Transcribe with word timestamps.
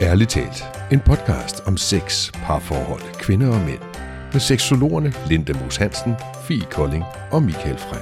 Ærligt 0.00 0.30
talt. 0.30 0.64
En 0.92 1.00
podcast 1.00 1.66
om 1.66 1.76
sex, 1.76 2.32
parforhold, 2.32 3.02
kvinder 3.20 3.48
og 3.48 3.60
mænd. 3.60 3.78
Med 4.32 4.40
seksologerne 4.40 5.12
Linda 5.28 5.52
Moos 5.52 5.76
Hansen, 5.76 6.14
Fie 6.48 6.66
Kolding 6.70 7.04
og 7.30 7.42
Michael 7.42 7.78
Frey. 7.78 8.00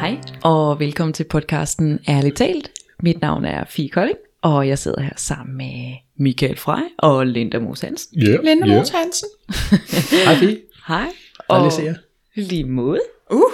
Hej, 0.00 0.20
og 0.44 0.80
velkommen 0.80 1.12
til 1.12 1.24
podcasten 1.24 1.98
Ærligt 2.08 2.36
talt. 2.36 2.70
Mit 3.02 3.20
navn 3.20 3.44
er 3.44 3.64
Fie 3.68 3.88
Kolding, 3.88 4.18
og 4.42 4.68
jeg 4.68 4.78
sidder 4.78 5.00
her 5.00 5.14
sammen 5.16 5.56
med 5.56 5.94
Michael 6.16 6.56
Frey 6.56 6.82
og 6.98 7.26
Linda 7.26 7.58
Moos 7.58 7.80
Hansen. 7.80 8.22
Yeah, 8.22 8.44
Linda 8.44 8.66
yeah. 8.66 8.86
Hansen. 8.94 9.28
Hej 10.26 10.34
Fie. 10.34 10.58
Hej. 10.88 11.08
Jer. 11.50 11.94
Lige 12.34 12.64
måde. 12.64 13.00
Uh, 13.30 13.52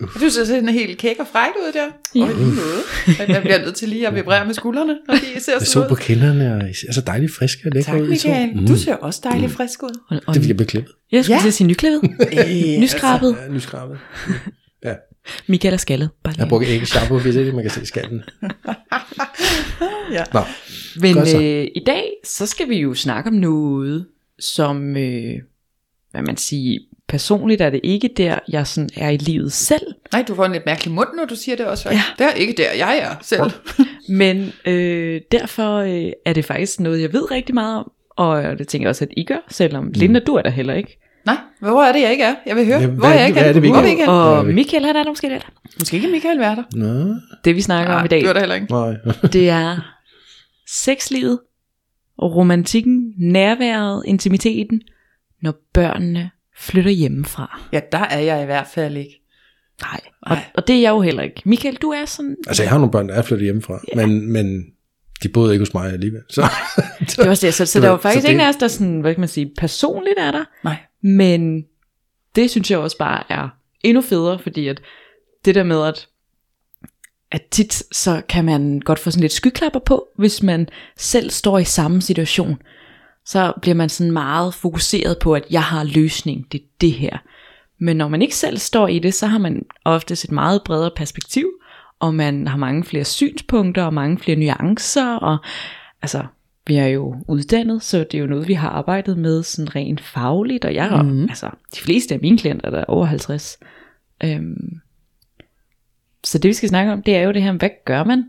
du 0.00 0.30
ser 0.30 0.44
sådan 0.44 0.68
helt 0.68 0.98
kæk 0.98 1.16
og 1.20 1.26
fræk 1.32 1.50
ud 1.66 1.72
der. 1.72 1.86
Ja. 2.14 2.22
Og 2.24 2.30
i 2.30 2.34
lige 2.34 2.46
måde. 2.54 3.32
Jeg 3.34 3.42
bliver 3.42 3.58
nødt 3.58 3.74
til 3.74 3.88
lige 3.88 4.08
at 4.08 4.14
vibrere 4.14 4.46
med 4.46 4.54
skuldrene, 4.54 4.98
når 5.08 5.14
de 5.14 5.20
ser 5.40 5.52
Jeg 5.52 5.60
så 5.62 5.72
sådan 5.72 5.88
på 5.88 5.94
ud. 5.94 5.98
kinderne, 5.98 6.54
og 6.54 6.70
I 6.70 6.74
ser 6.74 6.92
så 6.92 7.00
dejligt 7.00 7.32
friske 7.34 7.62
og 7.68 7.72
lækre 7.74 7.92
Tak, 7.92 8.00
ud. 8.00 8.06
To. 8.06 8.10
Michael. 8.10 8.54
Mm. 8.56 8.66
Du 8.66 8.76
ser 8.76 8.94
også 8.94 9.20
dejligt 9.24 9.52
frisk 9.52 9.82
ud. 9.82 9.98
Og, 10.10 10.20
og, 10.26 10.34
Det 10.34 10.48
jeg 10.48 10.56
beklippet. 10.56 10.92
jeg 11.12 11.24
skulle 11.24 11.36
Ja. 11.36 11.40
til 11.40 11.48
at 11.48 11.54
sige 11.54 11.66
nyklippet. 11.66 12.02
Øh, 12.38 12.80
Nyskrabet. 12.82 13.36
Ja, 13.46 13.52
nyskrabet. 13.52 13.98
Ja. 14.84 14.94
Michael 15.46 15.74
er 15.74 15.78
skaldet. 15.78 16.10
Bare 16.24 16.34
Jeg 16.38 16.48
bruger 16.48 16.62
ikke 16.62 16.86
shampoo, 16.86 17.18
hvis 17.18 17.36
ikke 17.36 17.52
man 17.52 17.62
kan 17.62 17.70
se 17.70 17.86
skallen. 17.86 18.22
Ja. 20.12 20.24
Nå, 20.32 20.40
Men 21.00 21.14
Godt 21.14 21.28
så. 21.28 21.42
øh, 21.42 21.64
i 21.76 21.82
dag, 21.86 22.04
så 22.24 22.46
skal 22.46 22.68
vi 22.68 22.76
jo 22.80 22.94
snakke 22.94 23.28
om 23.30 23.34
noget, 23.36 24.06
som, 24.38 24.96
øh, 24.96 25.34
hvad 26.10 26.22
man 26.22 26.36
siger, 26.36 26.80
personligt 27.08 27.60
er 27.60 27.70
det 27.70 27.80
ikke 27.84 28.10
der, 28.16 28.38
jeg 28.48 28.66
sådan 28.66 28.90
er 28.96 29.08
i 29.08 29.16
livet 29.16 29.52
selv. 29.52 29.86
Nej, 30.12 30.24
du 30.28 30.34
får 30.34 30.44
en 30.44 30.52
lidt 30.52 30.66
mærkelig 30.66 30.94
mund, 30.94 31.08
når 31.16 31.24
du 31.24 31.36
siger 31.36 31.56
det 31.56 31.66
også. 31.66 31.90
Ja. 31.90 32.02
Det 32.18 32.26
er 32.26 32.30
ikke 32.30 32.52
der, 32.52 32.72
jeg 32.72 32.98
er 32.98 33.14
selv. 33.22 33.50
Men 34.18 34.52
øh, 34.66 35.20
derfor 35.32 35.76
øh, 35.76 36.12
er 36.26 36.32
det 36.32 36.44
faktisk 36.44 36.80
noget, 36.80 37.00
jeg 37.02 37.12
ved 37.12 37.30
rigtig 37.30 37.54
meget 37.54 37.78
om, 37.78 37.90
og 38.16 38.58
det 38.58 38.68
tænker 38.68 38.86
jeg 38.86 38.90
også, 38.90 39.04
at 39.04 39.10
I 39.16 39.24
gør, 39.24 39.44
selvom 39.48 39.84
mm. 39.84 39.92
Linda, 39.94 40.20
du 40.20 40.34
er 40.34 40.42
der 40.42 40.50
heller 40.50 40.74
ikke. 40.74 41.00
Nej, 41.26 41.36
hvor 41.60 41.82
er 41.82 41.92
det, 41.92 42.00
jeg 42.00 42.10
ikke 42.10 42.24
er? 42.24 42.34
Jeg 42.46 42.56
vil 42.56 42.66
høre, 42.66 42.80
Ja, 42.80 42.86
hvor 42.86 43.08
er 43.08 43.14
jeg 43.14 43.26
ikke 43.26 43.40
hvad 43.40 43.48
er 43.48 43.52
det, 43.52 43.62
vi 43.62 43.68
er 43.68 43.78
ikke 43.78 43.90
ikke 43.90 44.02
er? 44.02 44.06
er? 44.06 44.12
Er 44.12 44.38
Og? 44.38 44.46
Michael, 44.46 44.84
han 44.84 44.96
er 44.96 45.02
der 45.02 45.10
måske 45.10 45.28
lidt. 45.28 45.46
Måske 45.78 45.96
ikke 45.96 46.08
Michael 46.08 46.38
være 46.38 46.56
der. 46.56 46.62
Nå, 46.74 47.14
Det 47.44 47.56
vi 47.56 47.60
snakker 47.60 47.94
om 47.94 48.04
i 48.04 48.08
dag, 48.08 48.22
du 48.22 48.28
er 48.28 48.32
der 48.32 48.40
heller 48.40 48.54
ikke. 48.54 48.66
nej. 48.70 48.94
det 49.32 49.48
er 49.48 49.94
sexlivet, 50.68 51.38
romantikken, 52.22 53.12
nærværet, 53.18 54.02
intimiteten, 54.06 54.80
når 55.42 55.54
børnene 55.74 56.30
flytter 56.56 56.90
hjemmefra. 56.90 57.60
Ja, 57.72 57.80
der 57.92 57.98
er 57.98 58.18
jeg 58.18 58.42
i 58.42 58.44
hvert 58.44 58.66
fald 58.74 58.96
ikke. 58.96 59.20
Nej, 59.82 60.00
og, 60.22 60.30
Nej. 60.36 60.44
og 60.54 60.66
det 60.68 60.76
er 60.76 60.80
jeg 60.80 60.90
jo 60.90 61.00
heller 61.00 61.22
ikke. 61.22 61.42
Michael, 61.44 61.76
du 61.76 61.90
er 61.90 62.04
sådan... 62.04 62.36
Altså, 62.46 62.62
jeg 62.62 62.70
har 62.70 62.78
nogle 62.78 62.90
børn, 62.92 63.08
der 63.08 63.14
er 63.14 63.22
flyttet 63.22 63.44
hjemmefra, 63.44 63.80
Ja. 63.96 64.06
men, 64.06 64.32
men 64.32 64.64
de 65.22 65.28
boede 65.28 65.52
ikke 65.52 65.60
hos 65.62 65.74
mig 65.74 65.92
alligevel. 65.92 66.22
Så, 66.30 66.42
Det 67.00 67.18
også 67.18 67.46
det, 67.46 67.54
så, 67.54 67.66
så 67.66 67.78
Det 67.78 67.82
der 67.82 67.88
er 67.88 67.92
var- 67.92 67.98
jo 67.98 68.02
faktisk 68.02 68.20
så 68.22 68.26
det- 68.26 68.32
ingen 68.32 68.44
af 68.46 68.48
os, 68.48 68.56
der 68.56 68.68
sådan, 68.68 69.00
hvad 69.00 69.14
kan 69.14 69.20
man 69.20 69.28
sige, 69.28 69.52
personligt 69.58 70.18
er 70.18 70.30
der. 70.30 70.44
Nej. 70.64 70.76
Men 71.02 71.64
det 72.36 72.50
synes 72.50 72.70
jeg 72.70 72.78
også 72.78 72.98
bare 72.98 73.22
er 73.32 73.48
endnu 73.84 74.02
federe, 74.02 74.38
fordi 74.38 74.68
at 74.68 74.80
det 75.44 75.54
der 75.54 75.62
med, 75.62 75.86
at, 75.86 76.08
at 77.32 77.42
tit 77.50 77.82
så 77.92 78.22
kan 78.28 78.44
man 78.44 78.80
godt 78.80 78.98
få 78.98 79.10
sådan 79.10 79.20
lidt 79.20 79.32
skyklapper 79.32 79.80
på, 79.80 80.06
hvis 80.18 80.42
man 80.42 80.68
selv 80.96 81.30
står 81.30 81.58
i 81.58 81.64
samme 81.64 82.02
situation. 82.02 82.56
Så 83.26 83.52
bliver 83.62 83.74
man 83.74 83.88
sådan 83.88 84.12
meget 84.12 84.54
fokuseret 84.54 85.18
på, 85.18 85.34
at 85.34 85.44
jeg 85.50 85.62
har 85.62 85.84
løsning, 85.84 86.52
det 86.52 86.60
er 86.60 86.64
det 86.80 86.92
her. 86.92 87.18
Men 87.78 87.96
når 87.96 88.08
man 88.08 88.22
ikke 88.22 88.36
selv 88.36 88.58
står 88.58 88.88
i 88.88 88.98
det, 88.98 89.14
så 89.14 89.26
har 89.26 89.38
man 89.38 89.66
ofte 89.84 90.12
et 90.12 90.32
meget 90.32 90.62
bredere 90.64 90.90
perspektiv, 90.96 91.50
og 92.00 92.14
man 92.14 92.46
har 92.46 92.56
mange 92.56 92.84
flere 92.84 93.04
synspunkter 93.04 93.82
og 93.84 93.94
mange 93.94 94.18
flere 94.18 94.38
nuancer, 94.38 95.16
og 95.16 95.38
altså, 96.02 96.24
vi 96.66 96.76
er 96.76 96.86
jo 96.86 97.16
uddannet, 97.28 97.82
så 97.82 97.98
det 97.98 98.14
er 98.14 98.18
jo 98.18 98.26
noget, 98.26 98.48
vi 98.48 98.54
har 98.54 98.68
arbejdet 98.68 99.18
med 99.18 99.42
sådan 99.42 99.76
rent 99.76 100.00
fagligt, 100.00 100.64
og 100.64 100.74
jeg 100.74 100.88
har, 100.88 101.02
mm. 101.02 101.22
altså, 101.22 101.50
de 101.74 101.80
fleste 101.80 102.14
af 102.14 102.20
mine 102.20 102.38
klienter, 102.38 102.70
der 102.70 102.78
er 102.78 102.84
over 102.84 103.06
50. 103.06 103.58
Øhm, 104.24 104.80
så 106.24 106.38
det 106.38 106.48
vi 106.48 106.54
skal 106.54 106.68
snakke 106.68 106.92
om, 106.92 107.02
det 107.02 107.16
er 107.16 107.22
jo 107.22 107.32
det 107.32 107.42
her, 107.42 107.52
hvad 107.52 107.70
gør 107.84 108.04
man? 108.04 108.24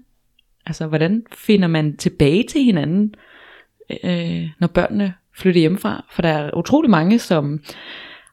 Altså, 0.66 0.88
hvordan 0.88 1.24
finder 1.36 1.68
man 1.68 1.98
tilbage 1.98 2.44
til 2.44 2.64
hinanden, 2.64 3.16
øh, 4.04 4.50
når 4.60 4.68
børnene 4.68 5.14
flytter 5.38 5.60
hjemmefra? 5.60 6.06
For 6.12 6.22
der 6.22 6.30
er 6.30 6.58
utrolig 6.58 6.92
mange, 6.92 7.20
som 7.20 7.60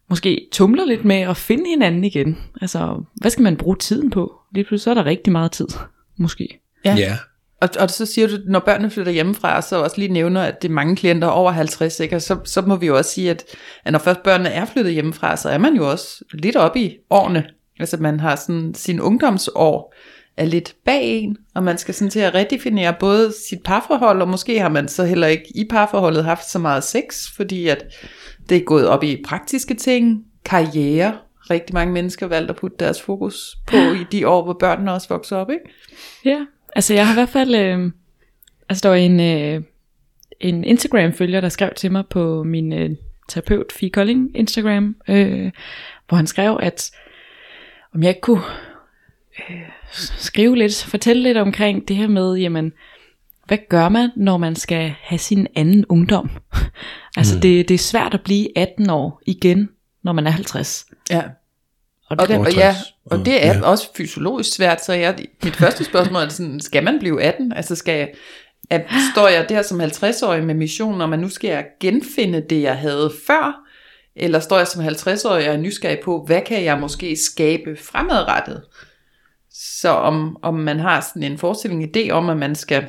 måske 0.09 0.49
tumler 0.53 0.85
lidt 0.85 1.05
med 1.05 1.17
at 1.21 1.37
finde 1.37 1.65
hinanden 1.71 2.05
igen. 2.05 2.39
Altså, 2.61 3.03
hvad 3.15 3.31
skal 3.31 3.43
man 3.43 3.57
bruge 3.57 3.77
tiden 3.77 4.11
på? 4.11 4.33
Lige 4.55 4.65
pludselig 4.65 4.85
så 4.85 4.91
er 4.91 4.95
der 4.95 5.05
rigtig 5.05 5.33
meget 5.33 5.53
tid, 5.53 5.69
måske. 6.17 6.61
Ja. 6.85 6.95
ja. 6.95 7.17
Og, 7.61 7.69
og 7.81 7.91
så 7.91 8.07
siger 8.07 8.29
du, 8.29 8.35
når 8.47 8.59
børnene 8.59 8.91
flytter 8.91 9.13
hjemmefra, 9.13 9.63
så 9.63 9.83
også 9.83 9.99
lige 9.99 10.13
nævner, 10.13 10.43
at 10.43 10.63
det 10.63 10.69
er 10.69 10.73
mange 10.73 10.97
klienter 10.97 11.29
over 11.29 11.51
50, 11.51 12.01
ikke? 12.01 12.17
Og 12.17 12.23
så, 12.23 12.39
så 12.45 12.63
må 12.63 12.77
vi 12.77 12.87
jo 12.87 12.97
også 12.97 13.11
sige, 13.11 13.31
at, 13.31 13.45
at 13.85 13.93
når 13.93 13.99
først 13.99 14.23
børnene 14.23 14.49
er 14.49 14.65
flyttet 14.65 14.93
hjemmefra, 14.93 15.37
så 15.37 15.49
er 15.49 15.59
man 15.59 15.75
jo 15.75 15.91
også 15.91 16.25
lidt 16.33 16.57
oppe 16.57 16.81
i 16.81 16.97
årene. 17.11 17.45
Altså 17.79 17.97
man 17.97 18.21
har 18.21 18.37
sådan 18.37 18.75
sin 18.75 19.01
ungdomsår 19.01 19.95
er 20.37 20.45
lidt 20.45 20.77
bag 20.85 21.03
en, 21.03 21.37
og 21.55 21.63
man 21.63 21.79
skal 21.79 21.95
sådan 21.95 22.11
til 22.11 22.21
at 22.21 22.35
redefinere 22.35 22.95
både 23.01 23.33
sit 23.49 23.63
parforhold, 23.63 24.23
og 24.23 24.29
måske 24.29 24.61
har 24.61 24.69
man 24.69 24.89
så 24.89 25.05
heller 25.05 25.27
ikke 25.27 25.53
i 25.55 25.67
parforholdet 25.71 26.25
haft 26.25 26.51
så 26.51 26.59
meget 26.59 26.85
sex, 26.85 27.35
fordi 27.37 27.69
at 27.69 27.85
det 28.49 28.57
er 28.57 28.65
gået 28.65 28.89
op 28.89 29.05
i 29.05 29.23
praktiske 29.25 29.75
ting, 29.75 30.25
karriere. 30.45 31.19
Rigtig 31.51 31.75
mange 31.75 31.93
mennesker 31.93 32.27
valgt 32.27 32.51
at 32.51 32.57
putte 32.57 32.77
deres 32.81 33.03
fokus 33.03 33.57
på 33.67 33.77
i 34.03 34.05
de 34.13 34.29
år, 34.29 34.45
hvor 34.45 34.53
børnene 34.61 34.93
også 34.93 35.09
vokser 35.09 35.37
op, 35.37 35.51
ikke? 35.51 35.65
Ja, 36.25 36.47
altså 36.77 36.95
jeg 36.95 37.07
har 37.07 37.15
i 37.15 37.17
hvert 37.17 37.29
fald, 37.29 37.55
øh, 37.55 37.93
altså 38.69 38.83
der 38.83 38.89
var 38.89 38.97
en, 38.97 39.21
øh, 39.21 39.63
en 40.41 40.65
Instagram-følger, 40.65 41.41
der 41.41 41.49
skrev 41.49 41.71
til 41.77 41.93
mig 41.93 42.05
på 42.11 42.43
min 42.43 42.73
øh, 42.73 42.91
terapeut 43.29 43.73
Fie 43.73 43.91
Kolding 43.91 44.37
Instagram, 44.37 44.97
øh, 45.09 45.51
hvor 46.09 46.17
han 46.17 46.27
skrev, 46.27 46.59
at 46.63 46.91
om 47.95 48.03
jeg 48.03 48.09
ikke 48.09 48.21
kunne 48.21 48.43
øh, 49.39 49.57
skrive 49.93 50.57
lidt, 50.57 50.85
fortælle 50.85 51.23
lidt 51.23 51.37
omkring 51.39 51.89
det 51.89 51.97
her 51.97 52.09
med, 52.09 52.35
jamen, 52.35 52.73
hvad 53.47 53.59
gør 53.69 53.89
man, 53.89 54.11
når 54.17 54.37
man 54.37 54.57
skal 54.57 54.95
have 55.01 55.19
sin 55.19 55.47
anden 55.57 55.85
ungdom? 55.89 56.31
altså 57.17 57.35
mm. 57.35 57.41
det, 57.41 57.69
det 57.69 57.75
er 57.75 57.79
svært 57.79 58.15
at 58.15 58.21
blive 58.25 58.59
18 58.59 58.91
år 58.91 59.23
igen, 59.27 59.69
når 60.03 60.13
man 60.13 60.27
er 60.27 60.31
50. 60.31 60.87
Ja. 61.11 61.23
Og 62.11 62.17
Og, 62.21 62.29
det, 62.29 62.29
der, 62.29 62.39
og, 62.39 62.53
ja, 62.55 62.73
60. 62.73 62.95
og 63.05 63.19
det 63.19 63.47
er 63.47 63.47
Ja. 63.47 63.59
ja. 63.59 63.67
også 63.67 63.89
fysiologisk 63.97 64.55
svært, 64.57 64.85
så 64.85 64.93
jeg, 64.93 65.17
mit 65.45 65.57
første 65.57 65.85
spørgsmål 65.85 66.23
er 66.23 66.29
sådan, 66.29 66.61
skal 66.61 66.85
man 66.85 66.99
blive 66.99 67.23
18? 67.23 67.53
Altså 67.53 67.75
skal 67.75 67.99
jeg, 67.99 68.09
at, 68.71 68.87
står 69.15 69.29
jeg 69.29 69.49
der 69.49 69.63
som 69.63 69.81
50-årig 69.81 70.45
med 70.45 70.55
missionen 70.55 71.01
om, 71.01 71.13
at 71.13 71.19
nu 71.19 71.29
skal 71.29 71.49
jeg 71.49 71.65
genfinde 71.81 72.45
det, 72.51 72.63
jeg 72.63 72.77
havde 72.77 73.13
før? 73.27 73.61
Eller 74.17 74.41
står 74.41 74.59
jeg 74.59 74.67
som 74.67 74.85
50-årig 74.85 75.49
og 75.49 75.55
er 75.55 75.57
nysgerrig 75.57 75.99
på, 76.05 76.25
hvad 76.27 76.41
kan 76.47 76.65
jeg 76.65 76.79
måske 76.79 77.17
skabe 77.17 77.77
fremadrettet? 77.77 78.63
Så 79.83 79.89
om, 79.89 80.37
om 80.43 80.55
man 80.55 80.81
har 80.81 81.01
sådan 81.01 81.33
en 81.33 81.39
forestilling, 81.39 81.97
idé 81.97 82.11
om, 82.11 82.29
at 82.29 82.37
man 82.37 82.55
skal 82.55 82.89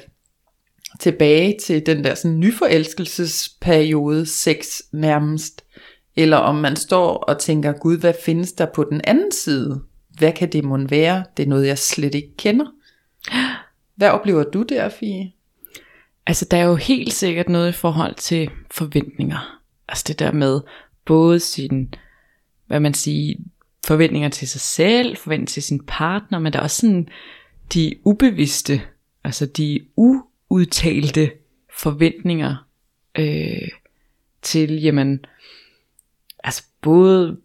tilbage 0.99 1.57
til 1.65 1.85
den 1.85 2.03
der 2.03 2.15
sådan 2.15 2.39
nyforelskelsesperiode, 2.39 4.25
sex 4.25 4.81
nærmest, 4.91 5.65
eller 6.15 6.37
om 6.37 6.55
man 6.55 6.75
står 6.75 7.17
og 7.17 7.39
tænker, 7.39 7.71
gud, 7.71 7.97
hvad 7.97 8.13
findes 8.25 8.53
der 8.53 8.65
på 8.75 8.83
den 8.83 9.01
anden 9.03 9.31
side? 9.31 9.81
Hvad 10.17 10.31
kan 10.31 10.51
det 10.51 10.63
mon 10.63 10.89
være? 10.89 11.23
Det 11.37 11.43
er 11.43 11.47
noget, 11.47 11.67
jeg 11.67 11.77
slet 11.77 12.15
ikke 12.15 12.37
kender. 12.37 12.65
Hvad 13.95 14.09
oplever 14.09 14.43
du 14.43 14.63
der, 14.63 14.89
Fie? 14.89 15.31
Altså, 16.27 16.45
der 16.51 16.57
er 16.57 16.65
jo 16.65 16.75
helt 16.75 17.13
sikkert 17.13 17.49
noget 17.49 17.69
i 17.69 17.71
forhold 17.71 18.15
til 18.15 18.49
forventninger. 18.71 19.59
Altså 19.87 20.03
det 20.07 20.19
der 20.19 20.31
med 20.31 20.61
både 21.05 21.39
sin, 21.39 21.93
hvad 22.67 22.79
man 22.79 22.93
siger, 22.93 23.35
forventninger 23.85 24.29
til 24.29 24.47
sig 24.47 24.61
selv, 24.61 25.17
forventninger 25.17 25.49
til 25.49 25.63
sin 25.63 25.85
partner, 25.87 26.39
men 26.39 26.53
der 26.53 26.59
er 26.59 26.63
også 26.63 26.81
sådan 26.81 27.07
de 27.73 27.95
ubevidste, 28.03 28.81
altså 29.23 29.45
de 29.45 29.79
uudtalte 29.95 31.31
forventninger 31.79 32.67
øh, 33.19 33.69
til, 34.41 34.81
jamen, 34.81 35.25
altså 36.43 36.63
både 36.81 37.37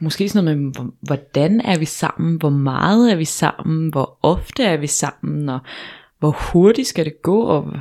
måske 0.00 0.28
sådan 0.28 0.44
noget 0.44 0.58
med, 0.58 0.92
hvordan 1.00 1.60
er 1.60 1.78
vi 1.78 1.84
sammen, 1.84 2.36
hvor 2.36 2.50
meget 2.50 3.12
er 3.12 3.16
vi 3.16 3.24
sammen, 3.24 3.88
hvor 3.88 4.18
ofte 4.22 4.64
er 4.64 4.76
vi 4.76 4.86
sammen, 4.86 5.48
og 5.48 5.60
hvor 6.18 6.30
hurtigt 6.30 6.88
skal 6.88 7.04
det 7.04 7.22
gå, 7.22 7.40
og 7.40 7.78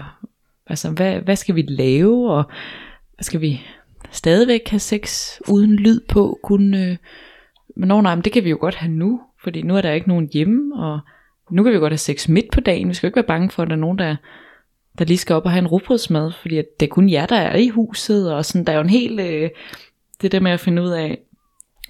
altså, 0.68 0.89
hvad, 0.89 1.19
hvad 1.19 1.36
skal 1.36 1.56
vi 1.56 1.62
lave, 1.62 2.31
og 2.31 2.44
hvad 3.15 3.24
skal 3.24 3.42
vi 3.42 3.62
stadigvæk 4.12 4.68
have 4.68 4.80
sex 4.80 5.31
uden 5.50 5.75
lyd 5.75 6.00
på, 6.07 6.39
kun, 6.44 6.74
øh, 6.74 6.98
men 7.75 7.88
nå, 7.88 8.01
nej, 8.01 8.16
men 8.16 8.24
det 8.24 8.31
kan 8.31 8.44
vi 8.44 8.50
jo 8.50 8.57
godt 8.60 8.75
have 8.75 8.92
nu, 8.92 9.22
fordi 9.44 9.62
nu 9.62 9.77
er 9.77 9.81
der 9.81 9.92
ikke 9.92 10.07
nogen 10.07 10.30
hjemme, 10.33 10.75
og 10.75 11.00
nu 11.51 11.63
kan 11.63 11.74
vi 11.74 11.77
godt 11.77 11.92
have 11.94 11.98
sex 11.98 12.27
midt 12.27 12.51
på 12.51 12.60
dagen, 12.62 12.89
vi 12.89 12.94
skal 12.94 13.07
jo 13.07 13.10
ikke 13.10 13.16
være 13.16 13.24
bange 13.27 13.50
for, 13.50 13.63
at 13.63 13.69
der 13.69 13.75
er 13.75 13.80
nogen, 13.80 13.98
der, 14.00 14.16
der 15.00 15.06
lige 15.06 15.18
skal 15.18 15.36
op 15.36 15.45
og 15.45 15.51
have 15.51 15.60
en 15.60 15.68
rugbrødsmad, 15.68 16.31
fordi 16.42 16.57
at 16.57 16.66
det 16.80 16.86
er 16.86 16.89
kun 16.89 17.10
jer, 17.10 17.25
der 17.25 17.36
er 17.36 17.57
i 17.57 17.68
huset, 17.69 18.33
og 18.33 18.45
sådan, 18.45 18.66
der 18.66 18.74
er 18.74 18.77
jo 18.77 18.83
en 18.83 18.89
hel, 18.89 19.19
øh, 19.19 19.50
det 20.22 20.31
der 20.31 20.39
med 20.39 20.51
at 20.51 20.60
finde 20.60 20.81
ud 20.81 20.89
af, 20.89 21.18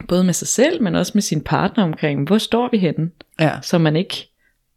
både 0.08 0.24
med 0.24 0.34
sig 0.34 0.48
selv, 0.48 0.84
men 0.84 0.96
også 0.96 1.12
med 1.16 1.22
sin 1.22 1.42
partner 1.42 1.84
omkring, 1.84 2.28
hvor 2.28 2.38
står 2.38 2.70
vi 2.72 2.78
henne, 2.78 3.10
Ja. 3.40 3.52
så 3.62 3.78
man 3.78 3.96
ikke 3.96 4.30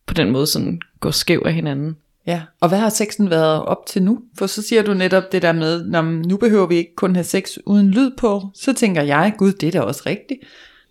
på 0.07 0.15
den 0.15 0.31
måde 0.31 0.47
sådan 0.47 0.81
går 1.01 1.11
skæv 1.11 1.43
af 1.47 1.53
hinanden. 1.55 1.97
Ja, 2.27 2.43
og 2.61 2.69
hvad 2.69 2.79
har 2.79 2.89
sexen 2.89 3.31
været 3.31 3.63
op 3.65 3.87
til 3.87 4.03
nu? 4.03 4.21
For 4.39 4.47
så 4.47 4.63
siger 4.63 4.83
du 4.83 4.95
netop 4.95 5.33
det 5.33 5.43
der 5.43 5.53
med, 5.53 5.85
nu 6.25 6.37
behøver 6.37 6.67
vi 6.67 6.75
ikke 6.75 6.95
kun 6.97 7.15
have 7.15 7.25
sex 7.25 7.57
uden 7.67 7.91
lyd 7.91 8.11
på. 8.19 8.43
Så 8.55 8.75
tænker 8.75 9.03
jeg, 9.03 9.35
gud, 9.39 9.53
det 9.53 9.67
er 9.67 9.71
da 9.73 9.81
også 9.81 10.03
rigtigt. 10.07 10.41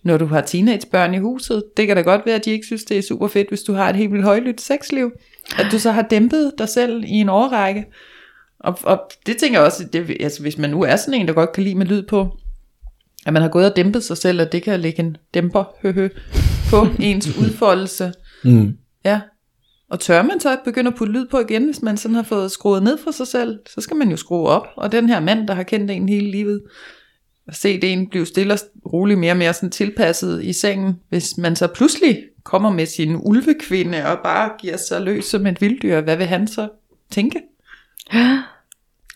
Når 0.07 0.18
du 0.18 0.25
har 0.25 0.42
teenagebørn 0.42 1.13
i 1.13 1.18
huset, 1.18 1.63
det 1.77 1.88
kan 1.88 1.95
da 1.95 2.01
godt 2.01 2.25
være, 2.25 2.36
at 2.36 2.45
de 2.45 2.51
ikke 2.51 2.65
synes, 2.65 2.83
det 2.83 2.98
er 2.98 3.01
super 3.01 3.27
fedt, 3.27 3.50
hvis 3.50 3.62
du 3.62 3.74
har 3.74 3.89
et 3.89 3.95
helt 3.95 4.12
vildt 4.12 4.25
højlydt 4.25 4.62
sexliv. 4.62 5.12
At 5.57 5.65
du 5.71 5.80
så 5.80 5.92
har 5.92 6.01
dæmpet 6.01 6.51
dig 6.57 6.69
selv 6.69 7.04
i 7.04 7.12
en 7.13 7.30
årrække. 7.30 7.86
Og, 8.59 8.80
og 8.83 9.01
det 9.25 9.38
tænker 9.38 9.59
jeg 9.59 9.65
også, 9.65 9.83
det, 9.94 10.18
altså 10.19 10.42
hvis 10.42 10.57
man 10.57 10.69
nu 10.69 10.83
er 10.83 10.95
sådan 10.95 11.19
en, 11.19 11.27
der 11.27 11.33
godt 11.33 11.51
kan 11.51 11.63
lide 11.63 11.75
med 11.75 11.86
lyd 11.86 12.04
på, 12.04 12.38
at 13.25 13.33
man 13.33 13.42
har 13.42 13.50
gået 13.50 13.71
og 13.71 13.75
dæmpet 13.75 14.04
sig 14.04 14.18
selv, 14.18 14.42
at 14.42 14.51
det 14.51 14.63
kan 14.63 14.80
lægge 14.80 15.00
en 15.00 15.18
dæmper 15.33 15.63
høhø, 15.81 16.09
på 16.69 16.88
ens 17.00 17.38
udfoldelse. 17.38 18.13
Mm. 18.44 18.77
Ja. 19.06 19.21
Og 19.89 20.00
tør 20.00 20.21
man 20.21 20.39
så 20.39 20.51
at 20.51 20.59
begynde 20.65 20.88
at 20.88 20.98
putte 20.98 21.13
lyd 21.13 21.27
på 21.27 21.39
igen, 21.39 21.65
hvis 21.65 21.81
man 21.81 21.98
sådan 21.98 22.15
har 22.15 22.24
fået 22.24 22.51
skruet 22.51 22.83
ned 22.83 22.98
for 22.98 23.12
sig 23.12 23.27
selv, 23.27 23.59
så 23.69 23.81
skal 23.81 23.98
man 23.98 24.09
jo 24.09 24.18
skrue 24.18 24.48
op. 24.48 24.68
Og 24.77 24.92
den 24.92 25.09
her 25.09 25.19
mand, 25.19 25.48
der 25.48 25.54
har 25.54 25.63
kendt 25.63 25.92
en 25.92 26.09
hele 26.09 26.31
livet, 26.31 26.62
og 27.48 27.56
set 27.56 27.84
en 27.84 28.10
blive 28.10 28.26
stille 28.26 28.54
og 28.54 28.60
roligt 28.94 29.20
mere 29.20 29.32
og 29.32 29.38
mere 29.38 29.54
sådan 29.54 29.70
tilpasset 29.70 30.44
i 30.44 30.54
sengen, 30.54 30.94
hvis 31.10 31.38
man 31.38 31.56
så 31.56 31.68
pludselig 31.68 32.24
kommer 32.44 32.72
med 32.72 32.86
sin 32.86 33.16
ulvekvinde 33.16 34.06
og 34.06 34.18
bare 34.24 34.52
giver 34.62 34.78
sig 34.78 35.02
løs 35.02 35.26
som 35.26 35.48
et 35.48 35.62
vilddyr, 35.62 36.02
hvad 36.02 36.18
vil 36.18 36.26
han 36.26 36.48
så 36.48 36.70
tænke? 37.12 37.40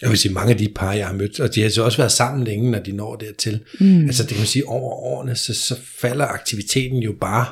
Jeg 0.01 0.09
vil 0.09 0.17
sige, 0.17 0.33
mange 0.33 0.51
af 0.51 0.57
de 0.57 0.67
par, 0.75 0.93
jeg 0.93 1.07
har 1.07 1.13
mødt, 1.13 1.39
og 1.39 1.55
de 1.55 1.61
har 1.61 1.69
så 1.69 1.83
også 1.83 1.97
været 1.97 2.11
sammen 2.11 2.43
længe, 2.43 2.71
når 2.71 2.79
de 2.79 2.91
når 2.91 3.15
dertil. 3.15 3.59
Mm. 3.79 4.05
Altså 4.05 4.23
det 4.23 4.29
kan 4.29 4.39
man 4.39 4.47
sige, 4.47 4.67
over 4.67 4.93
årene, 4.93 5.35
så, 5.35 5.53
så 5.53 5.79
falder 6.01 6.25
aktiviteten 6.25 6.97
jo 6.97 7.15
bare. 7.21 7.45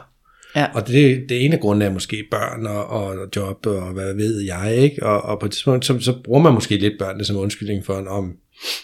Ja. 0.56 0.66
Og 0.74 0.88
det, 0.88 1.25
det 1.30 1.46
ene 1.46 1.56
af 1.56 1.62
grundene 1.62 1.86
er 1.86 1.90
måske 1.90 2.24
børn 2.32 2.68
og, 2.68 2.86
og 2.86 3.28
job 3.36 3.66
og 3.66 3.94
hvad 3.94 4.14
ved 4.14 4.40
jeg, 4.40 4.75
ikke? 4.78 5.06
Og, 5.06 5.22
og 5.22 5.40
på 5.40 5.46
et 5.46 5.52
tidspunkt, 5.52 5.86
så, 5.86 6.00
så 6.00 6.14
bruger 6.24 6.42
man 6.42 6.54
måske 6.54 6.78
lidt 6.78 6.94
børnene 7.00 7.25
som 7.25 7.38
undskyldning 7.38 7.86
for, 7.86 7.94
om 7.94 8.34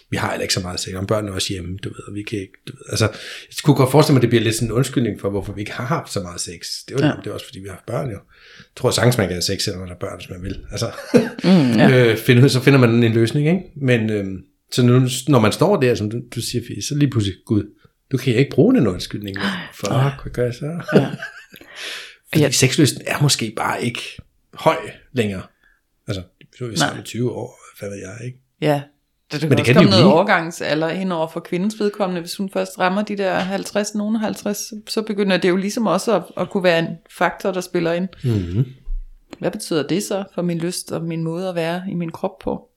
vi 0.09 0.17
har 0.17 0.29
heller 0.29 0.41
ikke 0.41 0.53
så 0.53 0.59
meget 0.59 0.79
sex, 0.79 0.93
om 0.93 1.07
børnene 1.07 1.31
er 1.31 1.35
også 1.35 1.53
hjemme, 1.53 1.77
du 1.77 1.89
ved, 1.89 1.99
og 2.07 2.13
vi 2.13 2.23
kan 2.23 2.39
ikke, 2.39 2.53
du 2.67 2.73
ved. 2.73 2.81
Altså, 2.89 3.05
jeg 3.49 3.55
kunne 3.63 3.75
godt 3.75 3.91
forestille 3.91 4.13
mig, 4.13 4.19
at 4.19 4.21
det 4.21 4.29
bliver 4.29 4.43
lidt 4.43 4.55
sådan 4.55 4.67
en 4.67 4.71
undskyldning 4.71 5.19
for, 5.21 5.29
hvorfor 5.29 5.53
vi 5.53 5.61
ikke 5.61 5.71
har 5.71 5.85
haft 5.85 6.11
så 6.13 6.19
meget 6.19 6.41
sex. 6.41 6.59
Det 6.87 6.93
er 6.95 6.99
jo 6.99 7.05
Ja. 7.05 7.07
ja. 7.07 7.13
det 7.23 7.27
er 7.27 7.31
også, 7.33 7.45
fordi 7.45 7.59
vi 7.59 7.67
har 7.67 7.73
haft 7.73 7.85
børn 7.85 8.05
jo. 8.05 8.11
Jeg 8.59 8.65
tror 8.75 8.91
sagtens, 8.91 9.17
man 9.17 9.27
kan 9.27 9.33
have 9.35 9.41
sex, 9.41 9.61
selvom 9.61 9.79
man 9.79 9.89
har 9.89 9.95
børn, 9.95 10.17
hvis 10.19 10.29
man 10.29 10.43
vil. 10.43 10.65
Altså, 10.71 10.91
Mm, 11.43 11.71
ja. 11.79 11.89
øh, 12.43 12.49
så 12.49 12.61
finder 12.63 12.79
man 12.79 13.03
en 13.03 13.13
løsning, 13.13 13.47
ikke? 13.47 13.61
Men 13.75 14.09
øh, 14.09 14.25
så 14.71 14.83
nu, 14.83 15.07
når 15.27 15.39
man 15.39 15.51
står 15.51 15.79
der, 15.79 15.95
som 15.95 16.09
du, 16.11 16.21
du 16.35 16.41
siger, 16.41 16.81
så 16.87 16.95
lige 16.95 17.09
pludselig, 17.11 17.37
gud, 17.45 17.63
du 18.11 18.17
kan 18.17 18.35
ikke 18.35 18.51
bruge 18.51 18.75
den 18.75 18.87
undskyldning. 18.87 19.37
mere. 19.37 19.51
Fuck, 19.73 19.91
hvad 20.23 20.31
gør 20.33 20.43
jeg 20.43 20.53
så? 20.53 20.65
Ja. 20.93 21.07
Fordi 22.29 22.43
Ja. 22.43 22.51
sexlysten 22.51 23.01
er 23.07 23.21
måske 23.21 23.53
bare 23.57 23.83
ikke 23.83 23.99
høj 24.53 24.77
længere. 25.13 25.41
Altså, 26.07 26.23
så 26.57 26.63
er 26.63 26.67
vi 26.67 26.73
Nej. 26.75 26.87
sammen 26.87 27.01
i 27.01 27.05
20 27.05 27.31
år, 27.31 27.59
hvad 27.79 27.89
ved 27.89 27.97
jeg, 27.97 28.25
ikke? 28.25 28.37
Ja, 28.61 28.81
det, 29.31 29.41
det 29.41 29.49
Men 29.49 29.57
kan 29.57 29.57
det 29.57 29.59
også 29.59 29.73
kan 29.73 29.75
komme 29.75 29.91
det 29.91 29.97
jo 29.97 30.03
noget 30.03 30.03
blive. 30.05 30.13
overgangsalder 30.13 30.89
ind 30.89 31.13
over 31.13 31.27
for 31.27 31.39
kvindens 31.39 31.79
vedkommende. 31.79 32.21
Hvis 32.21 32.37
hun 32.37 32.49
først 32.49 32.79
rammer 32.79 33.01
de 33.01 33.17
der 33.17 33.33
50, 33.39 33.95
nogen 33.95 34.15
50, 34.15 34.73
så- 34.87 35.01
begynder 35.01 35.37
det 35.37 35.49
jo 35.49 35.55
ligesom 35.55 35.87
også 35.87 36.15
at, 36.15 36.23
at 36.37 36.49
kunne 36.49 36.63
være 36.63 36.79
en 36.79 36.87
faktor, 37.17 37.51
der 37.51 37.61
spiller 37.61 37.93
ind. 37.93 38.07
Mm-hmm. 38.23 38.65
Hvad 39.39 39.51
betyder 39.51 39.87
det 39.87 40.03
så 40.03 40.23
for 40.35 40.41
min 40.41 40.57
lyst 40.57 40.91
og 40.91 41.03
min 41.03 41.23
måde 41.23 41.49
at 41.49 41.55
være 41.55 41.81
i 41.91 41.93
min 41.93 42.11
krop 42.11 42.39
på? 42.39 42.67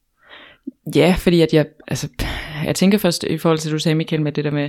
Ja, 0.95 1.15
fordi 1.19 1.41
at 1.41 1.53
jeg, 1.55 1.67
altså, 1.89 2.09
jeg 2.65 2.75
tænker 2.75 2.99
først 2.99 3.25
i 3.25 3.39
forhold 3.39 3.59
til, 3.59 3.73
du 3.73 3.79
sagde, 3.79 3.95
Michael, 3.95 4.23
med 4.23 4.33
det 4.33 4.45
der 4.45 4.50
med, 4.50 4.69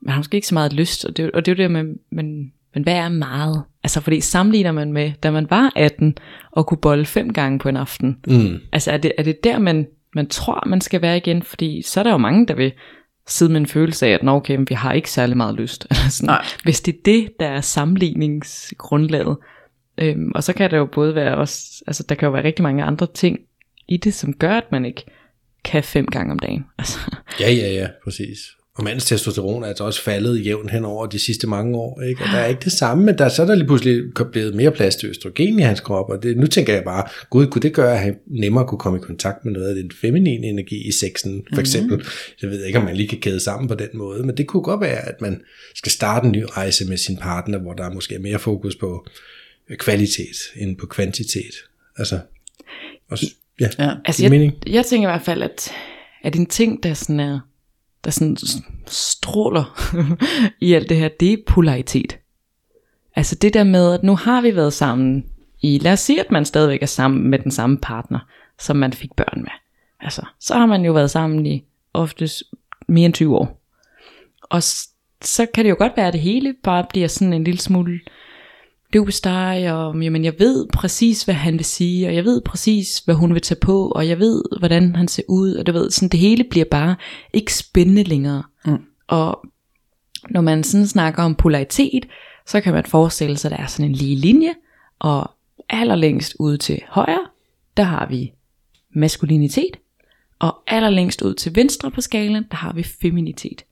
man 0.00 0.12
har 0.12 0.18
måske 0.18 0.34
ikke 0.34 0.46
så 0.46 0.54
meget 0.54 0.72
lyst, 0.72 1.04
og 1.04 1.16
det, 1.16 1.30
og 1.30 1.46
det 1.46 1.52
er 1.52 1.56
jo 1.56 1.62
det 1.62 1.70
med, 1.70 1.94
men, 2.10 2.52
men 2.74 2.82
hvad 2.82 2.94
er 2.94 3.08
meget? 3.08 3.62
Altså, 3.84 4.00
fordi 4.00 4.20
sammenligner 4.20 4.72
man 4.72 4.92
med, 4.92 5.12
da 5.22 5.30
man 5.30 5.46
var 5.50 5.72
18, 5.76 6.18
og 6.50 6.66
kunne 6.66 6.78
bolle 6.78 7.06
fem 7.06 7.32
gange 7.32 7.58
på 7.58 7.68
en 7.68 7.76
aften, 7.76 8.18
Mm. 8.26 8.58
altså 8.72 8.90
er 8.90 8.96
det, 8.96 9.12
er 9.18 9.22
det 9.22 9.44
der, 9.44 9.58
man, 9.58 9.86
man 10.14 10.26
tror, 10.26 10.62
man 10.66 10.80
skal 10.80 11.02
være 11.02 11.16
igen? 11.16 11.42
Fordi 11.42 11.82
så 11.82 12.00
er 12.00 12.04
der 12.04 12.10
jo 12.10 12.16
mange, 12.16 12.46
der 12.46 12.54
vil 12.54 12.72
sidde 13.26 13.52
med 13.52 13.60
en 13.60 13.66
følelse 13.66 14.06
af, 14.06 14.10
at 14.10 14.22
Nå, 14.22 14.32
okay, 14.32 14.58
vi 14.68 14.74
har 14.74 14.92
ikke 14.92 15.10
særlig 15.10 15.36
meget 15.36 15.54
lyst. 15.54 15.86
Eller 15.90 16.08
sådan. 16.10 16.26
Nej. 16.26 16.44
Hvis 16.64 16.80
det 16.80 16.94
er 16.94 16.98
det, 17.04 17.30
der 17.40 17.46
er 17.46 17.60
sammenligningsgrundlaget. 17.60 19.36
Øhm, 19.98 20.32
og 20.34 20.44
så 20.44 20.52
kan 20.52 20.70
det 20.70 20.76
jo 20.76 20.86
både 20.86 21.14
være 21.14 21.36
også, 21.36 21.84
altså 21.86 22.04
der 22.08 22.14
kan 22.14 22.26
jo 22.26 22.32
være 22.32 22.44
rigtig 22.44 22.62
mange 22.62 22.84
andre 22.84 23.06
ting 23.14 23.38
i 23.88 23.96
det, 23.96 24.14
som 24.14 24.34
gør, 24.34 24.52
at 24.52 24.72
man 24.72 24.84
ikke 24.84 25.04
kan 25.64 25.84
fem 25.84 26.06
gange 26.06 26.32
om 26.32 26.38
dagen. 26.38 26.66
Altså, 26.78 26.98
Ja, 27.40 27.50
ja, 27.52 27.72
ja, 27.72 27.88
præcis. 28.04 28.38
Og 28.78 28.84
mandens 28.84 29.04
testosteron 29.04 29.62
er 29.62 29.66
altså 29.66 29.84
også 29.84 30.02
faldet 30.02 30.46
jævnt 30.46 30.70
hen 30.70 30.84
over 30.84 31.06
de 31.06 31.18
sidste 31.18 31.46
mange 31.46 31.78
år, 31.78 32.00
ikke? 32.00 32.22
Og 32.22 32.28
der 32.28 32.38
er 32.38 32.46
ikke 32.46 32.60
det 32.64 32.72
samme, 32.72 33.04
men 33.04 33.18
der, 33.18 33.28
så 33.28 33.42
er 33.42 33.46
der 33.46 33.54
lige 33.54 33.66
pludselig 33.66 34.02
blevet 34.32 34.54
mere 34.54 34.70
plads 34.70 34.96
til 34.96 35.08
østrogen 35.08 35.58
i 35.58 35.62
hans 35.62 35.80
krop, 35.80 36.10
og 36.10 36.22
det, 36.22 36.36
nu 36.36 36.46
tænker 36.46 36.74
jeg 36.74 36.84
bare, 36.84 37.04
gud, 37.30 37.46
kunne 37.46 37.62
det 37.62 37.74
gøre, 37.74 37.92
at 37.92 37.98
han 37.98 38.16
nemmere 38.26 38.66
kunne 38.66 38.78
komme 38.78 38.98
i 38.98 39.02
kontakt 39.02 39.44
med 39.44 39.52
noget 39.52 39.68
af 39.68 39.74
den 39.74 39.90
feminine 40.00 40.46
energi 40.46 40.88
i 40.88 40.92
sexen, 40.92 41.42
for 41.54 41.60
eksempel. 41.60 41.96
Mm-hmm. 41.96 42.42
Jeg 42.42 42.50
ved 42.50 42.64
ikke, 42.64 42.78
om 42.78 42.84
man 42.84 42.96
lige 42.96 43.08
kan 43.08 43.18
kæde 43.18 43.40
sammen 43.40 43.68
på 43.68 43.74
den 43.74 43.88
måde, 43.94 44.22
men 44.22 44.36
det 44.36 44.46
kunne 44.46 44.62
godt 44.62 44.80
være, 44.80 45.08
at 45.08 45.20
man 45.20 45.40
skal 45.74 45.92
starte 45.92 46.26
en 46.26 46.32
ny 46.32 46.44
rejse 46.48 46.84
med 46.84 46.96
sin 46.96 47.16
partner, 47.16 47.58
hvor 47.58 47.72
der 47.72 47.90
måske 47.90 48.14
er 48.14 48.20
mere 48.20 48.38
fokus 48.38 48.76
på 48.76 49.06
øh, 49.70 49.76
kvalitet 49.76 50.36
end 50.56 50.76
på 50.76 50.86
kvantitet. 50.86 51.54
Altså, 51.96 52.18
også, 53.10 53.26
ja, 53.60 53.68
Ja. 53.78 53.90
altså 54.04 54.22
jeg, 54.22 54.30
mening? 54.30 54.52
jeg 54.66 54.86
tænker 54.86 55.08
i 55.08 55.12
hvert 55.12 55.24
fald, 55.24 55.42
at, 55.42 55.70
at 56.24 56.36
en 56.36 56.46
ting, 56.46 56.82
der 56.82 56.94
sådan 56.94 57.20
er, 57.20 57.40
der 58.04 58.10
sådan 58.10 58.36
stråler 58.86 59.94
i 60.66 60.72
alt 60.74 60.88
det 60.88 60.96
her, 60.96 61.08
det 61.08 61.32
er 61.32 61.36
polaritet. 61.46 62.18
Altså 63.16 63.34
det 63.34 63.54
der 63.54 63.64
med, 63.64 63.94
at 63.94 64.02
nu 64.02 64.16
har 64.16 64.40
vi 64.40 64.56
været 64.56 64.72
sammen 64.72 65.24
i, 65.62 65.78
lad 65.78 65.92
os 65.92 66.00
sige, 66.00 66.20
at 66.20 66.30
man 66.30 66.44
stadigvæk 66.44 66.82
er 66.82 66.86
sammen 66.86 67.30
med 67.30 67.38
den 67.38 67.50
samme 67.50 67.78
partner, 67.78 68.18
som 68.58 68.76
man 68.76 68.92
fik 68.92 69.14
børn 69.16 69.40
med. 69.40 69.50
Altså, 70.00 70.22
så 70.40 70.54
har 70.54 70.66
man 70.66 70.84
jo 70.84 70.92
været 70.92 71.10
sammen 71.10 71.46
i 71.46 71.64
oftest 71.94 72.42
mere 72.88 73.06
end 73.06 73.14
20 73.14 73.36
år. 73.36 73.60
Og 74.42 74.62
så 75.22 75.46
kan 75.54 75.64
det 75.64 75.70
jo 75.70 75.76
godt 75.78 75.92
være, 75.96 76.06
at 76.06 76.12
det 76.12 76.20
hele 76.20 76.54
bare 76.62 76.86
bliver 76.90 77.08
sådan 77.08 77.32
en 77.32 77.44
lille 77.44 77.60
smule 77.60 78.00
løbesteg, 78.92 79.72
og 79.72 80.02
jamen, 80.02 80.24
jeg 80.24 80.34
ved 80.38 80.66
præcis, 80.66 81.22
hvad 81.22 81.34
han 81.34 81.54
vil 81.54 81.64
sige, 81.64 82.08
og 82.08 82.14
jeg 82.14 82.24
ved 82.24 82.40
præcis, 82.40 82.98
hvad 82.98 83.14
hun 83.14 83.34
vil 83.34 83.42
tage 83.42 83.60
på, 83.60 83.88
og 83.88 84.08
jeg 84.08 84.18
ved, 84.18 84.42
hvordan 84.58 84.96
han 84.96 85.08
ser 85.08 85.22
ud, 85.28 85.54
og 85.54 85.66
du 85.66 85.72
ved, 85.72 85.90
sådan, 85.90 86.08
det 86.08 86.20
hele 86.20 86.44
bliver 86.44 86.64
bare 86.64 86.96
ikke 87.32 87.54
spændende 87.54 88.02
længere. 88.02 88.42
Mm. 88.64 88.78
Og 89.06 89.46
når 90.30 90.40
man 90.40 90.64
sådan 90.64 90.86
snakker 90.86 91.22
om 91.22 91.34
polaritet, 91.34 92.08
så 92.46 92.60
kan 92.60 92.74
man 92.74 92.84
forestille 92.84 93.36
sig, 93.36 93.52
at 93.52 93.58
der 93.58 93.62
er 93.62 93.66
sådan 93.66 93.90
en 93.90 93.96
lige 93.96 94.16
linje, 94.16 94.54
og 94.98 95.30
allerlængst 95.68 96.36
ud 96.38 96.56
til 96.56 96.80
højre, 96.88 97.26
der 97.76 97.82
har 97.82 98.06
vi 98.06 98.32
maskulinitet, 98.90 99.76
og 100.38 100.62
allerlængst 100.66 101.22
ud 101.22 101.34
til 101.34 101.56
venstre 101.56 101.90
på 101.90 102.00
skalaen, 102.00 102.44
der 102.50 102.56
har 102.56 102.72
vi 102.72 102.82
feminitet. 102.82 103.64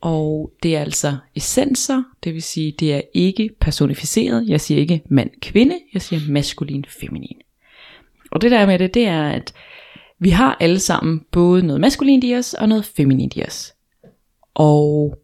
Og 0.00 0.52
det 0.62 0.76
er 0.76 0.80
altså 0.80 1.16
essenser, 1.34 2.02
det 2.24 2.34
vil 2.34 2.42
sige, 2.42 2.74
det 2.80 2.94
er 2.94 3.00
ikke 3.14 3.50
personificeret. 3.60 4.48
Jeg 4.48 4.60
siger 4.60 4.80
ikke 4.80 5.02
mand-kvinde, 5.08 5.78
jeg 5.94 6.02
siger 6.02 6.20
maskulin-feminin. 6.28 7.40
Og 8.30 8.40
det 8.40 8.50
der 8.50 8.66
med 8.66 8.78
det, 8.78 8.94
det 8.94 9.06
er, 9.06 9.28
at 9.28 9.52
vi 10.18 10.30
har 10.30 10.56
alle 10.60 10.78
sammen 10.78 11.24
både 11.30 11.66
noget 11.66 11.80
maskulint 11.80 12.24
i 12.24 12.34
os 12.34 12.54
og 12.54 12.68
noget 12.68 12.84
feminint 12.84 13.36
i 13.36 13.42
os. 13.42 13.74
Og 14.54 15.18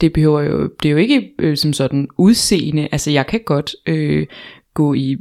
det 0.00 0.12
behøver 0.12 0.42
jo, 0.42 0.70
det 0.82 0.88
er 0.88 0.92
jo 0.92 0.98
ikke 0.98 1.30
øh, 1.38 1.56
som 1.56 1.72
sådan 1.72 2.08
udseende, 2.16 2.88
altså 2.92 3.10
jeg 3.10 3.26
kan 3.26 3.40
godt 3.46 3.74
øh, 3.86 4.26
gå 4.74 4.94
i, 4.94 5.16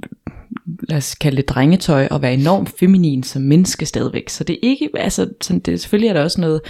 lad 0.89 0.97
os 0.97 1.15
kalde 1.15 1.37
det 1.37 1.49
drengetøj, 1.49 2.07
og 2.11 2.21
være 2.21 2.33
enormt 2.33 2.69
feminin 2.79 3.23
som 3.23 3.41
menneske 3.41 3.85
stadigvæk. 3.85 4.29
Så 4.29 4.43
det 4.43 4.53
er 4.53 4.59
ikke, 4.61 4.89
altså 4.93 5.29
sådan, 5.41 5.59
det, 5.59 5.81
selvfølgelig 5.81 6.09
er 6.09 6.13
der 6.13 6.23
også 6.23 6.41
noget 6.41 6.61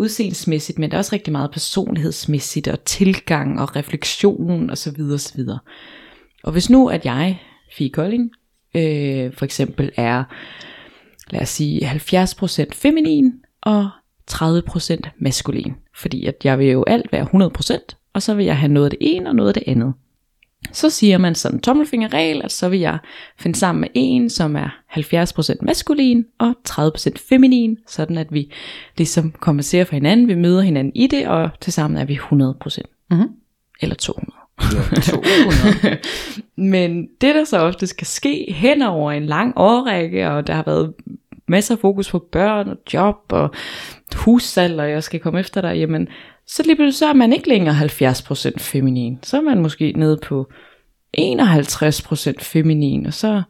udseendsmæssigt, 0.00 0.78
men 0.78 0.90
der 0.90 0.96
er 0.96 0.98
også 0.98 1.14
rigtig 1.14 1.32
meget 1.32 1.50
personlighedsmæssigt, 1.50 2.68
og 2.68 2.84
tilgang, 2.84 3.60
og 3.60 3.76
refleksion, 3.76 4.70
og 4.70 4.78
så 4.78 4.90
videre, 4.90 5.14
og 5.14 5.20
så 5.20 5.34
videre. 5.36 5.58
Og 6.44 6.52
hvis 6.52 6.70
nu, 6.70 6.88
at 6.88 7.04
jeg, 7.04 7.42
Fie 7.72 7.90
Kolding, 7.90 8.30
øh, 8.74 9.32
for 9.32 9.44
eksempel 9.44 9.90
er, 9.96 10.24
lad 11.30 11.42
os 11.42 11.48
sige, 11.48 11.86
70% 11.86 12.74
feminin, 12.74 13.32
og 13.62 13.90
30% 14.30 15.00
maskulin. 15.18 15.74
Fordi 15.96 16.26
at 16.26 16.34
jeg 16.44 16.58
vil 16.58 16.66
jo 16.66 16.84
alt 16.86 17.12
være 17.12 17.24
100%, 17.24 17.96
og 18.12 18.22
så 18.22 18.34
vil 18.34 18.46
jeg 18.46 18.58
have 18.58 18.72
noget 18.72 18.86
af 18.86 18.90
det 18.90 18.98
ene 19.00 19.28
og 19.30 19.36
noget 19.36 19.48
af 19.48 19.54
det 19.54 19.62
andet. 19.66 19.94
Så 20.72 20.90
siger 20.90 21.18
man 21.18 21.34
sådan 21.34 21.56
en 21.56 21.62
tommelfingerregel, 21.62 22.40
at 22.44 22.52
så 22.52 22.68
vil 22.68 22.80
jeg 22.80 22.98
finde 23.38 23.58
sammen 23.58 23.80
med 23.80 23.88
en, 23.94 24.30
som 24.30 24.56
er 24.56 24.68
70% 24.90 25.56
maskulin 25.62 26.24
og 26.38 26.54
30% 26.68 27.28
feminin, 27.28 27.78
sådan 27.86 28.18
at 28.18 28.26
vi 28.30 28.52
ligesom 28.96 29.32
kompenserer 29.32 29.84
for 29.84 29.94
hinanden, 29.94 30.28
vi 30.28 30.34
møder 30.34 30.60
hinanden 30.60 30.92
i 30.94 31.06
det, 31.06 31.28
og 31.28 31.50
tilsammen 31.60 31.98
er 31.98 32.04
vi 32.04 32.14
100%. 32.14 33.06
Mhm. 33.10 33.28
Eller 33.80 33.96
200. 33.96 34.40
200. 35.02 35.98
Men 36.72 37.08
det 37.20 37.34
der 37.34 37.44
så 37.44 37.58
ofte 37.58 37.86
skal 37.86 38.06
ske 38.06 38.52
hen 38.52 38.82
over 38.82 39.12
en 39.12 39.26
lang 39.26 39.52
årrække, 39.56 40.30
og 40.30 40.46
der 40.46 40.54
har 40.54 40.62
været 40.66 40.92
masser 41.48 41.74
af 41.74 41.80
fokus 41.80 42.10
på 42.10 42.18
børn 42.32 42.68
og 42.68 42.76
job 42.94 43.16
og 43.28 43.50
hussalg, 44.16 44.80
og 44.80 44.90
jeg 44.90 45.02
skal 45.02 45.20
komme 45.20 45.40
efter 45.40 45.60
dig, 45.60 45.76
jamen, 45.76 46.08
så 46.50 46.62
lige 46.62 46.76
pludselig 46.76 46.98
så 46.98 47.06
er 47.06 47.12
man 47.12 47.32
ikke 47.32 47.48
længere 47.48 47.74
70% 47.74 48.58
feminin. 48.58 49.18
Så 49.22 49.36
er 49.36 49.40
man 49.40 49.62
måske 49.62 49.92
nede 49.96 50.18
på 50.22 50.50
51% 51.18 52.32
feminin, 52.40 53.06
og 53.06 53.14
så 53.14 53.42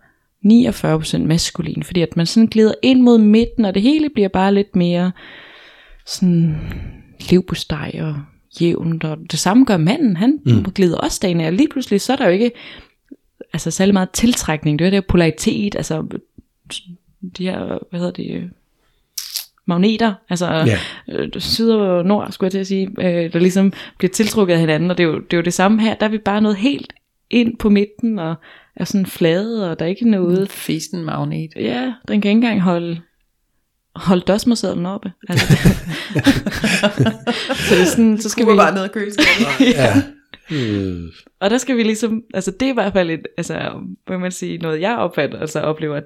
49% 0.47 1.19
maskulin, 1.19 1.83
fordi 1.83 2.03
at 2.03 2.17
man 2.17 2.27
sådan 2.27 2.47
glider 2.47 2.75
ind 2.83 3.03
mod 3.03 3.19
midten, 3.19 3.65
og 3.65 3.75
det 3.75 3.83
hele 3.83 4.09
bliver 4.11 4.29
bare 4.29 4.55
lidt 4.55 4.77
mere 4.77 5.13
sådan 6.07 6.57
levbosteg 7.31 7.93
og 8.01 8.15
jævnt, 8.61 9.05
og 9.05 9.19
det 9.31 9.39
samme 9.39 9.65
gør 9.65 9.77
manden, 9.77 10.17
han 10.17 10.41
mm. 10.47 10.65
glider 10.65 10.99
også 10.99 11.19
dagen 11.23 11.41
og 11.41 11.53
lige 11.53 11.69
pludselig 11.69 12.01
så 12.01 12.13
er 12.13 12.17
der 12.17 12.27
jo 12.27 12.33
ikke 12.33 12.51
altså 13.53 13.71
særlig 13.71 13.95
meget 13.95 14.11
tiltrækning, 14.11 14.79
det 14.79 14.87
er 14.87 14.91
det 14.91 15.07
polaritet, 15.07 15.77
altså 15.77 16.07
de 17.39 17.45
her, 17.45 17.79
hvad 17.91 18.01
hedder 18.01 18.13
det, 18.13 18.51
magneter, 19.67 20.15
altså 20.31 20.47
Ja. 20.47 20.79
øh, 21.09 21.29
syd 21.39 21.71
og 21.71 22.05
nord, 22.05 22.33
skulle 22.33 22.47
jeg 22.47 22.53
til 22.53 22.59
at 22.59 22.67
sige, 22.67 22.91
øh, 22.99 23.33
der 23.33 23.39
ligesom 23.39 23.73
bliver 23.99 24.11
tiltrukket 24.11 24.55
af 24.55 24.61
hinanden, 24.61 24.91
og 24.91 24.99
det 24.99 25.05
er, 25.05 25.09
jo, 25.09 25.19
det 25.19 25.33
er 25.33 25.37
jo 25.37 25.43
det 25.43 25.55
samme 25.55 25.83
her, 25.83 25.95
der 25.95 26.07
er 26.07 26.11
vi 26.11 26.19
bare 26.19 26.41
noget 26.41 26.57
helt 26.57 26.93
ind 27.31 27.59
på 27.59 27.71
midten, 27.71 28.19
og 28.19 28.35
er 28.77 28.85
sådan 28.85 29.07
flade, 29.07 29.71
og 29.71 29.79
der 29.79 29.85
er 29.85 29.89
ikke 29.89 30.11
noget, 30.11 30.51
Festen 30.51 31.05
magnet. 31.05 31.51
ja, 31.57 31.93
den 32.09 32.21
kan 32.21 32.29
ikke 32.31 32.31
engang 32.31 32.61
holde, 32.61 33.01
holde 33.97 34.23
dosmersedlen 34.23 34.87
oppe. 34.87 35.13
Altså, 35.29 35.47
så 37.69 37.75
det 37.75 37.81
er 37.81 37.85
sådan, 37.87 38.19
så 38.19 38.29
skal 38.29 38.47
vi, 38.47 38.57
bare 38.57 38.75
ned 38.75 38.83
og 38.83 38.93
køleskabet. 38.93 39.47
Ja. 39.77 39.95
Øh, 40.53 41.03
og 41.41 41.51
der 41.51 41.59
skal 41.59 41.77
vi 41.77 41.83
ligesom, 41.83 42.23
altså 42.35 42.51
det 42.51 42.67
er 42.67 42.71
i 42.71 42.75
hvert 42.75 42.93
fald 42.93 43.11
et, 43.11 43.27
altså, 43.37 43.73
hvad 44.07 44.19
man 44.19 44.33
sige, 44.33 44.59
noget 44.59 44.81
jeg 44.81 44.97
opfatter, 44.97 45.39
altså 45.39 45.61
oplever, 45.61 45.97
at 45.97 46.05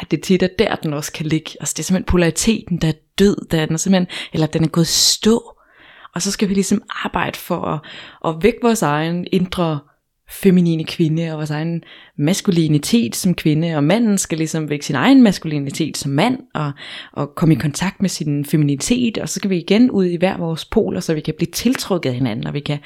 at 0.00 0.10
det 0.10 0.22
tit 0.22 0.42
er 0.42 0.48
der, 0.58 0.76
den 0.76 0.92
også 0.92 1.12
kan 1.12 1.26
ligge. 1.26 1.50
Altså 1.60 1.74
det 1.76 1.82
er 1.82 1.84
simpelthen 1.84 2.10
polariteten, 2.10 2.76
der 2.76 2.88
er 2.88 2.92
død, 3.18 3.36
der 3.50 3.60
er 3.60 3.66
den 3.66 3.74
er 3.74 3.78
simpelthen, 3.78 4.06
eller 4.32 4.46
den 4.46 4.64
er 4.64 4.68
gået 4.68 4.86
stå. 4.86 5.54
Og 6.14 6.22
så 6.22 6.30
skal 6.30 6.48
vi 6.48 6.54
ligesom 6.54 6.82
arbejde 7.04 7.38
for 7.38 7.60
at, 7.60 7.80
at 8.24 8.42
vække 8.42 8.58
vores 8.62 8.82
egen 8.82 9.26
indre 9.32 9.78
feminine 10.30 10.84
kvinde, 10.84 11.30
og 11.30 11.36
vores 11.36 11.50
egen 11.50 11.82
maskulinitet 12.18 13.16
som 13.16 13.34
kvinde, 13.34 13.76
og 13.76 13.84
manden 13.84 14.18
skal 14.18 14.38
ligesom 14.38 14.70
vække 14.70 14.86
sin 14.86 14.96
egen 14.96 15.22
maskulinitet 15.22 15.96
som 15.96 16.12
mand, 16.12 16.38
og, 16.54 16.72
og 17.12 17.34
komme 17.34 17.54
i 17.54 17.58
kontakt 17.58 18.02
med 18.02 18.08
sin 18.08 18.44
feminitet, 18.44 19.18
og 19.18 19.28
så 19.28 19.34
skal 19.34 19.50
vi 19.50 19.56
igen 19.56 19.90
ud 19.90 20.04
i 20.04 20.16
hver 20.16 20.36
vores 20.36 20.64
poler, 20.64 21.00
så 21.00 21.14
vi 21.14 21.20
kan 21.20 21.34
blive 21.36 21.50
tiltrukket 21.50 22.10
af 22.10 22.16
hinanden, 22.16 22.46
og 22.46 22.54
vi 22.54 22.60
kan 22.60 22.78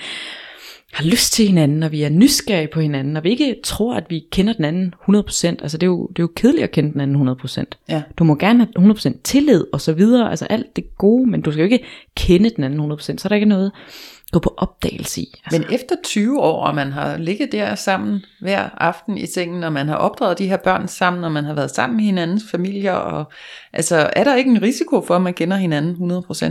har 0.92 1.04
lyst 1.04 1.33
til 1.33 1.47
hinanden, 1.47 1.83
og 1.83 1.92
vi 1.92 2.02
er 2.02 2.09
nysgerrige 2.09 2.68
på 2.73 2.80
hinanden, 2.80 3.16
og 3.16 3.25
vi 3.25 3.30
ikke 3.30 3.57
tror, 3.64 3.95
at 3.95 4.04
vi 4.09 4.25
kender 4.33 4.52
den 4.52 4.64
anden 4.64 4.95
100%. 5.09 5.47
Altså 5.47 5.78
det 5.78 5.83
er 5.83 5.87
jo, 5.87 6.07
det 6.07 6.18
er 6.18 6.23
jo 6.23 6.30
kedeligt 6.37 6.64
at 6.64 6.71
kende 6.71 6.92
den 6.92 7.00
anden 7.00 7.28
100%. 7.28 7.64
Ja. 7.88 8.02
Du 8.18 8.25
må 8.25 8.35
gerne 8.35 8.68
have 8.76 8.92
100% 8.95 9.21
tillid 9.25 9.64
og 9.73 9.80
så 9.80 9.92
videre, 9.92 10.30
altså 10.30 10.45
alt 10.45 10.76
det 10.76 10.85
gode, 10.99 11.30
men 11.30 11.40
du 11.40 11.52
skal 11.52 11.61
jo 11.61 11.64
ikke 11.64 11.85
kende 12.16 12.50
den 12.50 12.64
anden 12.64 12.92
100%, 12.92 12.99
så 12.99 13.21
er 13.25 13.28
der 13.28 13.35
ikke 13.35 13.49
noget 13.49 13.66
at 13.66 14.33
gå 14.33 14.38
på 14.38 14.54
opdagelse 14.57 15.21
i. 15.21 15.35
Altså, 15.45 15.61
Men 15.61 15.75
efter 15.75 15.97
20 16.04 16.40
år, 16.40 16.66
og 16.66 16.75
man 16.75 16.92
har 16.92 17.16
ligget 17.16 17.52
der 17.52 17.75
sammen 17.75 18.25
hver 18.40 18.68
aften 18.78 19.18
i 19.18 19.26
sengen, 19.26 19.64
og 19.64 19.73
man 19.73 19.88
har 19.88 19.97
opdraget 19.97 20.38
de 20.38 20.49
her 20.49 20.57
børn 20.57 20.88
sammen, 20.88 21.25
og 21.25 21.33
man 21.33 21.45
har 21.45 21.54
været 21.54 21.71
sammen 21.71 21.97
med 21.97 22.04
hinandens 22.04 22.45
familier, 22.50 22.92
og 22.92 23.33
altså 23.73 24.11
er 24.16 24.25
der 24.25 24.37
ikke 24.37 24.50
en 24.50 24.62
risiko 24.62 25.04
for, 25.07 25.16
at 25.16 25.23
man 25.23 25.35
kender 25.35 25.57
hinanden 25.57 26.12
100%? 26.12 26.45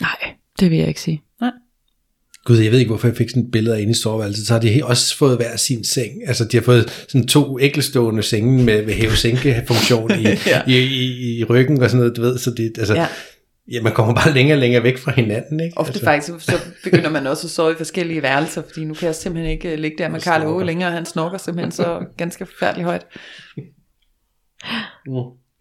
nej, 0.00 0.34
det 0.60 0.70
vil 0.70 0.78
jeg 0.78 0.88
ikke 0.88 1.00
sige. 1.00 1.22
Gud, 2.48 2.58
jeg 2.58 2.72
ved 2.72 2.78
ikke, 2.78 2.88
hvorfor 2.88 3.08
jeg 3.08 3.16
fik 3.16 3.30
sådan 3.30 3.42
et 3.42 3.50
billede 3.50 3.76
af 3.76 3.80
inde 3.80 3.90
i 3.90 3.94
soveværelset. 3.94 4.46
Så 4.46 4.52
har 4.52 4.60
de 4.60 4.80
også 4.84 5.16
fået 5.16 5.36
hver 5.36 5.56
sin 5.56 5.84
seng. 5.84 6.12
Altså, 6.28 6.44
de 6.44 6.56
har 6.56 6.64
fået 6.64 7.04
sådan 7.08 7.26
to 7.26 7.58
enkelstående 7.58 8.22
senge 8.22 8.64
med, 8.64 8.86
med 8.86 8.94
hæve-sænke-funktion 8.94 10.10
i, 10.20 10.22
Ja. 10.46 10.62
i, 10.66 10.78
i, 10.78 11.38
i, 11.38 11.44
ryggen 11.44 11.82
og 11.82 11.90
sådan 11.90 11.98
noget, 12.00 12.16
du 12.16 12.20
ved. 12.22 12.38
Så 12.38 12.50
det, 12.50 12.78
altså, 12.78 12.94
Ja. 12.94 13.06
ja. 13.72 13.82
man 13.82 13.92
kommer 13.92 14.14
bare 14.14 14.34
længere 14.34 14.56
og 14.56 14.60
længere 14.60 14.82
væk 14.82 14.98
fra 14.98 15.12
hinanden, 15.12 15.60
ikke? 15.60 15.78
Ofte 15.78 15.90
altså. 15.90 16.04
faktisk, 16.04 16.44
så 16.50 16.52
begynder 16.84 17.10
man 17.10 17.26
også 17.26 17.46
at 17.46 17.50
sove 17.50 17.72
i 17.72 17.74
forskellige 17.76 18.22
værelser, 18.22 18.62
fordi 18.62 18.84
nu 18.84 18.94
kan 18.94 19.06
jeg 19.06 19.14
simpelthen 19.14 19.52
ikke 19.52 19.72
øh, 19.72 19.78
ligge 19.78 19.98
der 19.98 20.08
med 20.08 20.20
Karl 20.20 20.40
snorker. 20.40 20.66
længere, 20.66 20.90
han 20.90 21.06
snorker 21.06 21.38
simpelthen 21.38 21.72
så 21.72 22.00
ganske 22.16 22.46
forfærdeligt 22.46 22.86
højt. 22.86 23.06
Mm. 25.06 25.12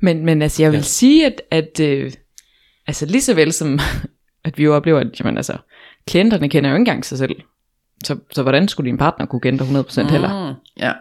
Men, 0.02 0.26
men 0.26 0.42
altså, 0.42 0.64
jeg 0.64 0.72
vil 0.72 0.78
ja. 0.78 0.82
Ja. 0.82 0.84
sige, 0.84 1.26
at, 1.26 1.42
at 1.52 1.80
øh, 1.80 2.12
altså 2.88 3.06
lige 3.06 3.22
så 3.22 3.34
vel 3.34 3.54
som, 3.54 3.80
at 4.46 4.58
vi 4.58 4.64
jo 4.64 4.76
oplever, 4.76 5.00
at 5.00 5.20
jamen, 5.20 5.38
altså, 5.38 5.58
klienterne 6.08 6.50
kender 6.50 6.70
jo 6.70 6.76
ikke 6.76 6.82
engang 6.82 7.06
sig 7.06 7.18
selv. 7.18 7.36
Så, 8.04 8.18
så 8.32 8.42
hvordan 8.44 8.68
skulle 8.68 8.90
din 8.90 8.98
partner 8.98 9.26
kunne 9.26 9.42
kende 9.42 9.60
dig 9.60 9.68
100% 9.68 10.12
heller? 10.12 10.50
Mm, 10.50 10.56
ja. 10.80 10.94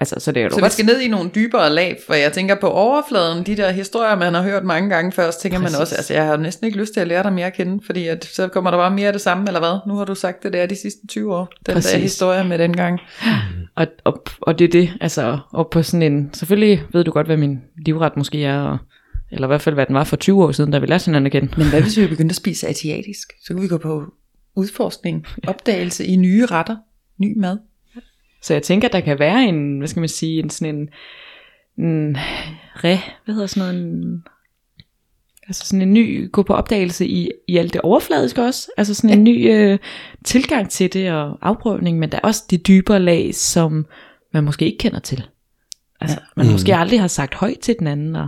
Altså, 0.00 0.14
så 0.18 0.32
det 0.32 0.40
er 0.40 0.44
jo 0.44 0.50
Så 0.50 0.64
vi 0.64 0.70
skal 0.70 0.84
ned 0.84 1.00
i 1.00 1.08
nogle 1.08 1.30
dybere 1.34 1.70
lag, 1.70 1.98
for 2.06 2.14
jeg 2.14 2.32
tænker 2.32 2.54
på 2.54 2.70
overfladen, 2.70 3.46
de 3.46 3.56
der 3.56 3.70
historier, 3.70 4.16
man 4.16 4.34
har 4.34 4.42
hørt 4.42 4.64
mange 4.64 4.90
gange 4.90 5.12
før, 5.12 5.30
så 5.30 5.40
tænker 5.40 5.58
Præcis. 5.58 5.72
Man 5.72 5.80
også, 5.80 5.94
altså 5.94 6.14
jeg 6.14 6.26
har 6.26 6.36
næsten 6.36 6.66
ikke 6.66 6.78
lyst 6.78 6.92
til 6.92 7.00
at 7.00 7.08
lære 7.08 7.22
dig 7.22 7.32
mere 7.32 7.46
at 7.46 7.52
kende, 7.52 7.82
fordi 7.86 8.06
at, 8.06 8.24
så 8.24 8.48
kommer 8.48 8.70
der 8.70 8.78
bare 8.78 8.90
mere 8.90 9.06
af 9.06 9.12
det 9.12 9.22
samme, 9.22 9.44
eller 9.46 9.60
hvad? 9.60 9.78
Nu 9.86 9.94
har 9.94 10.04
du 10.04 10.14
sagt 10.14 10.42
det 10.42 10.52
der 10.52 10.66
de 10.66 10.76
sidste 10.76 11.06
20 11.06 11.34
år, 11.34 11.48
den 11.66 11.74
Præcis. 11.74 11.92
der 11.92 11.98
historie 11.98 12.44
med 12.44 12.58
den 12.58 12.76
gang. 12.76 13.00
Og, 13.76 13.86
og, 14.04 14.24
og 14.40 14.58
det 14.58 14.64
er 14.64 14.68
det, 14.68 14.90
altså, 15.00 15.38
og 15.52 15.70
på 15.70 15.82
sådan 15.82 16.12
en, 16.12 16.30
selvfølgelig 16.34 16.82
ved 16.92 17.04
du 17.04 17.10
godt, 17.10 17.26
hvad 17.26 17.36
min 17.36 17.58
livret 17.86 18.16
måske 18.16 18.44
er, 18.44 18.60
og, 18.60 18.78
eller 19.30 19.46
i 19.46 19.50
hvert 19.50 19.62
fald, 19.62 19.74
hvad 19.74 19.86
den 19.86 19.94
var 19.94 20.04
for 20.04 20.16
20 20.16 20.44
år 20.44 20.52
siden, 20.52 20.70
da 20.70 20.78
vi 20.78 20.86
lærte 20.86 21.04
hinanden 21.04 21.26
at 21.26 21.32
kende. 21.32 21.48
Men 21.56 21.70
hvad 21.70 21.82
hvis 21.82 21.98
vi 21.98 22.06
begyndte 22.06 22.32
at 22.32 22.36
spise 22.36 22.68
asiatisk? 22.68 23.28
Så 23.44 23.54
kan 23.54 23.62
vi 23.62 23.68
gå 23.68 23.78
på 23.78 24.04
udforskning, 24.54 25.26
opdagelse 25.48 26.06
i 26.06 26.16
nye 26.16 26.46
retter, 26.46 26.76
ny 27.18 27.38
mad. 27.38 27.58
Så 28.42 28.52
jeg 28.54 28.62
tænker, 28.62 28.88
at 28.88 28.92
der 28.92 29.00
kan 29.00 29.18
være 29.18 29.44
en, 29.44 29.78
hvad 29.78 29.88
skal 29.88 30.00
man 30.00 30.08
sige, 30.08 30.38
en 30.42 30.50
sådan 30.50 30.74
en, 30.74 30.88
en 31.84 32.16
re, 32.84 32.98
hvad 33.24 33.34
hedder 33.34 33.46
sådan 33.46 33.74
noget, 33.74 33.86
en, 33.86 34.24
altså 35.46 35.66
sådan 35.66 35.82
en 35.82 35.92
ny, 35.94 36.30
gå 36.32 36.42
på 36.42 36.54
opdagelse 36.54 37.06
i, 37.06 37.30
i 37.48 37.56
alt 37.56 37.72
det 37.72 37.80
overfladiske 37.80 38.42
også, 38.42 38.70
altså 38.76 38.94
sådan 38.94 39.18
en 39.18 39.24
ny 39.24 39.50
øh, 39.54 39.78
tilgang 40.24 40.70
til 40.70 40.92
det 40.92 41.12
og 41.12 41.38
afprøvning, 41.42 41.98
men 41.98 42.12
der 42.12 42.16
er 42.16 42.26
også 42.26 42.44
de 42.50 42.56
dybere 42.58 43.00
lag, 43.00 43.34
som 43.34 43.86
man 44.32 44.44
måske 44.44 44.64
ikke 44.64 44.78
kender 44.78 44.98
til. 44.98 45.26
Altså, 46.00 46.16
Ja. 46.20 46.24
man 46.36 46.46
Mm. 46.46 46.52
måske 46.52 46.76
aldrig 46.76 47.00
har 47.00 47.06
sagt 47.08 47.34
højt 47.34 47.58
til 47.58 47.76
den 47.78 47.86
anden, 47.86 48.16
og 48.16 48.26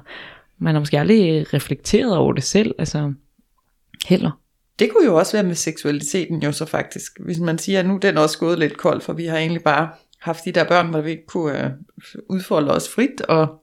man 0.58 0.74
har 0.74 0.80
måske 0.80 0.98
aldrig 1.00 1.54
reflekteret 1.54 2.16
over 2.16 2.32
det 2.32 2.42
selv, 2.42 2.74
altså 2.78 3.12
heller. 4.06 4.30
Det 4.78 4.90
kunne 4.90 5.06
jo 5.06 5.16
også 5.16 5.32
være 5.32 5.42
med 5.42 5.54
seksualiteten 5.54 6.42
jo 6.42 6.52
så 6.52 6.64
faktisk. 6.64 7.20
Hvis 7.20 7.38
man 7.38 7.58
siger, 7.58 7.80
at 7.80 7.86
nu 7.86 7.94
er 7.94 7.98
den 7.98 8.18
også 8.18 8.38
gået 8.38 8.58
lidt 8.58 8.76
kold, 8.76 9.00
for 9.00 9.12
vi 9.12 9.26
har 9.26 9.38
egentlig 9.38 9.62
bare 9.62 9.88
haft 10.18 10.44
de 10.44 10.52
der 10.52 10.64
børn, 10.64 10.90
hvor 10.90 11.00
vi 11.00 11.10
ikke 11.10 11.26
kunne 11.26 11.64
øh, 11.64 11.70
udfolde 12.28 12.74
os 12.74 12.88
frit, 12.88 13.20
og 13.20 13.58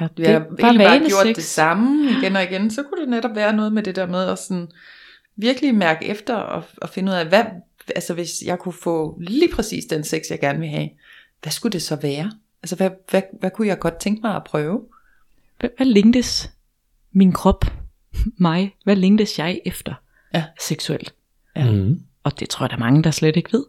Ja, 0.00 0.08
vi 0.16 0.24
har 0.24 0.38
bare 0.38 0.60
egentlig 0.60 0.86
bare 0.86 1.08
gjort 1.08 1.36
det 1.36 1.44
samme 1.44 2.10
igen 2.10 2.36
og 2.36 2.42
igen, 2.42 2.70
så 2.70 2.82
kunne 2.82 3.00
det 3.00 3.08
netop 3.08 3.34
være 3.34 3.56
noget 3.56 3.72
med 3.72 3.82
det 3.82 3.96
der 3.96 4.06
med 4.06 4.24
at 4.24 4.38
sådan 4.38 4.68
virkelig 5.36 5.74
mærke 5.74 6.06
efter 6.06 6.34
og, 6.34 6.64
og 6.76 6.88
finde 6.88 7.12
ud 7.12 7.16
af, 7.16 7.26
hvad, 7.26 7.44
altså 7.94 8.14
hvis 8.14 8.30
jeg 8.44 8.58
kunne 8.58 8.72
få 8.72 9.18
lige 9.20 9.52
præcis 9.54 9.84
den 9.84 10.04
sex, 10.04 10.20
jeg 10.30 10.40
gerne 10.40 10.58
vil 10.58 10.68
have, 10.68 10.88
hvad 11.42 11.52
skulle 11.52 11.72
det 11.72 11.82
så 11.82 11.96
være? 11.96 12.32
Altså 12.62 12.76
hvad, 12.76 12.90
hvad, 13.10 13.22
hvad 13.40 13.50
kunne 13.50 13.68
jeg 13.68 13.78
godt 13.78 13.96
tænke 13.96 14.20
mig 14.22 14.36
at 14.36 14.44
prøve? 14.44 14.80
Hvad, 15.60 15.70
hvad 15.76 15.86
længtes 15.86 16.50
min 17.12 17.32
krop, 17.32 17.64
mig, 18.38 18.76
hvad 18.84 18.96
længtes 18.96 19.38
jeg 19.38 19.60
efter 19.66 19.94
Ja. 20.34 20.44
seksuelt? 20.60 21.14
Ja. 21.56 21.70
Mm. 21.70 22.02
Og 22.24 22.40
det 22.40 22.48
tror 22.48 22.64
jeg, 22.64 22.70
der 22.70 22.76
er 22.76 22.80
mange, 22.80 23.02
der 23.02 23.10
slet 23.10 23.36
ikke 23.36 23.52
ved. 23.52 23.64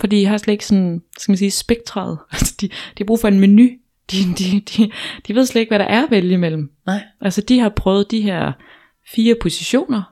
Fordi 0.00 0.20
de 0.20 0.26
har 0.26 0.38
slet 0.38 0.52
ikke 0.52 0.66
sådan, 0.66 1.02
skal 1.18 1.32
man 1.32 1.38
sige, 1.38 1.50
spektret. 1.50 2.18
Altså, 2.32 2.54
de, 2.60 2.68
de 2.68 2.74
har 2.98 3.04
brug 3.04 3.20
for 3.20 3.28
en 3.28 3.40
menu. 3.40 3.68
De, 4.10 4.16
de, 4.38 4.60
de, 4.60 4.90
de 5.26 5.34
ved 5.34 5.46
slet 5.46 5.60
ikke, 5.60 5.70
hvad 5.70 5.78
der 5.78 5.84
er 5.84 6.04
at 6.04 6.10
vælge 6.10 6.34
imellem. 6.34 6.72
Nej. 6.86 7.04
Altså, 7.20 7.40
de 7.40 7.58
har 7.58 7.68
prøvet 7.68 8.10
de 8.10 8.20
her 8.20 8.52
fire 9.14 9.36
positioner, 9.42 10.02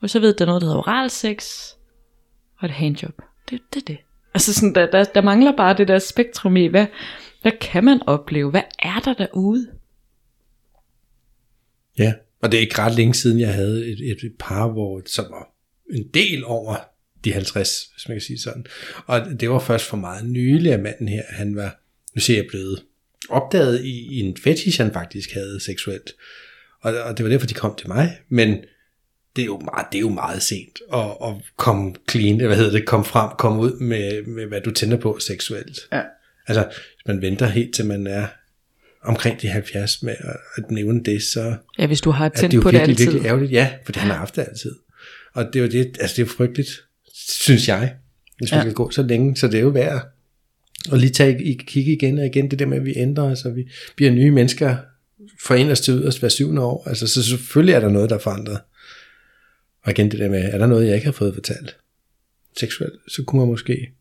og 0.00 0.10
så 0.10 0.20
ved 0.20 0.34
der 0.34 0.46
noget, 0.46 0.62
der 0.62 0.66
hedder 0.66 0.78
oral 0.78 1.10
sex, 1.10 1.68
og 2.58 2.64
et 2.64 2.70
handjob. 2.70 3.22
Det 3.50 3.56
er 3.56 3.64
det, 3.74 3.88
det. 3.88 3.98
Altså, 4.34 4.54
sådan, 4.54 4.74
der, 4.74 4.90
der, 4.90 5.04
der 5.04 5.22
mangler 5.22 5.56
bare 5.56 5.76
det 5.76 5.88
der 5.88 5.98
spektrum 5.98 6.56
i, 6.56 6.66
hvad, 6.66 6.86
hvad 7.42 7.52
kan 7.60 7.84
man 7.84 8.00
opleve? 8.06 8.50
Hvad 8.50 8.62
er 8.78 9.00
der 9.04 9.14
derude? 9.14 9.68
Ja, 11.98 12.12
og 12.42 12.52
det 12.52 12.56
er 12.56 12.60
ikke 12.60 12.78
ret 12.78 12.94
længe 12.94 13.14
siden, 13.14 13.40
jeg 13.40 13.54
havde 13.54 13.86
et, 13.86 14.10
et, 14.10 14.24
et 14.24 14.34
par, 14.38 14.68
hvor 14.68 15.02
som 15.06 15.24
var 15.30 15.54
en 15.92 16.08
del 16.14 16.44
over 16.44 16.76
de 17.24 17.32
50, 17.32 17.68
hvis 17.94 18.08
man 18.08 18.14
kan 18.14 18.22
sige 18.22 18.38
sådan. 18.38 18.66
Og 19.06 19.40
det 19.40 19.50
var 19.50 19.58
først 19.58 19.84
for 19.84 19.96
meget 19.96 20.26
nylig, 20.26 20.72
at 20.72 20.80
manden 20.80 21.08
her, 21.08 21.22
han 21.28 21.56
var, 21.56 21.80
nu 22.14 22.20
ser 22.20 22.36
jeg 22.36 22.46
blevet 22.48 22.84
opdaget 23.28 23.84
i, 23.84 24.08
i 24.10 24.20
en 24.20 24.36
fetish, 24.36 24.80
han 24.80 24.92
faktisk 24.92 25.32
havde 25.32 25.60
seksuelt. 25.60 26.12
Og, 26.80 26.94
og 26.94 27.18
det 27.18 27.24
var 27.24 27.30
derfor, 27.30 27.46
de 27.46 27.54
kom 27.54 27.74
til 27.76 27.88
mig. 27.88 28.18
Men 28.28 28.58
det 29.36 29.42
er 29.42 29.46
jo 29.46 29.58
meget, 29.58 29.86
det 29.92 29.98
er 29.98 30.02
jo 30.02 30.08
meget 30.08 30.42
sent 30.42 30.80
at, 30.92 31.16
at 31.24 31.34
komme 31.56 31.94
clean, 32.10 32.36
hvad 32.36 32.56
hedder 32.56 32.70
det, 32.70 32.86
komme 32.86 33.04
frem, 33.04 33.30
komme 33.38 33.60
ud 33.60 33.80
med, 33.80 34.22
med, 34.22 34.46
hvad 34.46 34.60
du 34.60 34.70
tænder 34.70 34.96
på 34.96 35.18
seksuelt. 35.18 35.78
Ja. 35.92 36.02
Altså, 36.46 36.64
hvis 36.64 37.06
man 37.06 37.22
venter 37.22 37.46
helt 37.46 37.74
til 37.74 37.86
man 37.86 38.06
er 38.06 38.26
omkring 39.04 39.40
de 39.42 39.48
70 39.48 40.02
med 40.02 40.14
at, 40.18 40.36
at 40.56 40.70
nævne 40.70 41.02
det, 41.04 41.22
så 41.22 41.56
Ja, 41.78 41.86
hvis 41.86 42.00
du 42.00 42.10
har 42.10 42.28
tændt 42.28 42.40
det 42.52 42.52
er 42.52 42.58
jo 42.58 42.62
på 42.62 42.70
det 42.70 42.78
virkelig, 42.80 42.94
altid. 42.94 43.04
virkelig 43.06 43.28
ærgerligt. 43.28 43.52
Ja, 43.52 43.70
for 43.84 43.92
han 44.00 44.10
har 44.10 44.16
haft 44.16 44.36
det 44.36 44.46
altid. 44.48 44.72
Og 45.34 45.44
det 45.52 45.56
er 45.56 45.60
jo 45.64 45.70
det, 45.70 45.96
altså 46.00 46.16
det 46.16 46.22
er 46.22 46.26
frygteligt, 46.36 46.70
synes 47.28 47.68
jeg, 47.68 47.94
hvis 48.38 48.50
man 48.52 48.58
Ja. 48.60 48.64
kan 48.64 48.74
gå 48.74 48.90
så 48.90 49.02
længe. 49.02 49.36
Så 49.36 49.46
det 49.48 49.54
er 49.54 49.62
jo 49.62 49.68
værd 49.68 50.08
at 50.92 50.98
lige 50.98 51.10
tage 51.12 51.44
i 51.44 51.54
kigge 51.66 51.92
igen 51.92 52.18
og 52.18 52.26
igen, 52.26 52.50
det 52.50 52.58
der 52.58 52.66
med, 52.66 52.76
at 52.78 52.84
vi 52.84 52.92
ændrer 52.96 53.24
os, 53.24 53.44
og 53.44 53.56
vi 53.56 53.68
bliver 53.96 54.10
nye 54.10 54.30
mennesker 54.30 54.76
fra 55.44 55.54
inderst 55.54 55.84
til 55.84 55.94
yderst 55.94 56.20
hver 56.20 56.28
syvende 56.28 56.62
år. 56.62 56.88
Altså, 56.88 57.06
så 57.06 57.22
selvfølgelig 57.22 57.74
er 57.74 57.80
der 57.80 57.88
noget, 57.88 58.10
der 58.10 58.16
er 58.16 58.20
forandret. 58.20 58.58
Og 59.82 59.90
igen 59.90 60.10
det 60.10 60.18
der 60.18 60.28
med, 60.30 60.44
er 60.44 60.58
der 60.58 60.66
noget, 60.66 60.86
jeg 60.86 60.94
ikke 60.94 61.04
har 61.04 61.12
fået 61.12 61.34
fortalt 61.34 61.76
seksuelt, 62.58 62.92
så 63.08 63.22
kunne 63.24 63.38
man 63.40 63.48
måske 63.48 63.92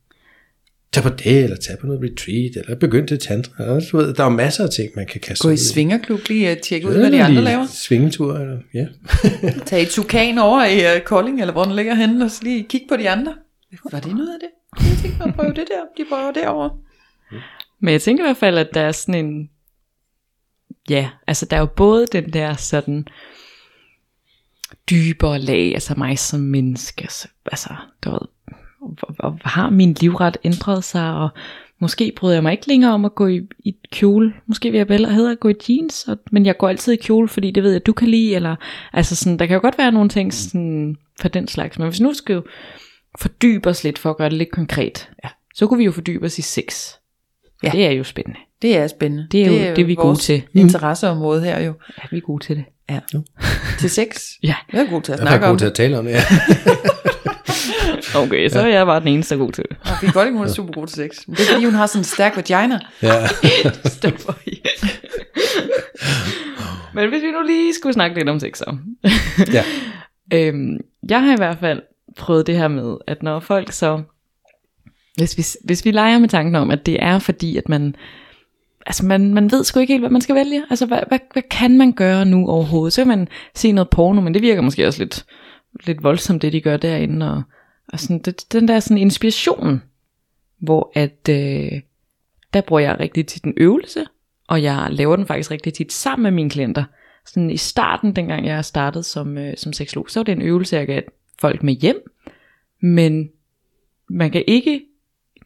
tag 0.94 1.04
på 1.04 1.10
det, 1.10 1.44
eller 1.44 1.58
tag 1.58 1.80
på 1.80 1.88
noget 1.88 2.04
retreat, 2.04 2.52
eller 2.56 2.76
begynd 2.76 3.08
til 3.08 3.20
tantra. 3.20 3.64
Og 3.64 3.82
Du 3.92 3.98
ved, 3.98 4.14
der 4.14 4.24
er 4.24 4.30
masser 4.30 4.64
af 4.64 4.70
ting, 4.70 4.92
man 4.96 5.06
kan 5.06 5.22
kaste 5.22 5.48
Gå 5.48 5.50
i 5.50 5.58
svingerklub 5.58 6.28
lige 6.28 6.52
og 6.52 6.62
tjekke 6.62 6.88
ud, 6.88 6.94
hvad 6.94 7.12
de 7.12 7.24
andre 7.24 7.42
laver. 7.42 7.66
Svingetur, 7.68 8.38
eller, 8.38 8.58
ja. 8.74 8.88
Tag 9.66 9.82
et 9.82 9.90
tukan 9.90 10.38
over 10.38 10.66
i 10.66 10.98
uh, 10.98 11.02
Kolding, 11.02 11.42
eller 11.42 11.54
hvor 11.54 11.64
den 11.64 11.76
ligger 11.76 11.94
henne, 11.94 12.26
og 12.26 12.32
så 12.32 12.44
lige 12.44 12.64
kigge 12.64 12.88
på 12.90 12.98
de 12.98 13.10
andre. 13.10 13.36
Var 13.92 14.00
det 14.00 14.16
noget 14.16 14.34
af 14.34 14.40
det? 14.42 14.50
Jeg 14.90 14.98
tænkte 15.02 15.20
mig 15.20 15.28
at 15.28 15.36
prøve 15.36 15.50
det 15.50 15.66
der. 15.68 16.04
De 16.04 16.10
prøver 16.10 16.32
derovre. 16.32 16.78
Men 17.80 17.92
jeg 17.92 18.02
tænker 18.02 18.24
i 18.24 18.28
hvert 18.28 18.38
fald, 18.38 18.58
at 18.58 18.70
der 18.74 18.82
er 18.82 18.92
sådan 18.92 19.26
en... 19.26 19.50
Ja, 20.90 21.10
altså 21.28 21.46
der 21.46 21.56
er 21.56 21.60
jo 21.60 21.66
både 21.66 22.08
den 22.08 22.34
der 22.34 22.56
sådan 22.56 23.06
dybere 24.90 25.40
lag, 25.40 25.74
altså 25.74 25.94
mig 25.98 26.20
som 26.20 26.40
menneske, 26.40 27.02
altså, 27.02 27.28
altså 27.52 27.76
du 28.04 28.10
ved, 28.10 28.20
hvor 28.82 29.38
har 29.50 29.70
min 29.70 29.94
livret 29.94 30.38
ændret 30.44 30.84
sig, 30.84 31.14
og 31.14 31.30
måske 31.80 32.14
bryder 32.18 32.36
jeg 32.36 32.44
mig 32.44 32.52
ikke 32.52 32.68
længere 32.68 32.94
om 32.94 33.06
at 33.06 33.16
gå 33.16 33.28
i, 33.28 33.42
i 33.66 33.76
kjole, 33.92 34.34
måske 34.48 34.72
vil 34.72 34.78
jeg 34.78 34.90
vel 34.90 35.06
hedder 35.06 35.32
at 35.32 35.40
gå 35.40 35.50
i 35.50 35.54
jeans, 35.70 36.08
og, 36.08 36.18
men 36.32 36.46
jeg 36.46 36.58
går 36.58 36.70
altid 36.70 36.94
i 36.94 36.96
kjole, 36.96 37.28
fordi 37.28 37.52
det 37.52 37.64
ved 37.64 37.72
jeg, 37.72 37.86
du 37.86 37.94
kan 37.94 38.08
lide, 38.08 38.36
eller, 38.36 38.56
altså 38.94 39.16
sådan, 39.16 39.40
der 39.40 39.46
kan 39.46 39.54
jo 39.54 39.62
godt 39.62 39.78
være 39.78 39.92
nogle 39.92 40.10
ting 40.10 40.34
sådan, 40.34 40.98
for 41.22 41.28
den 41.28 41.48
slags, 41.48 41.80
men 41.80 41.88
hvis 41.88 42.02
nu 42.02 42.14
skal 42.14 42.34
jo 42.34 42.44
fordybe 43.20 43.70
os 43.70 43.84
lidt, 43.84 44.00
for 44.00 44.10
at 44.10 44.18
gøre 44.18 44.30
det 44.30 44.38
lidt 44.38 44.52
konkret, 44.52 45.10
ja, 45.24 45.30
så 45.56 45.68
kunne 45.68 45.78
vi 45.78 45.84
jo 45.86 45.92
fordybe 45.92 46.26
os 46.26 46.38
i 46.38 46.42
sex. 46.42 46.88
Ja. 47.64 47.70
Det 47.70 47.86
er 47.86 47.92
jo 47.92 48.04
spændende. 48.04 48.40
Det 48.62 48.78
er 48.78 48.88
spændende. 48.88 49.28
Det 49.32 49.42
er 49.42 49.70
jo 49.70 49.76
det, 49.76 49.88
vi 49.88 49.92
er 49.92 49.96
gode 49.96 50.18
til. 50.20 50.44
interesseområde 50.54 51.42
her 51.44 51.60
jo. 51.60 51.74
Ja, 51.98 52.04
vi 52.12 52.18
er 52.18 52.22
gode 52.22 52.44
til 52.46 52.56
det. 52.56 52.66
Ja. 52.90 53.00
Til 53.80 53.90
sex. 53.90 54.06
Ja. 54.44 54.56
Jeg 54.74 54.82
er 54.82 54.90
god 54.90 55.02
til 55.02 55.12
at 55.12 55.20
Jeg 55.20 55.26
er 55.26 55.30
snakke 55.30 55.46
om 55.46 55.52
god 55.52 55.58
til 55.60 55.66
det. 55.66 55.72
at 55.72 55.76
tale 55.78 56.00
om 56.00 56.06
det, 56.06 56.12
ja. 56.12 56.20
Okay, 58.16 58.50
så 58.50 58.60
er 58.60 58.68
jeg 58.68 58.86
bare 58.86 59.00
den 59.00 59.08
eneste, 59.08 59.36
der 59.36 59.42
er 59.42 59.46
god 59.46 59.52
til 59.52 59.64
det. 59.70 59.78
Og 59.82 60.14
godt 60.14 60.28
ikke, 60.28 60.38
hun 60.38 60.48
er 60.48 60.52
super 60.52 60.74
god 60.74 60.88
til 60.88 60.96
sex. 60.96 61.28
Men 61.28 61.36
det 61.36 61.44
er 61.44 61.54
fordi, 61.54 61.66
hun 61.66 61.74
har 61.74 61.88
sådan 61.88 62.00
en 62.00 62.04
stærk 62.04 62.36
vagina. 62.36 62.80
ja. 63.02 63.28
Stopper 63.98 64.34
i. 64.46 64.62
Men 66.94 67.10
hvis 67.10 67.22
vi 67.22 67.32
nu 67.32 67.42
lige 67.48 67.74
skulle 67.74 67.94
snakke 67.94 68.16
lidt 68.16 68.30
om 68.30 68.40
sex 68.40 68.58
så. 68.58 68.78
ja. 69.54 69.64
Øhm, 70.34 70.78
jeg 71.10 71.24
har 71.24 71.34
i 71.34 71.38
hvert 71.38 71.58
fald 71.60 71.82
prøvet 72.18 72.48
det 72.48 72.58
her 72.58 72.68
med, 72.68 72.98
at 73.08 73.24
når 73.24 73.40
folk 73.40 73.72
så, 73.72 74.02
hvis 75.18 75.38
vi, 75.38 75.44
hvis 75.66 75.86
vi 75.86 75.92
leger 75.92 76.20
med 76.20 76.30
tanken 76.30 76.56
om, 76.56 76.72
at 76.72 76.86
det 76.86 77.04
er 77.04 77.20
fordi, 77.20 77.58
at 77.58 77.70
man, 77.70 77.96
altså 78.86 79.06
man, 79.06 79.34
man 79.34 79.52
ved 79.52 79.64
sgu 79.64 79.80
ikke 79.80 79.94
helt, 79.94 80.02
hvad 80.02 80.10
man 80.10 80.22
skal 80.22 80.36
vælge. 80.36 80.64
Altså, 80.70 80.86
hvad, 80.86 81.00
hvad, 81.08 81.20
hvad 81.34 81.44
kan 81.52 81.78
man 81.78 81.92
gøre 81.92 82.26
nu 82.26 82.48
overhovedet? 82.48 82.94
Så 82.94 83.02
kan 83.02 83.08
man 83.08 83.28
se 83.56 83.72
noget 83.72 83.90
porno, 83.90 84.22
men 84.22 84.34
det 84.34 84.42
virker 84.42 84.62
måske 84.62 84.88
også 84.88 85.00
lidt, 85.00 85.26
lidt 85.86 86.04
voldsomt, 86.04 86.42
det 86.42 86.54
de 86.54 86.62
gør 86.62 86.78
derinde. 86.78 87.32
Og, 87.32 87.44
og 87.92 88.00
sådan, 88.00 88.20
det, 88.20 88.46
den 88.52 88.68
der 88.68 88.80
sådan 88.80 88.98
inspiration, 88.98 89.82
hvor 90.60 90.92
at, 90.96 91.30
øh, 91.30 91.82
der 92.54 92.62
bruger 92.62 92.80
jeg 92.80 93.00
rigtig 93.00 93.28
tit 93.28 93.44
en 93.44 93.54
øvelse, 93.58 94.06
og 94.48 94.64
jeg 94.64 94.88
laver 94.92 95.16
den 95.16 95.26
faktisk 95.26 95.52
rigtig 95.52 95.74
tit 95.74 95.94
sammen 95.94 96.24
med 96.24 96.32
mine 96.32 96.50
klienter. 96.50 96.84
Sådan 97.26 97.50
i 97.50 97.58
starten, 97.58 98.16
dengang 98.16 98.46
jeg 98.46 98.66
startede 98.66 99.04
som, 99.04 99.38
øh, 99.38 99.58
som 99.58 99.74
seksolog, 99.74 100.10
så 100.10 100.20
var 100.20 100.24
det 100.24 100.32
en 100.32 100.42
øvelse, 100.42 100.76
jeg 100.76 100.88
gav 100.88 101.02
folk 101.40 101.64
med 101.64 101.74
hjem. 101.74 102.12
Men 102.82 103.30
man 104.10 104.32
kan 104.32 104.44
ikke, 104.48 104.82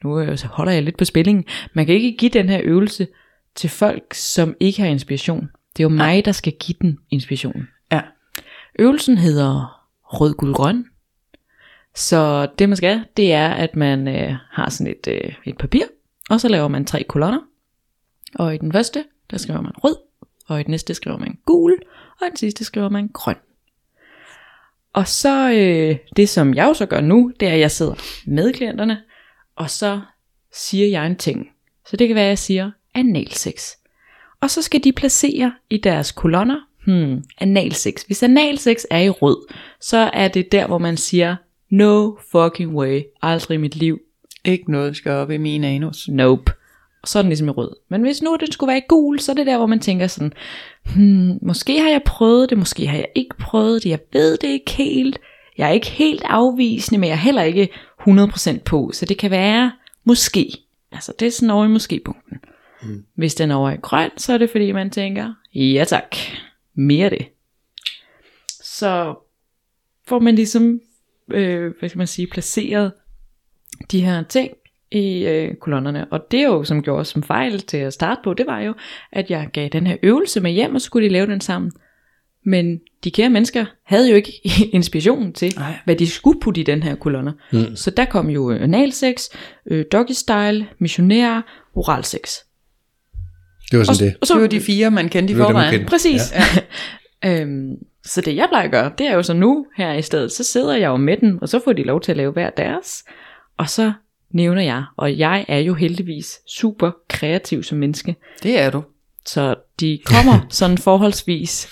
nu 0.03 0.37
så 0.37 0.47
holder 0.47 0.71
jeg 0.71 0.83
lidt 0.83 0.97
på 0.97 1.05
spillingen, 1.05 1.45
man 1.73 1.85
kan 1.85 1.95
ikke 1.95 2.17
give 2.17 2.31
den 2.31 2.49
her 2.49 2.61
øvelse 2.63 3.07
til 3.55 3.69
folk, 3.69 4.13
som 4.13 4.55
ikke 4.59 4.81
har 4.81 4.87
inspiration. 4.87 5.49
Det 5.77 5.83
er 5.83 5.83
jo 5.83 5.89
mig, 5.89 6.25
der 6.25 6.31
skal 6.31 6.53
give 6.59 6.75
den 6.81 6.97
inspiration. 7.09 7.67
Ja. 7.91 8.01
Øvelsen 8.79 9.17
hedder 9.17 9.81
rød, 10.03 10.33
guld, 10.33 10.53
grøn. 10.53 10.85
Så 11.95 12.47
det 12.59 12.69
man 12.69 12.75
skal, 12.75 13.05
det 13.17 13.33
er, 13.33 13.49
at 13.49 13.75
man 13.75 14.07
øh, 14.07 14.35
har 14.51 14.69
sådan 14.69 14.93
et, 14.93 15.07
øh, 15.07 15.33
et 15.45 15.57
papir, 15.57 15.83
og 16.29 16.41
så 16.41 16.47
laver 16.47 16.67
man 16.67 16.85
tre 16.85 17.03
kolonner. 17.03 17.39
Og 18.35 18.55
i 18.55 18.57
den 18.57 18.71
første, 18.71 19.05
der 19.31 19.37
skriver 19.37 19.61
man 19.61 19.71
rød, 19.83 19.95
og 20.47 20.59
i 20.59 20.63
den 20.63 20.71
næste 20.71 20.93
skriver 20.93 21.17
man 21.17 21.37
gul, 21.45 21.79
og 22.21 22.27
i 22.27 22.29
den 22.29 22.37
sidste 22.37 22.63
skriver 22.63 22.89
man 22.89 23.07
grøn. 23.07 23.35
Og 24.93 25.07
så 25.07 25.51
øh, 25.51 25.97
det, 26.15 26.29
som 26.29 26.53
jeg 26.53 26.65
jo 26.65 26.73
så 26.73 26.85
gør 26.85 27.01
nu, 27.01 27.31
det 27.39 27.47
er, 27.47 27.53
at 27.53 27.59
jeg 27.59 27.71
sidder 27.71 27.93
med 28.25 28.53
klienterne, 28.53 29.01
og 29.55 29.69
så 29.69 30.01
siger 30.53 30.87
jeg 30.87 31.05
en 31.05 31.15
ting. 31.15 31.49
Så 31.87 31.97
det 31.97 32.07
kan 32.07 32.15
være, 32.15 32.25
at 32.25 32.29
jeg 32.29 32.39
siger 32.39 32.71
analsex. 32.93 33.71
Og 34.41 34.49
så 34.49 34.61
skal 34.61 34.83
de 34.83 34.91
placere 34.91 35.53
i 35.69 35.77
deres 35.77 36.11
kolonner, 36.11 36.59
hmm, 36.85 37.23
analsex. 37.37 38.03
Hvis 38.03 38.23
analsex 38.23 38.83
er 38.91 38.99
i 38.99 39.09
rød, 39.09 39.47
så 39.81 39.97
er 39.97 40.27
det 40.27 40.51
der, 40.51 40.67
hvor 40.67 40.77
man 40.77 40.97
siger, 40.97 41.35
no 41.69 42.15
fucking 42.31 42.75
way, 42.75 43.01
aldrig 43.21 43.55
i 43.55 43.57
mit 43.57 43.75
liv, 43.75 43.99
Ikke 44.43 44.71
noget 44.71 44.95
skal 44.95 45.11
op 45.11 45.31
i 45.31 45.37
min 45.37 45.63
anus. 45.63 46.07
Nope. 46.07 46.53
Og 47.01 47.07
så 47.09 47.19
er 47.19 47.21
den 47.21 47.29
ligesom 47.29 47.47
i 47.47 47.51
rød. 47.51 47.75
Men 47.89 48.01
hvis 48.01 48.21
nu 48.21 48.37
den 48.39 48.51
skulle 48.51 48.67
være 48.67 48.77
i 48.77 48.87
gul, 48.89 49.19
så 49.19 49.31
er 49.31 49.35
det 49.35 49.45
der, 49.45 49.57
hvor 49.57 49.65
man 49.65 49.79
tænker 49.79 50.07
sådan, 50.07 50.33
hmm, 50.95 51.39
måske 51.41 51.81
har 51.81 51.89
jeg 51.89 52.01
prøvet 52.05 52.49
det, 52.49 52.57
måske 52.57 52.87
har 52.87 52.97
jeg 52.97 53.07
ikke 53.15 53.37
prøvet 53.37 53.83
det, 53.83 53.89
jeg 53.89 53.99
ved 54.13 54.37
det 54.37 54.47
ikke 54.47 54.71
helt, 54.71 55.19
jeg 55.57 55.67
er 55.67 55.71
ikke 55.71 55.87
helt 55.87 56.23
afvisende, 56.25 56.99
men 56.99 57.09
jeg 57.09 57.13
er 57.13 57.19
heller 57.19 57.43
ikke 57.43 57.69
100% 58.01 58.59
på, 58.59 58.91
så 58.93 59.05
det 59.05 59.17
kan 59.17 59.31
være, 59.31 59.71
måske. 60.03 60.57
Altså 60.91 61.13
det 61.19 61.27
er 61.27 61.31
sådan 61.31 61.49
over 61.49 61.65
i 61.65 61.67
måske-punkten. 61.67 62.37
Mm. 62.83 63.05
Hvis 63.15 63.35
den 63.35 63.51
er 63.51 63.55
over 63.55 63.71
i 63.71 63.77
grøn, 63.81 64.11
så 64.17 64.33
er 64.33 64.37
det 64.37 64.49
fordi, 64.49 64.71
man 64.71 64.89
tænker, 64.89 65.33
ja 65.55 65.83
tak, 65.87 66.15
mere 66.73 67.09
det. 67.09 67.25
Så 68.63 69.15
får 70.07 70.19
man 70.19 70.35
ligesom, 70.35 70.79
øh, 71.33 71.73
hvad 71.79 71.89
skal 71.89 71.97
man 71.97 72.07
sige, 72.07 72.27
placeret 72.27 72.91
de 73.91 74.05
her 74.05 74.23
ting 74.23 74.51
i 74.91 75.25
øh, 75.25 75.55
kolonnerne. 75.55 76.05
Og 76.11 76.19
det 76.31 76.39
er 76.39 76.45
jo, 76.45 76.63
som 76.63 76.83
gjorde 76.83 77.05
som 77.05 77.23
fejl 77.23 77.59
til 77.59 77.77
at 77.77 77.93
starte 77.93 78.21
på, 78.23 78.33
det 78.33 78.47
var 78.47 78.59
jo, 78.59 78.73
at 79.11 79.29
jeg 79.29 79.49
gav 79.53 79.69
den 79.69 79.87
her 79.87 79.97
øvelse 80.03 80.39
med 80.39 80.51
hjem, 80.51 80.75
og 80.75 80.81
så 80.81 80.85
skulle 80.85 81.07
de 81.07 81.13
lave 81.13 81.27
den 81.27 81.41
sammen. 81.41 81.71
Men 82.45 82.79
de 83.03 83.11
kære 83.11 83.29
mennesker 83.29 83.65
havde 83.85 84.09
jo 84.09 84.15
ikke 84.15 84.31
inspiration 84.77 85.33
til, 85.33 85.53
Nej. 85.57 85.73
hvad 85.85 85.95
de 85.95 86.07
skulle 86.07 86.39
putte 86.39 86.61
i 86.61 86.63
den 86.63 86.83
her 86.83 86.95
kolonner. 86.95 87.31
Mm. 87.51 87.75
Så 87.75 87.91
der 87.91 88.05
kom 88.05 88.29
jo 88.29 88.51
analsex, 88.51 89.23
øh, 89.65 89.85
doggy 89.91 90.11
style, 90.11 90.67
missionær, 90.79 91.41
oralsex. 91.75 92.35
Det 93.71 93.79
var 93.79 93.85
sådan 93.85 94.07
det. 94.07 94.17
Og 94.21 94.27
så, 94.27 94.33
Det 94.33 94.41
var 94.41 94.47
de 94.47 94.59
fire, 94.59 94.91
man 94.91 95.09
kendte 95.09 95.33
i 95.33 95.35
forvejen. 95.35 95.71
kendte. 95.71 95.89
Præcis. 95.89 96.21
Ja. 97.23 97.41
øhm, 97.41 97.71
så 98.05 98.21
det 98.21 98.35
jeg 98.35 98.45
plejer 98.49 98.65
at 98.65 98.71
gøre, 98.71 98.91
det 98.97 99.07
er 99.07 99.13
jo 99.15 99.23
så 99.23 99.33
nu 99.33 99.65
her 99.77 99.93
i 99.93 100.01
stedet, 100.01 100.31
så 100.31 100.43
sidder 100.43 100.75
jeg 100.75 100.87
jo 100.87 100.97
med 100.97 101.17
den, 101.17 101.39
og 101.41 101.49
så 101.49 101.61
får 101.63 101.73
de 101.73 101.83
lov 101.83 102.01
til 102.01 102.11
at 102.11 102.17
lave 102.17 102.31
hver 102.31 102.49
deres, 102.49 103.03
og 103.57 103.69
så 103.69 103.93
nævner 104.31 104.61
jeg, 104.61 104.83
og 104.97 105.17
jeg 105.17 105.45
er 105.47 105.59
jo 105.59 105.73
heldigvis 105.73 106.39
super 106.47 106.91
kreativ 107.09 107.63
som 107.63 107.77
menneske, 107.77 108.15
Det 108.43 108.59
er 108.61 108.69
du. 108.69 108.83
så 109.25 109.55
de 109.79 109.99
kommer 110.05 110.45
sådan 110.49 110.77
forholdsvis 110.77 111.67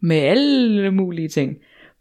med 0.00 0.16
alle 0.16 0.90
mulige 0.90 1.28
ting. 1.28 1.56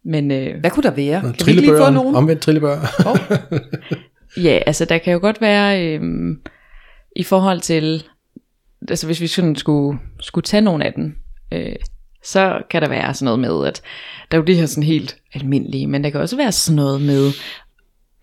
Men 0.07 0.31
øh, 0.31 0.59
Hvad 0.59 0.71
kunne 0.71 0.83
der 0.83 0.91
være? 0.91 1.21
Kan 1.21 1.47
vi 1.47 1.51
lige 1.51 1.77
få 1.77 1.89
nogen? 1.89 2.15
omvendt 2.15 2.41
trillebør. 2.41 2.75
Oh, 3.05 3.17
Ja, 4.45 4.59
altså 4.65 4.85
der 4.85 4.97
kan 4.97 5.13
jo 5.13 5.19
godt 5.19 5.41
være 5.41 5.85
øhm, 5.95 6.41
i 7.15 7.23
forhold 7.23 7.59
til, 7.61 8.03
altså 8.89 9.05
hvis 9.05 9.21
vi 9.21 9.27
sådan 9.27 9.55
skulle, 9.55 9.99
skulle 10.19 10.43
tage 10.43 10.61
nogle 10.61 10.85
af 10.85 10.93
dem, 10.93 11.15
øh, 11.53 11.75
så 12.25 12.61
kan 12.69 12.81
der 12.81 12.89
være 12.89 13.13
sådan 13.13 13.25
noget 13.25 13.39
med, 13.39 13.67
at 13.67 13.81
der 14.31 14.37
er 14.37 14.41
jo 14.41 14.45
det 14.45 14.57
her 14.57 14.65
sådan 14.65 14.83
helt 14.83 15.17
almindelige, 15.33 15.87
men 15.87 16.03
der 16.03 16.09
kan 16.09 16.21
også 16.21 16.35
være 16.35 16.51
sådan 16.51 16.75
noget 16.75 17.01
med, 17.01 17.31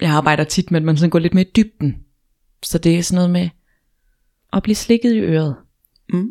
jeg 0.01 0.11
arbejder 0.11 0.45
tit 0.45 0.71
med, 0.71 0.81
at 0.81 0.85
man 0.85 0.97
sådan 0.97 1.11
går 1.11 1.19
lidt 1.19 1.35
mere 1.35 1.45
i 1.45 1.51
dybden. 1.57 1.97
Så 2.63 2.79
det 2.79 2.99
er 2.99 3.03
sådan 3.03 3.17
noget 3.17 3.31
med 3.31 3.49
at 4.53 4.63
blive 4.63 4.75
slikket 4.75 5.13
i 5.13 5.19
øret. 5.19 5.57
Mm. 6.13 6.31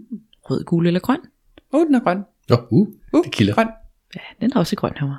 Rød, 0.50 0.64
gul 0.64 0.88
eller 0.88 1.00
grøn. 1.00 1.20
oh 1.72 1.86
den 1.86 1.96
er 1.96 2.00
grøn. 2.00 2.24
Nå, 2.50 2.56
uh, 2.72 2.88
Uh, 3.14 3.24
det 3.24 3.32
kilder. 3.32 3.54
grøn. 3.54 3.68
Ja, 4.16 4.22
den 4.42 4.52
er 4.56 4.60
også 4.60 4.76
grøn 4.76 4.94
herovre. 5.00 5.18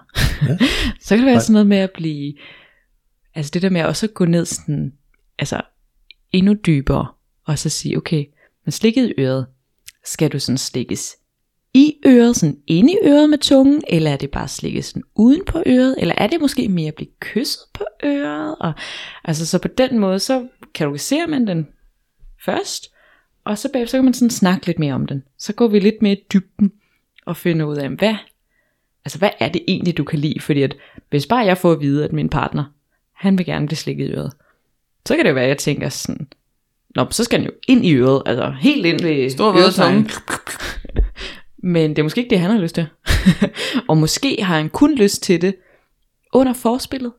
så 1.01 1.09
kan 1.09 1.19
det 1.19 1.27
være 1.27 1.41
sådan 1.41 1.53
noget 1.53 1.67
med 1.67 1.77
at 1.77 1.91
blive, 1.95 2.35
altså 3.35 3.51
det 3.55 3.63
der 3.63 3.71
med 3.71 3.85
også 3.85 4.07
at 4.07 4.15
gå 4.15 4.25
ned 4.25 4.45
sådan, 4.45 4.93
altså 5.39 5.63
endnu 6.33 6.55
dybere, 6.67 7.07
og 7.45 7.59
så 7.59 7.69
sige, 7.69 7.97
okay, 7.97 8.25
men 8.65 8.73
slikket 8.73 9.09
i 9.09 9.21
øret, 9.21 9.47
skal 10.05 10.31
du 10.31 10.39
sådan 10.39 10.59
slikkes 10.59 11.17
i 11.75 11.97
øret, 12.07 12.37
sådan 12.37 12.59
inde 12.67 12.93
i 12.93 12.97
øret 13.05 13.31
med 13.31 13.39
tungen, 13.39 13.83
eller 13.89 14.11
er 14.11 14.17
det 14.17 14.31
bare 14.31 14.49
slikket 14.49 14.85
sådan 14.85 15.03
uden 15.15 15.45
på 15.45 15.63
øret, 15.67 15.95
eller 15.99 16.15
er 16.19 16.27
det 16.27 16.41
måske 16.41 16.69
mere 16.69 16.89
at 16.89 16.95
blive 16.95 17.11
kysset 17.21 17.63
på 17.73 17.85
øret, 18.05 18.57
og 18.61 18.73
altså 19.25 19.47
så 19.47 19.59
på 19.59 19.69
den 19.69 19.99
måde, 19.99 20.19
så 20.19 20.47
kategoriserer 20.75 21.27
man 21.27 21.47
den 21.47 21.69
først, 22.45 22.93
og 23.45 23.59
så 23.59 23.69
bagefter 23.73 23.91
så 23.91 23.97
kan 23.97 24.05
man 24.05 24.15
sådan 24.15 24.31
snakke 24.31 24.67
lidt 24.67 24.79
mere 24.79 24.95
om 24.95 25.07
den. 25.07 25.23
Så 25.39 25.53
går 25.53 25.69
vi 25.69 25.79
lidt 25.79 26.03
mere 26.03 26.13
i 26.13 26.25
dybden, 26.33 26.73
og 27.27 27.37
finder 27.37 27.67
ud 27.67 27.77
af, 27.77 27.89
hvad, 27.89 28.15
altså 29.05 29.19
hvad 29.19 29.31
er 29.41 29.49
det 29.49 29.63
egentlig, 29.69 29.97
du 29.97 30.05
kan 30.05 30.19
lide? 30.19 30.41
Fordi 30.41 30.63
at, 30.63 30.77
hvis 31.11 31.27
bare 31.27 31.45
jeg 31.45 31.59
får 31.59 31.73
at 31.73 31.81
vide, 31.81 32.05
at 32.05 32.13
min 32.13 32.29
partner, 32.29 32.65
han 33.13 33.39
vil 33.39 33.47
gerne 33.47 33.67
blive 33.67 33.77
slikket 33.77 34.09
i 34.09 34.13
øret, 34.13 34.33
så 35.07 35.17
kan 35.17 35.25
det 35.25 35.31
jo 35.31 35.35
være, 35.35 35.45
at 35.45 35.49
jeg 35.49 35.59
tænker 35.59 35.89
sådan, 35.89 36.29
Nå, 36.95 37.07
så 37.11 37.25
skal 37.25 37.39
han 37.39 37.47
jo 37.47 37.55
ind 37.69 37.87
i 37.87 37.95
øret, 37.95 38.23
altså 38.27 38.55
helt 38.61 38.87
ind 38.87 39.03
ved 39.03 39.31
Stor 39.31 39.53
tunge. 39.71 40.11
Men 41.63 41.91
det 41.91 41.99
er 41.99 42.03
måske 42.03 42.21
ikke 42.21 42.31
det, 42.31 42.41
han 42.41 42.51
har 42.51 42.59
lyst 42.59 42.75
til. 42.75 42.87
og 43.89 43.97
måske 43.97 44.39
har 44.43 44.57
han 44.57 44.69
kun 44.69 44.95
lyst 44.95 45.23
til 45.23 45.41
det 45.43 45.55
under 46.33 46.53
forspillet. 46.53 47.13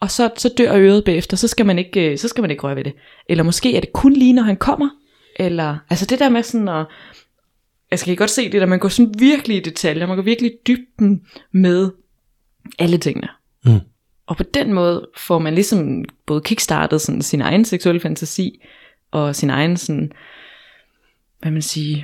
og 0.00 0.10
så, 0.10 0.30
så 0.36 0.54
dør 0.58 0.74
øret 0.74 1.04
bagefter, 1.04 1.36
så 1.36 1.48
skal, 1.48 1.66
man 1.66 1.78
ikke, 1.78 2.12
øh, 2.12 2.18
så 2.18 2.28
skal 2.28 2.42
man 2.42 2.50
ikke 2.50 2.62
røre 2.62 2.76
ved 2.76 2.84
det. 2.84 2.92
Eller 3.28 3.44
måske 3.44 3.76
er 3.76 3.80
det 3.80 3.92
kun 3.92 4.12
lige, 4.12 4.32
når 4.32 4.42
han 4.42 4.56
kommer, 4.56 4.88
eller, 5.36 5.78
altså 5.90 6.06
det 6.06 6.18
der 6.18 6.28
med 6.28 6.42
sådan 6.42 6.68
at, 6.68 6.86
jeg 7.90 7.98
skal 7.98 8.16
godt 8.16 8.30
se 8.30 8.52
det 8.52 8.60
der, 8.60 8.66
man 8.66 8.78
går 8.78 8.88
sådan 8.88 9.14
virkelig 9.18 9.56
i 9.56 9.60
detaljer, 9.60 10.06
man 10.06 10.16
går 10.16 10.22
virkelig 10.22 10.50
i 10.50 10.56
dybden 10.66 11.22
med 11.52 11.90
alle 12.78 12.98
tingene. 12.98 13.28
Mm. 13.64 13.80
Og 14.26 14.36
på 14.36 14.42
den 14.42 14.72
måde 14.72 15.08
får 15.16 15.38
man 15.38 15.54
ligesom 15.54 16.04
både 16.26 16.40
kickstartet 16.40 17.00
sådan 17.00 17.22
sin 17.22 17.40
egen 17.40 17.64
seksuelle 17.64 18.00
fantasi, 18.00 18.62
og 19.10 19.36
sin 19.36 19.50
egen 19.50 19.76
sådan, 19.76 20.12
hvad 21.38 21.50
man 21.50 21.62
siger, 21.62 22.02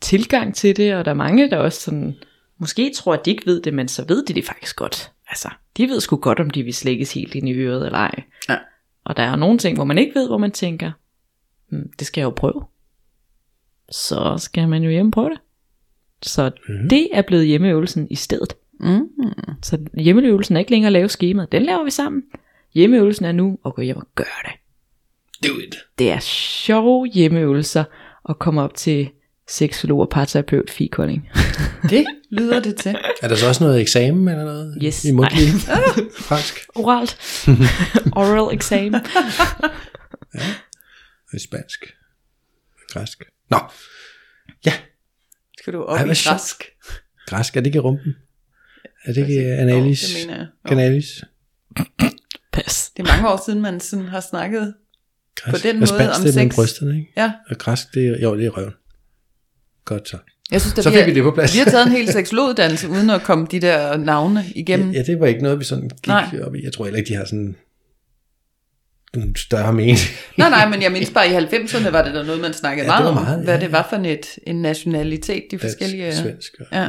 tilgang 0.00 0.54
til 0.54 0.76
det, 0.76 0.94
og 0.94 1.04
der 1.04 1.10
er 1.10 1.14
mange, 1.14 1.50
der 1.50 1.56
også 1.56 1.80
sådan, 1.80 2.16
måske 2.58 2.92
tror, 2.96 3.14
at 3.14 3.24
de 3.24 3.30
ikke 3.30 3.46
ved 3.46 3.62
det, 3.62 3.74
men 3.74 3.88
så 3.88 4.04
ved 4.08 4.26
de 4.26 4.34
det 4.34 4.44
faktisk 4.44 4.76
godt. 4.76 5.12
Altså, 5.28 5.48
de 5.76 5.88
ved 5.88 6.00
sgu 6.00 6.16
godt, 6.16 6.40
om 6.40 6.50
de 6.50 6.62
vil 6.62 6.74
slækkes 6.74 7.14
helt 7.14 7.34
ind 7.34 7.48
i 7.48 7.52
øret 7.52 7.86
eller 7.86 7.98
ej. 7.98 8.22
Ja. 8.48 8.56
Og 9.04 9.16
der 9.16 9.22
er 9.22 9.36
nogle 9.36 9.58
ting, 9.58 9.76
hvor 9.76 9.84
man 9.84 9.98
ikke 9.98 10.14
ved, 10.14 10.28
hvor 10.28 10.38
man 10.38 10.52
tænker, 10.52 10.92
hmm, 11.68 11.92
det 11.98 12.06
skal 12.06 12.20
jeg 12.20 12.24
jo 12.24 12.30
prøve. 12.30 12.64
Så 13.90 14.34
skal 14.38 14.68
man 14.68 14.82
jo 14.82 14.90
hjem 14.90 15.10
prøve 15.10 15.30
det. 15.30 15.40
Så 16.22 16.50
mm. 16.68 16.88
det 16.88 17.08
er 17.12 17.22
blevet 17.22 17.46
hjemmeøvelsen 17.46 18.06
i 18.10 18.14
stedet. 18.14 18.56
Mm. 18.80 19.08
Så 19.62 19.78
hjemmeøvelsen 19.94 20.56
er 20.56 20.60
ikke 20.60 20.70
længere 20.70 20.88
at 20.88 20.92
lave 20.92 21.08
skemaet. 21.08 21.52
Den 21.52 21.62
laver 21.62 21.84
vi 21.84 21.90
sammen. 21.90 22.22
Hjemmeøvelsen 22.74 23.24
er 23.24 23.32
nu 23.32 23.58
at 23.66 23.74
gå 23.74 23.82
hjem 23.82 23.96
og 23.96 24.08
gøre 24.14 24.26
det. 24.44 24.52
Do 25.48 25.58
it. 25.58 25.76
Det 25.98 26.10
er 26.10 26.18
sjove 26.20 27.06
hjemmeøvelser 27.06 27.84
at 28.28 28.38
komme 28.38 28.62
op 28.62 28.74
til 28.74 29.10
seksolog 29.48 30.00
og 30.00 30.08
parterapeut 30.10 30.70
Fie 30.70 30.88
Kolding. 30.88 31.28
Det 31.90 32.04
lyder 32.30 32.60
det 32.60 32.76
til. 32.76 32.96
Er 33.22 33.28
der 33.28 33.36
så 33.36 33.48
også 33.48 33.64
noget 33.64 33.80
eksamen 33.80 34.28
eller 34.28 34.44
noget? 34.44 34.78
Yes. 34.84 35.04
I 35.04 35.12
mundtlig 35.12 35.48
fransk? 36.18 36.54
Oralt. 36.74 37.16
Oral 38.16 38.56
exam. 38.56 38.94
Og 41.28 41.34
i 41.34 41.38
spansk? 41.38 41.94
Græsk? 42.92 43.22
Nå. 43.50 43.58
Ja, 44.66 44.72
Skal 45.58 45.72
du 45.72 45.82
op 45.82 45.96
Ej, 45.98 46.04
i 46.04 46.08
græsk? 46.08 46.62
græsk. 47.26 47.56
Er 47.56 47.60
det 47.60 47.66
ikke 47.66 47.78
rumpen? 47.78 48.14
Er 49.04 49.12
det 49.12 49.28
ikke 49.28 49.44
analis? 49.52 50.02
Jo, 50.14 50.18
det 50.18 50.26
mener 50.26 50.38
jeg. 50.38 50.46
Jo. 50.64 50.68
Canalis? 50.68 51.24
Pas. 52.52 52.90
Det 52.96 53.02
er 53.08 53.12
mange 53.12 53.28
år 53.30 53.42
siden, 53.46 53.60
man 53.62 53.80
sådan 53.80 54.04
har 54.04 54.20
snakket. 54.20 54.74
Græsk. 55.36 55.62
den 55.64 55.70
Og 55.76 55.78
måde 55.80 55.86
spansk, 55.88 56.18
om 56.18 56.22
det 56.24 56.36
er 56.36 56.44
sex. 56.48 56.54
brysterne, 56.54 56.96
ikke? 56.98 57.12
Ja, 57.16 57.32
Og 57.50 57.58
græsk, 57.58 57.94
det 57.94 58.06
er, 58.06 58.18
jo, 58.22 58.36
det 58.36 58.46
er 58.46 58.50
røven. 58.50 58.72
Godt 59.88 60.08
så. 60.08 60.16
jeg 60.50 60.60
synes, 60.60 60.74
Så 60.84 60.90
vi 60.90 60.94
fik 60.96 61.00
har- 61.04 61.06
vi 61.10 61.14
det 61.14 61.22
på 61.22 61.30
plads. 61.30 61.54
Vi 61.54 61.58
har 61.58 61.70
taget 61.70 61.86
en 61.86 61.92
hel 61.98 62.08
seksologuddannelse, 62.12 62.88
uden 62.88 63.10
at 63.10 63.22
komme 63.22 63.46
de 63.50 63.60
der 63.60 63.96
navne 63.96 64.44
igennem. 64.54 64.90
Ja, 64.90 65.02
det 65.02 65.20
var 65.20 65.26
ikke 65.26 65.42
noget, 65.42 65.58
vi 65.58 65.64
sådan 65.64 65.88
gik 65.88 66.06
Nej. 66.06 66.28
op 66.42 66.54
i. 66.54 66.64
Jeg 66.64 66.72
tror 66.72 66.84
heller 66.84 66.98
ikke, 66.98 67.08
de 67.08 67.14
har 67.14 67.24
sådan 67.24 67.56
nogle 69.14 69.36
større 69.36 69.72
mening. 69.72 69.98
Nej, 70.38 70.50
nej, 70.50 70.68
men 70.68 70.82
jeg 70.82 70.92
mindst 70.92 71.14
bare 71.14 71.28
i 71.28 71.30
90'erne 71.34 71.90
var 71.90 72.02
det 72.04 72.14
der 72.14 72.24
noget, 72.24 72.40
man 72.40 72.52
snakkede 72.52 72.86
Ja, 72.92 72.96
det 72.96 73.02
meget 73.04 73.14
var 73.14 73.20
om, 73.20 73.26
meget, 73.26 73.44
hvad 73.44 73.54
ja. 73.54 73.60
det 73.64 73.72
var 73.72 73.86
for 73.90 73.96
et, 73.96 74.26
en 74.46 74.62
nationalitet, 74.62 75.42
de 75.50 75.58
forskellige... 75.58 76.04
Dansk, 76.04 76.20
svensk. 76.22 76.52
Og, 76.60 76.66
Ja. 76.72 76.88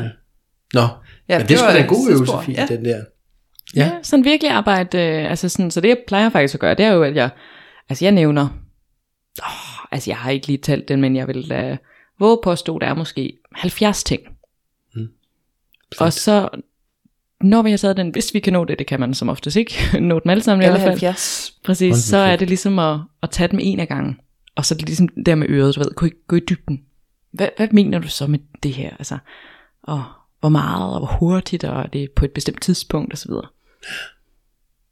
Nå, 0.73 0.88
Ja, 1.29 1.38
men 1.39 1.47
det, 1.47 1.57
var 1.59 1.63
er 1.65 1.69
sgu 1.69 1.77
da 1.77 1.81
en 1.83 1.88
god 1.88 2.09
øvelse. 2.12 2.33
Fie, 2.45 2.55
Ja. 2.57 2.65
den 2.75 2.85
der. 2.85 2.97
Ja. 2.97 3.03
Ja. 3.75 3.85
ja, 3.85 3.91
sådan 4.03 4.25
virkelig 4.25 4.51
arbejde, 4.51 4.97
øh, 4.97 5.29
altså 5.29 5.49
sådan, 5.49 5.71
så 5.71 5.81
det 5.81 5.88
jeg 5.89 5.97
plejer 6.07 6.29
faktisk 6.29 6.53
at 6.53 6.59
gøre, 6.59 6.75
det 6.75 6.85
er 6.85 6.91
jo, 6.91 7.03
at 7.03 7.15
jeg, 7.15 7.29
altså 7.89 8.05
jeg 8.05 8.12
nævner, 8.12 8.43
åh, 9.43 9.85
altså 9.91 10.09
jeg 10.12 10.17
har 10.17 10.31
ikke 10.31 10.47
lige 10.47 10.57
talt 10.57 10.88
den, 10.88 11.01
men 11.01 11.15
jeg 11.15 11.27
vil 11.27 11.35
lade 11.35 11.77
våge 12.19 12.39
påstå, 12.43 12.79
der 12.79 12.88
er 12.88 12.93
måske 12.93 13.38
70 13.51 14.03
ting. 14.03 14.21
Mm. 14.95 15.10
Og 15.99 16.13
så, 16.13 16.49
når 17.41 17.62
vi 17.62 17.69
har 17.69 17.77
taget 17.77 17.97
den, 17.97 18.10
hvis 18.10 18.34
vi 18.34 18.39
kan 18.39 18.53
nå 18.53 18.65
det, 18.65 18.79
det 18.79 18.88
kan 18.88 18.99
man 18.99 19.13
som 19.13 19.29
oftest 19.29 19.58
ikke 19.58 19.73
nå 20.01 20.19
dem 20.19 20.29
alle 20.29 20.43
sammen 20.43 20.65
i 20.65 20.69
hvert 20.69 20.79
fald. 20.79 20.89
70. 20.89 21.53
Præcis, 21.63 21.97
så 21.97 22.17
er 22.17 22.36
det 22.36 22.47
ligesom 22.47 22.79
at, 22.79 22.99
at 23.23 23.29
tage 23.29 23.47
dem 23.47 23.60
en 23.62 23.79
af 23.79 23.88
gangen. 23.88 24.19
Og 24.55 24.65
så 24.65 24.73
er 24.73 24.77
det 24.77 24.86
ligesom 24.86 25.08
der 25.08 25.36
med 25.36 25.49
øret, 25.49 25.75
du 25.75 25.79
ved, 25.79 25.95
gå 25.95 26.05
i, 26.05 26.12
gå 26.27 26.36
i 26.36 26.41
dybden. 26.49 26.84
Hvad, 27.32 27.49
hvad 27.58 27.67
mener 27.71 27.99
du 27.99 28.08
så 28.08 28.27
med 28.27 28.39
det 28.63 28.73
her? 28.73 28.89
Altså, 28.89 29.17
og 29.84 30.03
hvor 30.39 30.49
meget, 30.49 30.93
og 30.93 30.99
hvor 30.99 31.17
hurtigt, 31.19 31.63
og 31.63 31.82
er 31.82 31.88
det 31.88 32.12
på 32.12 32.25
et 32.25 32.32
bestemt 32.32 32.62
tidspunkt, 32.62 33.13
osv. 33.13 33.32
Så, 33.32 33.45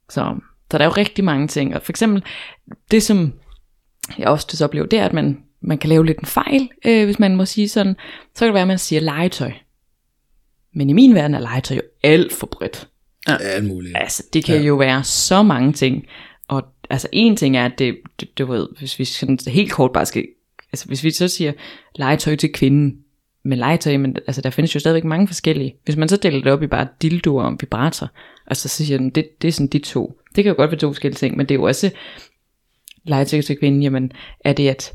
så 0.08 0.34
der 0.70 0.78
er 0.78 0.84
jo 0.84 0.90
rigtig 0.90 1.24
mange 1.24 1.48
ting. 1.48 1.74
Og 1.74 1.82
for 1.82 1.92
eksempel, 1.92 2.24
det 2.90 3.02
som 3.02 3.32
jeg 4.18 4.28
også 4.28 4.46
så 4.50 4.64
oplever, 4.64 4.86
det 4.86 4.98
er, 4.98 5.04
at 5.04 5.12
man, 5.12 5.42
man 5.60 5.78
kan 5.78 5.88
lave 5.90 6.06
lidt 6.06 6.18
en 6.18 6.26
fejl, 6.26 6.68
øh, 6.86 7.04
hvis 7.04 7.18
man 7.18 7.36
må 7.36 7.44
sige 7.44 7.68
sådan. 7.68 7.96
Så 8.34 8.38
kan 8.38 8.46
det 8.46 8.54
være, 8.54 8.62
at 8.62 8.68
man 8.68 8.78
siger 8.78 9.00
legetøj. 9.00 9.52
Men 10.74 10.90
i 10.90 10.92
min 10.92 11.14
verden 11.14 11.34
er 11.34 11.38
legetøj 11.38 11.76
jo 11.76 11.82
alt 12.02 12.32
for 12.32 12.46
bredt. 12.46 12.88
Ja. 13.28 13.36
Alt 13.36 13.64
muligt. 13.64 13.96
Altså, 13.96 14.22
det 14.32 14.44
kan 14.44 14.56
Ja. 14.56 14.62
jo 14.62 14.74
være 14.76 15.04
så 15.04 15.42
mange 15.42 15.72
ting. 15.72 16.06
Og 16.48 16.62
altså, 16.90 17.08
en 17.12 17.36
ting 17.36 17.56
er, 17.56 17.64
at 17.64 17.78
det, 17.78 17.96
det, 18.20 18.38
du 18.38 18.46
ved, 18.46 18.68
hvis 18.78 18.98
vi 18.98 19.04
sådan 19.04 19.38
helt 19.46 19.72
kort 19.72 19.92
bare 19.92 20.06
skal, 20.06 20.26
altså 20.72 20.86
hvis 20.86 21.04
vi 21.04 21.10
så 21.10 21.28
siger 21.28 21.52
legetøj 21.96 22.36
til 22.36 22.52
kvinden, 22.52 22.98
men 23.44 23.58
legetøj, 23.58 23.96
men 23.96 24.16
altså 24.26 24.42
der 24.42 24.50
findes 24.50 24.74
jo 24.74 24.80
stadigvæk 24.80 25.04
mange 25.04 25.26
forskellige. 25.26 25.74
Hvis 25.84 25.96
man 25.96 26.08
så 26.08 26.16
deler 26.16 26.42
det 26.42 26.52
op 26.52 26.62
i 26.62 26.66
bare 26.66 26.88
dildoer 27.02 27.44
og 27.44 27.56
vibrator, 27.60 28.08
altså 28.46 28.68
så 28.68 28.84
siger 28.84 28.98
den, 28.98 29.10
det, 29.10 29.28
det 29.42 29.48
er 29.48 29.52
sådan 29.52 29.66
de 29.66 29.78
to. 29.78 30.20
Det 30.36 30.44
kan 30.44 30.50
jo 30.50 30.56
godt 30.56 30.70
være 30.70 30.80
to 30.80 30.88
forskellige 30.88 31.18
ting, 31.18 31.36
men 31.36 31.46
det 31.46 31.54
er 31.54 31.58
jo 31.58 31.62
også 31.64 31.90
legetøj 33.04 33.40
til 33.40 33.56
kvinden, 33.58 33.82
jamen 33.82 34.12
er 34.44 34.52
det, 34.52 34.68
at 34.68 34.92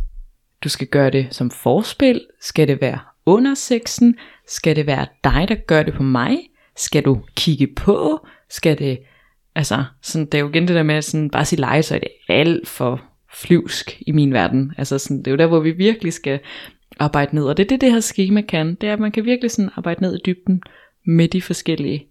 du 0.64 0.70
skal 0.70 0.88
gøre 0.88 1.10
det 1.10 1.28
som 1.32 1.52
forspil? 1.52 2.22
Skal 2.42 2.68
det 2.68 2.82
være 2.82 3.00
under 3.26 3.54
sexen? 3.54 4.16
Skal 4.48 4.76
det 4.76 4.88
være 4.88 5.08
dig, 5.24 5.46
der 5.50 5.56
gør 5.56 5.84
det 5.84 5.94
på 5.94 6.04
mig? 6.04 6.38
Skal 6.76 7.06
du 7.06 7.22
kigge 7.36 7.68
på? 7.68 8.28
Skal 8.50 8.80
det, 8.80 9.00
altså, 9.56 9.84
sådan, 10.02 10.26
det 10.26 10.34
er 10.34 10.40
jo 10.40 10.50
igen 10.50 10.68
det 10.68 10.76
der 10.76 10.84
med 10.84 11.02
sådan, 11.02 11.30
bare 11.30 11.46
sige 11.46 11.60
lege, 11.60 11.82
det 11.82 11.94
er 11.94 12.34
alt 12.34 12.68
for 12.68 13.02
flyvsk 13.34 14.02
i 14.08 14.12
min 14.12 14.34
verden. 14.34 14.74
Altså 14.78 14.98
sådan, 14.98 15.18
det 15.18 15.28
er 15.28 15.32
jo 15.32 15.38
der, 15.38 15.48
hvor 15.48 15.60
vi 15.60 15.72
virkelig 15.72 16.14
skal 16.14 16.40
arbejde 17.00 17.36
ned, 17.36 17.46
og 17.46 17.58
det 17.58 17.64
er 17.64 17.68
det, 17.68 17.82
det 17.82 17.92
her 17.92 18.00
schema 18.00 18.42
kan, 18.42 18.76
det 18.76 18.90
er, 18.90 18.94
at 18.94 19.00
man 19.00 19.12
kan 19.12 19.26
virkelig 19.26 19.52
sådan 19.52 19.72
arbejde 19.76 20.02
ned 20.02 20.16
i 20.16 20.22
dybden 20.26 20.64
med 21.06 21.28
de 21.28 21.42
forskellige 21.42 22.08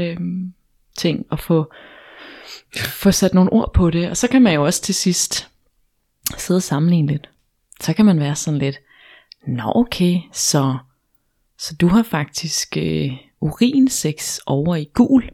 øhm, 0.00 0.52
ting, 0.96 1.26
og 1.30 1.40
få, 1.40 1.72
få 2.76 3.10
sat 3.10 3.34
nogle 3.34 3.52
ord 3.52 3.72
på 3.74 3.90
det, 3.90 4.10
og 4.10 4.16
så 4.16 4.28
kan 4.28 4.42
man 4.42 4.54
jo 4.54 4.64
også 4.64 4.82
til 4.82 4.94
sidst 4.94 5.48
sidde 6.38 6.58
og 6.58 6.62
sammenligne 6.62 7.12
lidt. 7.12 7.31
Så 7.82 7.92
kan 7.92 8.04
man 8.04 8.20
være 8.20 8.36
sådan 8.36 8.58
lidt, 8.58 8.80
nå 9.46 9.72
okay, 9.74 10.18
så, 10.32 10.78
så 11.58 11.76
du 11.80 11.86
har 11.86 12.02
faktisk 12.02 12.76
øh, 12.76 13.12
urinsex 13.40 14.38
over 14.46 14.76
i 14.76 14.88
gul. 14.94 15.30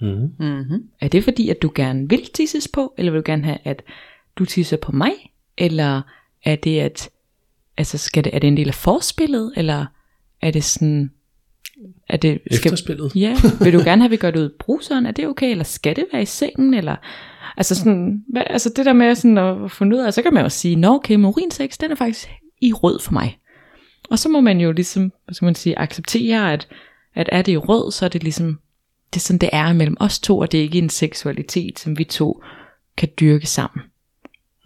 Mm. 0.00 0.34
Mm-hmm. 0.38 0.88
Er 1.00 1.08
det 1.08 1.24
fordi, 1.24 1.48
at 1.48 1.62
du 1.62 1.72
gerne 1.74 2.08
vil 2.08 2.30
tisses 2.34 2.68
på, 2.68 2.94
eller 2.98 3.12
vil 3.12 3.18
du 3.18 3.22
gerne 3.26 3.44
have, 3.44 3.58
at 3.64 3.82
du 4.36 4.44
tisser 4.44 4.76
på 4.76 4.92
mig? 4.92 5.12
Eller 5.58 6.02
er 6.44 6.56
det, 6.56 6.80
at 6.80 7.10
altså 7.76 7.98
skal 7.98 8.24
det, 8.24 8.34
er 8.34 8.38
det 8.38 8.48
en 8.48 8.56
del 8.56 8.68
af 8.68 8.74
forspillet, 8.74 9.52
eller 9.56 9.86
er 10.40 10.50
det 10.50 10.64
sådan, 10.64 11.12
er 12.08 12.16
det, 12.16 12.40
Efterspillet. 12.46 13.12
Ja, 13.16 13.36
vil 13.60 13.72
du 13.72 13.78
gerne 13.78 14.02
have, 14.02 14.04
at 14.04 14.10
vi 14.10 14.16
gør 14.16 14.30
det 14.30 14.40
ud 14.40 14.50
i 14.50 14.54
bruseren? 14.58 15.06
Er 15.06 15.10
det 15.10 15.26
okay, 15.26 15.50
eller 15.50 15.64
skal 15.64 15.96
det 15.96 16.04
være 16.12 16.22
i 16.22 16.26
sengen? 16.26 16.74
Eller, 16.74 16.96
altså, 17.56 17.74
sådan, 17.74 18.24
hvad, 18.28 18.42
altså 18.46 18.72
det 18.76 18.86
der 18.86 18.92
med 18.92 19.14
sådan 19.14 19.38
at 19.38 19.72
finde 19.72 19.96
ud 19.96 20.02
af, 20.02 20.14
så 20.14 20.22
kan 20.22 20.34
man 20.34 20.42
jo 20.42 20.48
sige, 20.48 20.76
nå 20.76 20.94
okay, 20.94 21.14
men 21.14 21.24
urinsex, 21.24 21.78
den 21.78 21.90
er 21.90 21.94
faktisk 21.94 22.28
i 22.60 22.72
rød 22.72 23.00
for 23.00 23.12
mig. 23.12 23.38
Og 24.10 24.18
så 24.18 24.28
må 24.28 24.40
man 24.40 24.60
jo 24.60 24.72
ligesom, 24.72 25.12
hvad 25.24 25.34
skal 25.34 25.46
man 25.46 25.54
sige, 25.54 25.78
acceptere, 25.78 26.52
at, 26.52 26.68
at 27.14 27.28
er 27.32 27.42
det 27.42 27.52
i 27.52 27.56
rød, 27.56 27.92
så 27.92 28.04
er 28.04 28.08
det 28.08 28.22
ligesom, 28.22 28.58
det 29.12 29.16
er 29.16 29.20
sådan, 29.20 29.38
det 29.38 29.50
er 29.52 29.72
mellem 29.72 29.96
os 30.00 30.18
to, 30.18 30.38
og 30.38 30.52
det 30.52 30.58
er 30.58 30.62
ikke 30.62 30.78
en 30.78 30.90
seksualitet, 30.90 31.78
som 31.78 31.98
vi 31.98 32.04
to 32.04 32.42
kan 32.96 33.08
dyrke 33.20 33.46
sammen. 33.46 33.82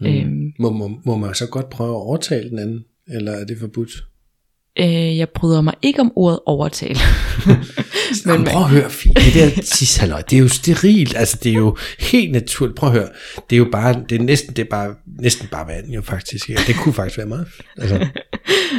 Mm. 0.01 0.07
Øhm, 0.07 0.53
Må, 0.59 0.71
må, 0.71 1.01
må 1.05 1.17
man 1.17 1.35
så 1.35 1.49
godt 1.51 1.71
prøve 1.71 1.91
at 1.91 2.03
overtale 2.03 2.51
den 2.51 2.59
anden? 2.59 2.85
Eller 3.07 3.33
er 3.33 3.45
det 3.45 3.59
forbudt? 3.59 3.91
Øh, 4.81 5.19
jeg 5.19 5.29
bryder 5.29 5.61
mig 5.61 5.75
ikke 5.83 6.01
om 6.01 6.13
ordet 6.17 6.41
overtale. 6.47 6.99
Men 8.27 8.45
prøv 8.45 8.63
at 8.63 8.69
høre, 8.69 8.91
Fie, 8.91 9.13
det 9.15 9.35
der 9.35 9.63
tishalløj, 9.63 10.23
det 10.23 10.37
er 10.37 10.41
jo 10.41 10.49
sterilt, 10.49 11.17
altså 11.17 11.39
det 11.43 11.51
er 11.51 11.57
jo 11.57 11.77
helt 11.99 12.33
naturligt, 12.33 12.79
prøv 12.79 12.89
at 12.89 12.95
høre, 12.95 13.09
det 13.51 13.57
er 13.57 13.59
jo 13.59 13.69
bare, 13.73 14.05
det 14.09 14.21
er 14.21 14.25
næsten, 14.25 14.57
det 14.57 14.65
er 14.65 14.69
bare, 14.71 14.95
næsten 15.21 15.49
bare 15.49 15.67
vand 15.67 15.91
jo 15.91 16.03
faktisk, 16.03 16.49
ja. 16.49 16.55
det 16.67 16.77
kunne 16.77 16.95
faktisk 16.95 17.19
være 17.19 17.27
meget, 17.27 17.47
altså, 17.79 18.07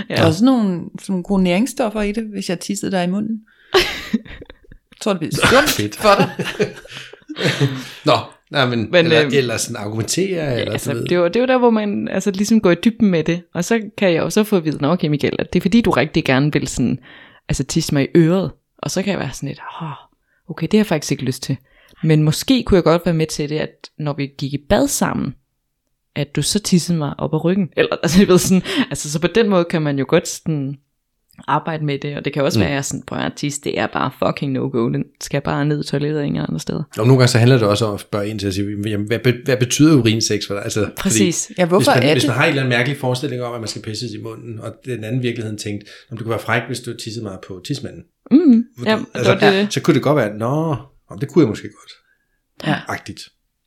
Ja. 0.10 0.16
Der 0.16 0.22
er 0.22 0.26
også 0.26 0.46
nogle, 0.46 0.82
nogle 1.08 1.24
gode 1.24 1.44
næringsstoffer 1.44 2.02
i 2.02 2.12
det, 2.12 2.24
hvis 2.24 2.50
jeg 2.50 2.60
tissede 2.60 2.92
dig 2.92 3.04
i 3.04 3.08
munden. 3.08 3.42
Jeg 3.74 3.82
tror, 5.02 5.14
det 5.14 5.20
bliver 5.20 5.68
sundt 5.68 5.96
for 5.96 6.16
dig. 6.18 6.30
nå, 8.06 8.14
nej, 8.50 8.66
men, 8.66 8.92
men 8.92 9.06
eller, 9.06 9.22
øhm, 9.22 9.32
eller 9.34 9.58
sådan 9.58 9.76
argumentere, 9.76 10.60
eller 10.60 10.72
altså, 10.72 10.94
det, 10.94 11.12
jo, 11.16 11.28
det 11.28 11.40
jo 11.40 11.46
der, 11.46 11.58
hvor 11.58 11.70
man 11.70 12.08
altså, 12.08 12.32
ligesom 12.32 12.62
går 12.62 12.72
i 12.72 12.76
dybden 12.86 13.12
med 13.12 13.24
det. 13.24 13.42
Og 13.54 13.66
så 13.66 13.82
kan 13.98 14.14
jeg 14.14 14.20
jo 14.20 14.30
så 14.30 14.44
få 14.44 14.58
at 14.58 14.66
vide, 14.66 14.82
"Nå, 14.82 14.92
okay 14.92 15.08
Michael, 15.08 15.36
at 15.40 15.54
det 15.54 15.60
er 15.60 15.62
fordi, 15.62 15.82
du 15.82 15.92
rigtig 15.92 16.26
gerne 16.26 16.54
vil 16.54 16.68
sådan, 16.68 17.00
altså, 17.50 17.64
tisse 17.64 17.94
mig 17.94 18.04
i 18.04 18.08
øret. 18.16 18.52
Og 18.78 18.92
så 18.92 19.04
kan 19.04 19.12
jeg 19.12 19.20
være 19.20 19.34
sådan 19.34 19.50
lidt, 19.50 19.60
oh, 19.82 19.92
okay, 20.50 20.68
det 20.68 20.74
har 20.74 20.80
jeg 20.80 20.86
faktisk 20.86 21.12
ikke 21.12 21.24
lyst 21.24 21.44
til. 21.44 21.58
Men 22.04 22.24
måske 22.24 22.64
kunne 22.64 22.76
jeg 22.76 22.84
godt 22.84 23.06
være 23.06 23.16
med 23.16 23.28
til 23.28 23.50
det, 23.50 23.60
at 23.60 23.90
når 23.98 24.14
vi 24.14 24.32
gik 24.38 24.54
i 24.54 24.66
bad 24.70 24.88
sammen, 24.88 25.36
at 26.16 26.36
du 26.36 26.42
så 26.42 26.60
tissede 26.60 26.98
mig 26.98 27.14
op 27.18 27.34
ad 27.34 27.46
ryggen. 27.46 27.70
Eller, 27.78 27.96
altså, 28.04 28.20
jeg 28.20 28.28
ved 28.28 28.38
sådan, 28.38 28.64
altså, 28.90 29.12
så 29.12 29.22
på 29.22 29.28
den 29.28 29.50
måde 29.50 29.66
kan 29.66 29.82
man 29.82 30.00
jo 30.00 30.06
godt 30.08 30.28
sådan, 30.28 30.78
arbejde 31.48 31.86
med 31.86 32.00
det, 32.00 32.18
og 32.18 32.26
det 32.26 32.34
kan 32.34 32.44
også 32.44 32.60
mm. 32.60 32.66
være 32.66 32.84
sådan, 32.84 33.04
på 33.08 33.16
artist, 33.16 33.64
det 33.64 33.80
er 33.80 33.88
bare 33.88 34.12
fucking 34.20 34.52
no-go, 34.52 34.90
den 34.90 35.04
skal 35.22 35.42
bare 35.42 35.66
ned 35.66 35.84
i 35.84 35.88
toilettet 35.88 36.24
ingen 36.24 36.46
andre 36.50 36.60
steder. 36.60 36.84
Og 36.98 37.08
nogle 37.08 37.14
gange 37.14 37.28
så 37.28 37.38
handler 37.38 37.58
det 37.58 37.68
også 37.68 37.86
om 37.86 37.94
at 37.94 38.00
spørge 38.00 38.28
ind 38.28 38.40
til 38.40 38.48
at 38.48 38.54
sige, 38.54 38.90
jamen, 38.90 39.08
hvad, 39.08 39.20
hvad 39.46 39.58
betyder 39.58 39.98
urinsex 39.98 40.48
for 40.48 40.54
dig? 40.54 40.64
Altså, 40.64 40.90
Præcis. 40.98 41.46
Fordi, 41.48 41.62
Ja, 41.62 41.66
hvorfor 41.66 41.92
hvis 41.92 42.02
man, 42.02 42.10
er 42.10 42.14
hvis 42.14 42.24
det? 42.24 42.28
man 42.28 42.38
har 42.38 42.44
en 42.44 42.50
eller 42.50 42.62
anden 42.62 42.78
mærkelig 42.78 42.98
forestilling 42.98 43.42
om, 43.44 43.54
at 43.54 43.62
man 43.62 43.68
skal 43.68 43.82
pisses 43.82 44.12
i 44.12 44.22
munden, 44.22 44.60
og 44.60 44.76
den 44.86 45.04
anden 45.04 45.24
virkeligheden 45.24 45.58
tænkt, 45.58 45.84
om 46.12 46.18
du 46.18 46.24
kunne 46.24 46.32
være 46.32 46.40
fræk, 46.40 46.62
hvis 46.68 46.80
du 46.80 46.98
tissede 46.98 47.24
meget 47.24 47.40
på 47.48 47.62
tismanden. 47.66 48.04
Mm, 48.32 48.66
Fordi, 48.78 48.92
ja, 48.92 49.00
altså, 49.14 49.34
det, 49.34 49.42
det. 49.42 49.74
Så 49.74 49.82
kunne 49.82 49.94
det 49.94 50.04
godt 50.04 50.16
være, 50.16 50.38
nå, 50.38 50.76
om 51.10 51.20
det 51.20 51.30
kunne 51.30 51.44
jeg 51.44 51.50
måske 51.50 51.70
godt. 51.80 51.92
Ja. 52.68 52.80
Agtigt. 52.88 53.22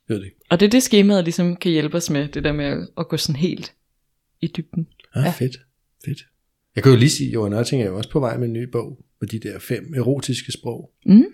Jeg 0.09 0.15
ved 0.15 0.23
det. 0.23 0.31
Og 0.49 0.59
det 0.59 0.65
er 0.65 0.69
det 0.69 0.83
skemaet 0.83 1.23
ligesom 1.23 1.55
kan 1.55 1.71
hjælpe 1.71 1.97
os 1.97 2.09
med, 2.09 2.27
det 2.27 2.43
der 2.43 2.51
med 2.51 2.65
at, 2.65 2.87
at 2.97 3.07
gå 3.09 3.17
sådan 3.17 3.35
helt 3.35 3.73
i 4.41 4.47
dybden. 4.47 4.87
Ja, 5.15 5.21
ja. 5.21 5.29
fedt. 5.29 5.57
Fedt. 6.05 6.19
Jeg 6.75 6.83
kan 6.83 6.91
jo 6.91 6.97
lige 6.97 7.09
sige, 7.09 7.27
at 7.29 7.33
Johan 7.33 7.53
Ørting 7.53 7.81
er 7.81 7.85
jo 7.85 7.97
også 7.97 8.09
på 8.09 8.19
vej 8.19 8.37
med 8.37 8.47
en 8.47 8.53
ny 8.53 8.63
bog, 8.71 9.05
med 9.21 9.29
de 9.29 9.39
der 9.39 9.59
fem 9.59 9.93
erotiske 9.95 10.51
sprog. 10.51 10.91
Mm. 11.05 11.13
Jeg 11.15 11.25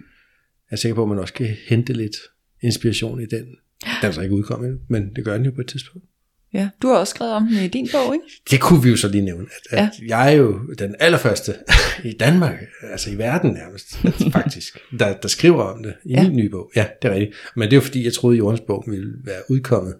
er 0.69 0.75
sikker 0.75 0.95
på, 0.95 1.01
at 1.03 1.09
man 1.09 1.19
også 1.19 1.33
kan 1.33 1.47
hente 1.67 1.93
lidt 1.93 2.15
inspiration 2.61 3.21
i 3.21 3.25
den. 3.25 3.45
Den 4.01 4.07
er 4.07 4.11
så 4.11 4.21
ikke 4.21 4.35
udkommet 4.35 4.67
endnu, 4.67 4.81
men 4.89 5.15
det 5.15 5.25
gør 5.25 5.33
den 5.37 5.45
jo 5.45 5.51
på 5.51 5.61
et 5.61 5.67
tidspunkt. 5.67 6.05
Ja, 6.53 6.69
du 6.81 6.87
har 6.87 6.95
også 6.95 7.11
skrevet 7.11 7.33
om 7.33 7.47
den 7.47 7.63
i 7.63 7.67
din 7.67 7.87
bog, 7.91 8.13
ikke? 8.13 8.25
Det 8.51 8.61
kunne 8.61 8.83
vi 8.83 8.89
jo 8.89 8.95
så 8.97 9.07
lige 9.07 9.21
nævne, 9.21 9.45
at, 9.71 9.79
at 9.79 9.89
jeg 10.07 10.33
er 10.33 10.37
jo 10.37 10.59
den 10.79 10.95
allerførste 10.99 11.53
i 12.11 12.13
Danmark, 12.19 12.59
altså 12.91 13.11
i 13.11 13.17
verden 13.17 13.51
nærmest, 13.51 13.95
faktisk, 14.37 14.77
der, 14.99 15.17
der 15.17 15.27
skriver 15.27 15.63
om 15.63 15.83
det 15.83 15.93
i 16.05 16.09
Ja. 16.09 16.21
ja. 16.21 16.27
min 16.27 16.37
nye 16.37 16.49
bog. 16.49 16.71
Ja, 16.75 16.87
det 17.01 17.11
er 17.11 17.13
rigtigt. 17.13 17.35
Men 17.55 17.63
det 17.63 17.73
er 17.73 17.77
jo 17.77 17.81
fordi, 17.81 18.03
jeg 18.03 18.13
troede, 18.13 18.35
at 18.35 18.39
Jordens 18.39 18.61
bog 18.67 18.83
ville 18.87 19.13
være 19.25 19.41
udkommet 19.49 19.95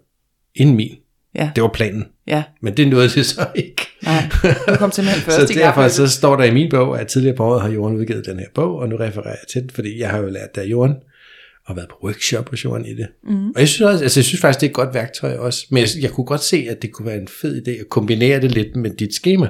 inden 0.54 0.76
min. 0.76 0.96
Ja. 1.34 1.50
Det 1.54 1.62
var 1.62 1.68
planen. 1.68 2.04
Ja. 2.26 2.42
Men 2.62 2.76
det 2.76 2.88
nåede 2.88 3.08
det 3.08 3.26
så 3.26 3.46
ikke. 3.54 3.86
Nej, 4.02 4.22
du 4.68 4.76
kom 4.76 4.92
simpelthen 4.92 5.22
først 5.22 5.48
så 5.52 5.58
derfor 5.58 5.88
så 5.88 6.08
står 6.08 6.36
der 6.36 6.44
i 6.44 6.50
min 6.50 6.70
bog, 6.70 7.00
at 7.00 7.06
tidligere 7.06 7.36
på 7.36 7.44
året 7.44 7.62
har 7.62 7.68
Jorden 7.68 7.96
udgivet 7.96 8.26
den 8.26 8.38
her 8.38 8.46
bog, 8.54 8.76
og 8.76 8.88
nu 8.88 8.96
refererer 8.96 9.28
jeg 9.28 9.48
til 9.52 9.62
den, 9.62 9.70
fordi 9.70 10.00
jeg 10.00 10.10
har 10.10 10.18
jo 10.18 10.28
lært 10.28 10.48
af 10.54 10.64
Jorden, 10.64 10.94
og 11.66 11.76
været 11.76 11.88
på 11.88 11.96
workshop 12.04 12.50
hos 12.50 12.64
Jorden 12.64 12.86
i 12.86 12.94
det. 12.94 13.06
Mm. 13.24 13.48
Og 13.48 13.60
jeg 13.60 13.68
synes, 13.68 13.80
også, 13.80 14.04
altså, 14.04 14.20
jeg 14.20 14.24
synes 14.24 14.40
faktisk, 14.40 14.60
det 14.60 14.66
er 14.66 14.70
et 14.70 14.74
godt 14.74 14.94
værktøj 14.94 15.36
også, 15.36 15.66
men 15.70 15.80
jeg, 15.80 15.88
jeg 16.02 16.10
kunne 16.10 16.26
godt 16.26 16.42
se, 16.42 16.66
at 16.70 16.82
det 16.82 16.92
kunne 16.92 17.06
være 17.06 17.18
en 17.18 17.28
fed 17.28 17.62
idé 17.68 17.70
at 17.70 17.88
kombinere 17.88 18.40
det 18.40 18.52
lidt 18.52 18.76
med 18.76 18.90
dit 18.90 19.14
schema. 19.14 19.48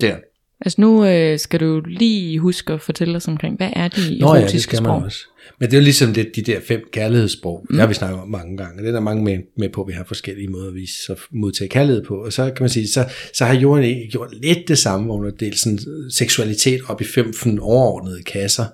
Der. 0.00 0.16
Altså 0.60 0.80
nu 0.80 1.04
øh, 1.04 1.38
skal 1.38 1.60
du 1.60 1.82
lige 1.86 2.38
huske 2.38 2.72
at 2.72 2.80
fortælle 2.80 3.16
os 3.16 3.28
omkring, 3.28 3.56
hvad 3.56 3.70
er 3.72 3.88
de 3.88 4.18
Nå 4.20 4.26
ja, 4.28 4.34
det 4.34 4.42
erotiske 4.42 4.60
skal 4.60 4.82
man 4.82 4.90
sprog? 4.90 5.02
også. 5.02 5.18
Men 5.60 5.68
det 5.70 5.74
er 5.76 5.80
jo 5.80 5.84
ligesom 5.84 6.12
det, 6.14 6.36
de 6.36 6.42
der 6.42 6.60
fem 6.68 6.80
kærlighedssprog. 6.92 7.66
Mm. 7.70 7.74
Det 7.74 7.80
har 7.80 7.88
vi 7.88 7.94
snakket 7.94 8.20
om 8.20 8.28
mange 8.28 8.56
gange. 8.56 8.82
Det 8.82 8.88
er 8.88 8.92
der 8.92 9.00
mange 9.00 9.24
med, 9.24 9.38
med 9.58 9.68
på, 9.68 9.82
at 9.82 9.88
vi 9.88 9.92
har 9.92 10.04
forskellige 10.04 10.48
måder 10.48 10.68
at 10.68 10.74
vise 10.74 11.12
at 11.12 11.18
modtage 11.30 11.68
kærlighed 11.68 12.04
på. 12.04 12.14
Og 12.14 12.32
så 12.32 12.44
kan 12.44 12.62
man 12.62 12.68
sige, 12.70 12.88
så, 12.88 13.08
så 13.34 13.44
har 13.44 13.54
Jorden 13.54 14.10
gjort 14.10 14.34
lidt 14.42 14.68
det 14.68 14.78
samme, 14.78 15.06
hvor 15.06 15.16
hun 15.16 15.24
har 15.24 15.32
delt 15.32 15.58
sådan 15.58 15.78
seksualitet 16.10 16.80
op 16.88 17.00
i 17.00 17.04
fem 17.04 17.32
sådan 17.32 17.58
overordnede 17.58 18.22
kasser. 18.22 18.64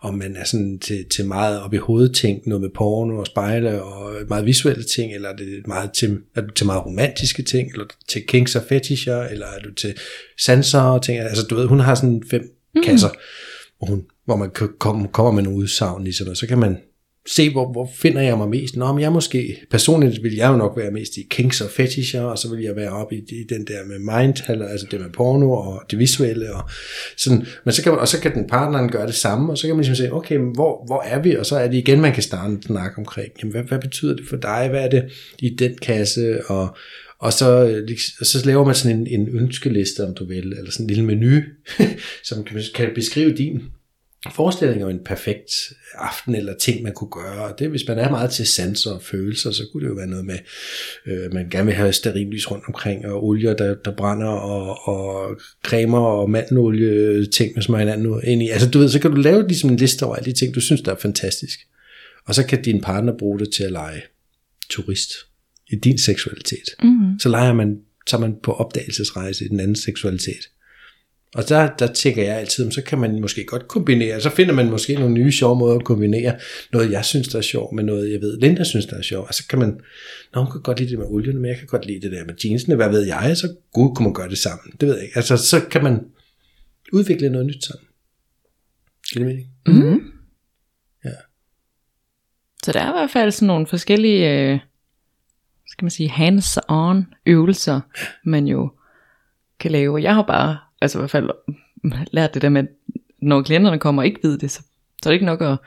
Og 0.00 0.14
man 0.14 0.36
er 0.36 0.44
sådan 0.44 0.78
til, 0.78 1.04
til 1.08 1.26
meget 1.26 1.60
op 1.60 1.74
i 1.74 1.76
hovedet 1.76 2.14
ting, 2.14 2.42
noget 2.46 2.60
med 2.62 2.70
porno 2.74 3.18
og 3.18 3.26
spejle 3.26 3.82
og 3.82 4.14
meget 4.28 4.46
visuelle 4.46 4.84
ting, 4.84 5.14
eller 5.14 5.28
er 5.28 5.36
det 5.36 5.66
meget 5.66 5.92
til, 5.92 6.18
er 6.34 6.40
du 6.40 6.50
til 6.50 6.66
meget 6.66 6.86
romantiske 6.86 7.42
ting, 7.42 7.70
eller 7.72 7.84
er 7.84 7.88
til 8.08 8.26
kinks 8.26 8.56
og 8.56 8.62
fetisher, 8.68 9.22
eller 9.22 9.46
er 9.46 9.60
du 9.64 9.74
til 9.74 9.94
sanser 10.38 10.80
og 10.80 11.02
ting. 11.02 11.18
Altså 11.18 11.46
du 11.50 11.54
ved, 11.54 11.66
hun 11.66 11.80
har 11.80 11.94
sådan 11.94 12.22
fem 12.30 12.42
mm. 12.74 12.82
kasser 12.82 13.08
hvor, 13.80 13.86
hun, 13.86 14.04
hvor 14.24 14.36
man 14.36 14.50
kan 14.50 14.68
komme, 14.78 15.08
kommer 15.08 15.32
med 15.32 15.42
nogle 15.42 15.58
udsagn, 15.58 16.04
ligesom, 16.04 16.28
og 16.28 16.36
så 16.36 16.46
kan 16.46 16.58
man 16.58 16.78
se, 17.26 17.50
hvor, 17.50 17.72
hvor 17.72 17.90
finder 17.96 18.22
jeg 18.22 18.38
mig 18.38 18.48
mest. 18.48 18.76
Nå, 18.76 18.92
men 18.92 19.02
jeg 19.02 19.12
måske, 19.12 19.56
personligt 19.70 20.22
vil 20.22 20.34
jeg 20.34 20.48
jo 20.48 20.56
nok 20.56 20.76
være 20.76 20.90
mest 20.90 21.16
i 21.16 21.26
kinks 21.30 21.60
og 21.60 21.70
fetisher, 21.70 22.20
og 22.20 22.38
så 22.38 22.54
vil 22.54 22.64
jeg 22.64 22.76
være 22.76 22.90
oppe 22.90 23.16
i, 23.16 23.18
i 23.18 23.44
den 23.48 23.66
der 23.66 23.84
med 23.84 23.98
mind, 23.98 24.62
altså 24.70 24.86
det 24.90 25.00
med 25.00 25.10
porno 25.10 25.52
og 25.52 25.82
det 25.90 25.98
visuelle, 25.98 26.54
og 26.54 26.70
sådan, 27.16 27.46
men 27.64 27.72
så 27.72 27.82
kan 27.82 27.92
man, 27.92 28.00
og 28.00 28.08
så 28.08 28.20
kan 28.20 28.34
den 28.34 28.46
partneren 28.48 28.90
gøre 28.90 29.06
det 29.06 29.14
samme, 29.14 29.52
og 29.52 29.58
så 29.58 29.66
kan 29.66 29.76
man 29.76 29.84
ligesom 29.84 29.96
sige, 29.96 30.14
okay, 30.14 30.36
men 30.36 30.54
hvor, 30.54 30.84
hvor 30.86 31.02
er 31.02 31.22
vi, 31.22 31.36
og 31.36 31.46
så 31.46 31.56
er 31.56 31.68
det 31.68 31.76
igen, 31.76 32.00
man 32.00 32.12
kan 32.12 32.22
starte 32.22 32.52
en 32.52 32.62
snak 32.62 32.98
omkring, 32.98 33.32
jamen, 33.42 33.52
hvad, 33.52 33.62
hvad 33.62 33.78
betyder 33.78 34.16
det 34.16 34.24
for 34.28 34.36
dig, 34.36 34.66
hvad 34.70 34.84
er 34.84 34.88
det 34.88 35.04
i 35.38 35.48
den 35.58 35.74
kasse, 35.82 36.46
og, 36.46 36.76
og 37.18 37.32
så, 37.32 37.82
og 38.20 38.26
så 38.26 38.42
laver 38.46 38.64
man 38.64 38.74
sådan 38.74 38.98
en, 38.98 39.06
en 39.20 39.28
ønskeliste, 39.28 40.04
om 40.04 40.14
du 40.14 40.24
vil, 40.24 40.52
eller 40.52 40.70
sådan 40.70 40.84
en 40.84 40.90
lille 40.90 41.04
menu, 41.04 41.40
som 42.28 42.44
kan, 42.44 42.60
kan 42.74 42.88
beskrive 42.94 43.36
din 43.36 43.60
forestilling 44.34 44.84
om 44.84 44.90
en 44.90 45.04
perfekt 45.04 45.52
aften 45.94 46.34
eller 46.34 46.54
ting, 46.56 46.82
man 46.82 46.92
kunne 46.92 47.10
gøre. 47.10 47.44
Og 47.44 47.58
det, 47.58 47.70
hvis 47.70 47.88
man 47.88 47.98
er 47.98 48.10
meget 48.10 48.30
til 48.30 48.46
sanser 48.46 48.90
og 48.90 49.02
følelser, 49.02 49.50
så 49.50 49.62
kunne 49.72 49.82
det 49.82 49.88
jo 49.88 49.94
være 49.94 50.06
noget 50.06 50.24
med, 50.24 50.38
øh, 51.06 51.34
man 51.34 51.48
gerne 51.50 51.66
vil 51.66 51.74
have 51.74 51.92
sterillys 51.92 52.50
rundt 52.50 52.64
omkring, 52.68 53.06
og 53.06 53.24
olier, 53.24 53.54
der, 53.54 53.74
der 53.74 53.96
brænder, 53.96 54.28
og, 54.28 54.88
og 54.88 55.36
cremer 55.64 55.98
og 55.98 56.30
mandenolie, 56.30 57.26
ting, 57.26 57.62
som 57.62 57.72
man 57.72 57.80
hinanden 57.80 58.20
ind 58.24 58.42
i. 58.42 58.48
Altså 58.48 58.70
du 58.70 58.78
ved, 58.78 58.88
så 58.88 59.00
kan 59.00 59.10
du 59.10 59.16
lave 59.16 59.46
ligesom 59.46 59.70
en 59.70 59.76
liste 59.76 60.02
over 60.06 60.16
alle 60.16 60.32
de 60.32 60.38
ting, 60.38 60.54
du 60.54 60.60
synes, 60.60 60.80
der 60.80 60.92
er 60.92 60.96
fantastisk. 60.96 61.60
Og 62.26 62.34
så 62.34 62.46
kan 62.46 62.62
din 62.62 62.80
partner 62.80 63.12
bruge 63.18 63.38
det 63.38 63.52
til 63.52 63.64
at 63.64 63.72
lege 63.72 64.02
turist 64.70 65.12
i 65.72 65.76
din 65.76 65.98
seksualitet. 65.98 66.68
Mm-hmm. 66.82 67.18
Så 67.18 67.28
leger 67.28 67.52
man, 67.52 67.78
tager 68.06 68.20
man 68.20 68.36
på 68.42 68.52
opdagelsesrejse 68.52 69.44
i 69.44 69.48
den 69.48 69.60
anden 69.60 69.76
seksualitet. 69.76 70.50
Og 71.34 71.48
der, 71.48 71.76
der 71.76 71.86
tænker 71.86 72.22
jeg 72.22 72.36
altid, 72.36 72.70
så 72.70 72.82
kan 72.82 72.98
man 72.98 73.20
måske 73.20 73.44
godt 73.44 73.68
kombinere, 73.68 74.20
så 74.20 74.30
finder 74.30 74.54
man 74.54 74.70
måske 74.70 74.94
nogle 74.94 75.14
nye 75.14 75.32
sjove 75.32 75.58
måder 75.58 75.76
at 75.76 75.84
kombinere 75.84 76.38
noget, 76.72 76.90
jeg 76.90 77.04
synes, 77.04 77.28
der 77.28 77.38
er 77.38 77.42
sjovt, 77.42 77.74
med 77.74 77.84
noget, 77.84 78.12
jeg 78.12 78.20
ved, 78.20 78.38
Linda 78.38 78.64
synes, 78.64 78.86
der 78.86 78.96
er 78.96 79.02
sjovt. 79.02 79.28
Og 79.28 79.34
så 79.34 79.46
kan 79.48 79.58
man, 79.58 79.80
nå, 80.34 80.42
hun 80.42 80.52
kan 80.52 80.62
godt 80.62 80.78
lide 80.80 80.90
det 80.90 80.98
med 80.98 81.06
olien, 81.08 81.38
men 81.38 81.48
jeg 81.48 81.58
kan 81.58 81.66
godt 81.66 81.86
lide 81.86 82.00
det 82.00 82.12
der 82.12 82.24
med 82.24 82.34
jeansene, 82.44 82.76
hvad 82.76 82.88
ved 82.88 83.06
jeg, 83.06 83.36
så 83.36 83.54
gud 83.72 83.94
kunne 83.94 84.04
man 84.04 84.14
gøre 84.14 84.28
det 84.28 84.38
sammen. 84.38 84.72
Det 84.80 84.88
ved 84.88 84.94
jeg 84.94 85.04
ikke. 85.04 85.16
Altså, 85.16 85.36
så 85.36 85.60
kan 85.70 85.82
man 85.82 86.06
udvikle 86.92 87.30
noget 87.30 87.46
nyt 87.46 87.64
sammen. 87.64 87.86
Giver 89.12 89.26
det 89.26 89.34
mening? 89.34 89.48
Mm. 89.66 90.00
Ja. 91.04 91.10
Så 92.64 92.72
der 92.72 92.80
er 92.80 92.88
i 92.88 92.98
hvert 92.98 93.10
fald 93.10 93.30
sådan 93.30 93.46
nogle 93.46 93.66
forskellige, 93.66 94.50
øh, 94.52 94.58
skal 95.66 95.84
man 95.84 95.90
sige, 95.90 96.10
hands-on 96.10 97.14
øvelser, 97.26 97.80
man 98.24 98.46
jo 98.46 98.72
kan 99.60 99.70
lave. 99.70 99.94
Og 99.94 100.02
jeg 100.02 100.14
har 100.14 100.22
bare, 100.22 100.58
altså 100.80 100.98
i 100.98 101.00
hvert 101.00 101.10
fald 101.10 101.30
lært 102.12 102.34
det 102.34 102.42
der 102.42 102.48
med, 102.48 102.60
at 102.62 102.68
når 103.22 103.42
klienterne 103.42 103.78
kommer 103.78 104.02
og 104.02 104.06
ikke 104.06 104.20
ved 104.22 104.38
det, 104.38 104.50
så, 104.50 104.62
så 105.02 105.08
er 105.08 105.10
det 105.10 105.14
ikke 105.14 105.26
nok 105.26 105.40
at, 105.42 105.58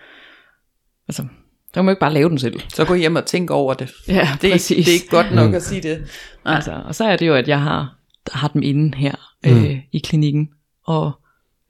altså, 1.08 1.22
så 1.68 1.74
kan 1.74 1.86
man 1.86 1.92
jo 1.92 1.96
ikke 1.96 2.00
bare 2.00 2.14
lave 2.14 2.30
den 2.30 2.38
selv. 2.40 2.60
Så 2.74 2.86
gå 2.86 2.94
hjem 2.94 3.16
og 3.16 3.26
tænk 3.26 3.52
over 3.52 3.74
det. 3.74 3.92
Ja, 4.08 4.28
Det 4.42 4.48
er, 4.50 4.54
præcis. 4.54 4.86
det 4.86 4.92
er 4.92 4.96
ikke 4.96 5.10
godt 5.10 5.36
nok 5.36 5.54
at 5.54 5.64
sige 5.64 5.82
det. 5.82 6.08
Nej. 6.46 6.56
Altså, 6.56 6.82
og 6.86 6.96
så 6.96 7.04
er 7.06 7.16
det 7.16 7.28
jo, 7.28 7.36
at 7.36 7.48
jeg 7.48 7.62
har, 7.62 7.98
har 8.32 8.48
dem 8.48 8.64
inde 8.64 8.98
her 8.98 9.16
øh, 9.48 9.64
Mm. 9.64 9.78
i 9.92 10.00
klinikken, 10.00 10.50
og 10.86 11.12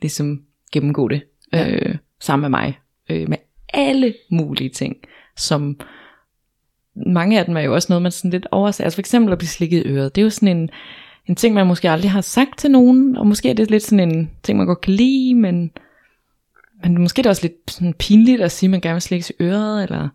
ligesom 0.02 0.42
gennemgå 0.72 1.08
det 1.08 1.22
Ja. 1.54 1.70
øh, 1.70 1.96
sammen 2.20 2.42
med 2.52 2.60
mig, 2.60 2.80
øh, 3.10 3.30
med 3.30 3.38
alle 3.74 4.14
mulige 4.32 4.70
ting, 4.70 4.96
som 5.38 5.80
mange 7.06 7.40
af 7.40 7.46
dem 7.46 7.58
er 7.58 7.62
jo 7.62 7.74
også 7.74 7.86
noget, 7.90 8.02
man 8.02 8.12
sådan 8.12 8.32
lidt 8.32 8.48
overser. 8.52 8.84
Altså 8.84 8.96
for 8.98 9.02
eksempel 9.02 9.32
at 9.32 9.38
blive 9.38 9.50
slikket 9.50 9.86
i 9.86 9.90
øret, 9.90 10.16
det 10.16 10.22
er 10.22 10.24
jo 10.24 10.30
sådan 10.30 10.58
en, 10.58 10.70
en 11.28 11.36
ting, 11.36 11.54
man 11.56 11.68
måske 11.68 11.90
aldrig 11.90 12.12
har 12.12 12.22
sagt 12.22 12.60
til 12.60 12.72
nogen, 12.72 13.18
og 13.18 13.28
måske 13.28 13.50
er 13.50 13.54
det 13.54 13.72
lidt 13.72 13.84
sådan 13.84 14.10
en 14.10 14.32
ting, 14.44 14.58
man 14.58 14.68
godt 14.68 14.82
kan 14.82 14.94
lide, 14.94 15.36
men, 15.36 15.72
men 16.84 16.98
måske 17.02 17.20
er 17.20 17.24
det 17.24 17.30
også 17.30 17.42
lidt 17.42 17.72
sådan 17.72 17.94
pinligt 17.94 18.42
at 18.42 18.52
sige, 18.52 18.68
at 18.68 18.72
man 18.72 18.82
gerne 18.82 18.96
vil 18.96 19.02
slikkes 19.02 19.30
i 19.30 19.34
øret, 19.44 19.84
eller 19.84 20.08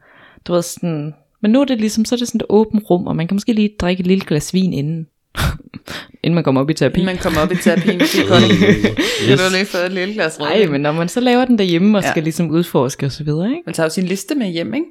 du 0.47 0.53
ved 0.53 0.63
sådan, 0.63 1.15
men 1.43 1.51
nu 1.51 1.61
er 1.61 1.65
det 1.65 1.79
ligesom, 1.81 2.05
så 2.05 2.15
er 2.15 2.17
det 2.17 2.29
sådan 2.29 2.39
et 2.41 2.47
åbent 2.49 2.85
rum, 2.91 3.07
og 3.07 3.17
man 3.17 3.29
kan 3.29 3.35
måske 3.35 3.53
lige 3.53 3.71
drikke 3.81 4.01
et 4.01 4.07
lille 4.07 4.25
glas 4.25 4.55
vin 4.55 4.73
inden, 4.73 5.07
inden 6.23 6.35
man 6.35 6.45
kommer 6.45 6.61
op 6.61 6.71
i 6.71 6.75
terapi. 6.75 7.05
Man 7.05 7.19
kommer 7.19 7.41
op 7.41 7.53
i 7.53 7.57
terapien, 7.57 8.01
det 8.01 8.15
er 8.15 8.29
godt. 8.29 8.43
Det 9.29 9.41
er 9.41 9.53
lige 9.53 9.67
fået 9.67 9.87
et 9.87 9.93
lille 9.93 10.15
glas 10.15 10.39
Nej, 10.39 10.53
rødvin. 10.55 10.73
men 10.73 10.81
når 10.81 10.93
man 10.93 11.09
så 11.09 11.21
laver 11.21 11.45
den 11.45 11.59
derhjemme 11.59 11.99
og 11.99 12.05
Ja. 12.05 12.11
skal 12.11 12.23
ligesom 12.23 12.51
udforske 12.51 13.07
og 13.07 13.13
så 13.13 13.25
videre, 13.25 13.51
ikke? 13.51 13.63
Man 13.67 13.75
tager 13.75 13.87
jo 13.87 13.91
sin 13.91 14.05
liste 14.05 14.35
med 14.35 14.47
hjem, 14.47 14.75
ikke? 14.75 14.87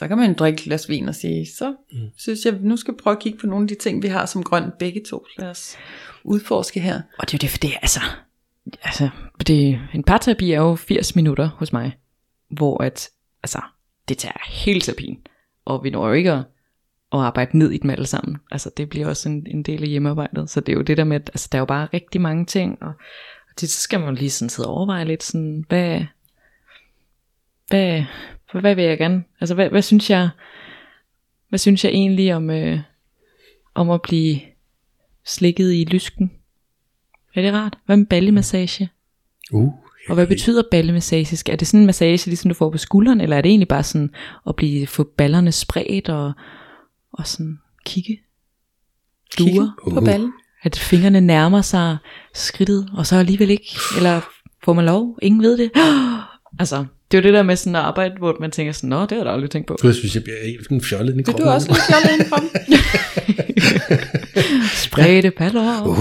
Så 0.00 0.08
kan 0.08 0.18
man 0.18 0.34
drikke 0.34 0.58
et 0.58 0.64
glas 0.64 0.88
vin 0.88 1.08
og 1.08 1.14
sige, 1.14 1.46
så 1.46 1.74
mm. 1.92 1.98
synes 2.16 2.44
jeg, 2.44 2.54
nu 2.60 2.76
skal 2.76 2.94
vi 2.94 2.98
prøve 3.02 3.16
at 3.16 3.22
kigge 3.22 3.38
på 3.38 3.46
nogle 3.46 3.64
af 3.64 3.68
de 3.68 3.74
ting, 3.74 4.02
vi 4.02 4.08
har 4.08 4.26
som 4.26 4.42
grønt 4.42 4.78
begge 4.78 5.02
to. 5.10 5.26
Lad 5.38 5.50
os 5.50 5.76
udforske 6.24 6.80
her. 6.80 7.02
Og 7.18 7.26
det 7.26 7.34
er 7.34 7.38
jo 7.38 7.40
det, 7.40 7.50
for 7.50 7.58
det 7.58 7.70
er 7.70 7.78
altså, 7.82 8.00
altså 8.82 9.08
det, 9.46 9.80
en 9.94 10.02
parterapi 10.02 10.52
er 10.52 10.60
jo 10.60 10.74
80 10.74 11.16
minutter 11.16 11.46
hos 11.46 11.72
mig, 11.72 11.96
hvor 12.50 12.82
at, 12.82 13.08
altså, 13.42 13.60
det 14.08 14.18
tager 14.18 14.48
hele 14.48 14.80
terapien, 14.80 15.18
og 15.64 15.84
vi 15.84 15.90
når 15.90 16.06
jo 16.06 16.12
ikke 16.12 16.32
at, 16.32 16.44
at 17.12 17.18
arbejde 17.18 17.58
ned 17.58 17.70
i 17.70 17.78
dem 17.78 17.90
alle 17.90 18.06
sammen. 18.06 18.36
Altså, 18.50 18.70
det 18.76 18.88
bliver 18.88 19.06
også 19.06 19.28
en, 19.28 19.46
en 19.46 19.62
del 19.62 19.82
af 19.82 19.88
hjemmearbejdet, 19.88 20.50
så 20.50 20.60
det 20.60 20.72
er 20.72 20.76
jo 20.76 20.82
det 20.82 20.96
der 20.96 21.04
med, 21.04 21.16
at 21.16 21.30
altså, 21.32 21.48
der 21.52 21.58
er 21.58 21.60
jo 21.60 21.66
bare 21.66 21.88
rigtig 21.94 22.20
mange 22.20 22.46
ting, 22.46 22.82
og, 22.82 22.92
og 23.50 23.56
tit, 23.56 23.70
så 23.70 23.80
skal 23.80 24.00
man 24.00 24.14
lige 24.14 24.30
sådan 24.30 24.50
sidde 24.50 24.68
og 24.68 24.74
overveje 24.74 25.04
lidt 25.04 25.22
sådan, 25.22 25.64
hvad, 25.68 26.04
hvad, 27.70 28.04
hvad 28.60 28.74
vil 28.74 28.84
jeg 28.84 28.98
gerne, 28.98 29.24
altså, 29.40 29.54
hvad, 29.54 29.70
hvad 29.70 29.82
synes 29.82 30.10
jeg, 30.10 30.28
hvad 31.48 31.58
synes 31.58 31.84
jeg 31.84 31.92
egentlig 31.92 32.34
om, 32.34 32.50
øh, 32.50 32.78
om 33.74 33.90
at 33.90 34.02
blive 34.02 34.40
slikket 35.26 35.72
i 35.72 35.84
lysken? 35.84 36.30
Er 37.34 37.42
det 37.42 37.52
rart? 37.52 37.78
Hvad 37.86 37.96
med 37.96 38.06
ballemassage? 38.06 38.88
Uh, 39.52 39.72
Og 40.08 40.14
hvad 40.14 40.26
betyder 40.26 40.62
ballemassage? 40.70 41.52
Er 41.52 41.56
det 41.56 41.66
sådan 41.68 41.80
en 41.80 41.86
massage, 41.86 42.26
ligesom 42.30 42.48
du 42.48 42.54
får 42.54 42.70
på 42.70 42.78
skulderen, 42.78 43.20
eller 43.20 43.36
er 43.36 43.40
det 43.40 43.48
egentlig 43.50 43.68
bare 43.68 43.82
sådan 43.82 44.10
at 44.48 44.56
blive, 44.56 44.86
få 44.86 45.04
ballerne 45.04 45.52
spredt 45.52 46.08
og, 46.08 46.32
og 47.12 47.26
sådan 47.26 47.58
kigge? 47.86 48.20
Duer? 49.38 49.46
Kigge 49.48 49.70
på 49.84 50.00
Uh. 50.00 50.04
ballen. 50.04 50.32
At 50.62 50.78
fingrene 50.78 51.20
nærmer 51.20 51.60
sig 51.62 51.96
skridtet, 52.34 52.90
og 52.96 53.06
så 53.06 53.16
alligevel 53.16 53.50
ikke. 53.50 53.76
Eller 53.96 54.20
får 54.64 54.72
man 54.72 54.84
lov? 54.84 55.18
Ingen 55.22 55.42
ved 55.42 55.58
det. 55.58 55.70
Altså, 56.58 56.86
det 57.10 57.18
er 57.18 57.22
jo 57.22 57.26
det 57.26 57.34
der 57.34 57.42
med 57.42 57.56
sådan 57.56 57.76
at 57.76 57.82
arbejde, 57.82 58.14
hvor 58.18 58.36
man 58.40 58.50
tænker 58.50 58.72
sådan, 58.72 58.90
nå, 58.90 59.00
det 59.00 59.10
har 59.10 59.16
jeg 59.16 59.26
da 59.26 59.30
aldrig 59.30 59.50
tænkt 59.50 59.68
på. 59.68 59.76
Jeg 59.84 59.94
synes, 59.94 60.14
jeg 60.14 60.22
bliver 60.24 60.36
helt 60.44 60.64
sådan 60.64 60.80
fjollet 60.80 61.18
i 61.18 61.22
kroppen. 61.22 61.44
du 61.44 61.50
også 61.50 61.68
lidt 61.68 61.80
fjollet 61.90 62.20
ind 62.20 62.28
frem? 62.28 62.50
Spredte 64.86 65.30
paller. 65.30 65.82
Uh. 65.86 65.98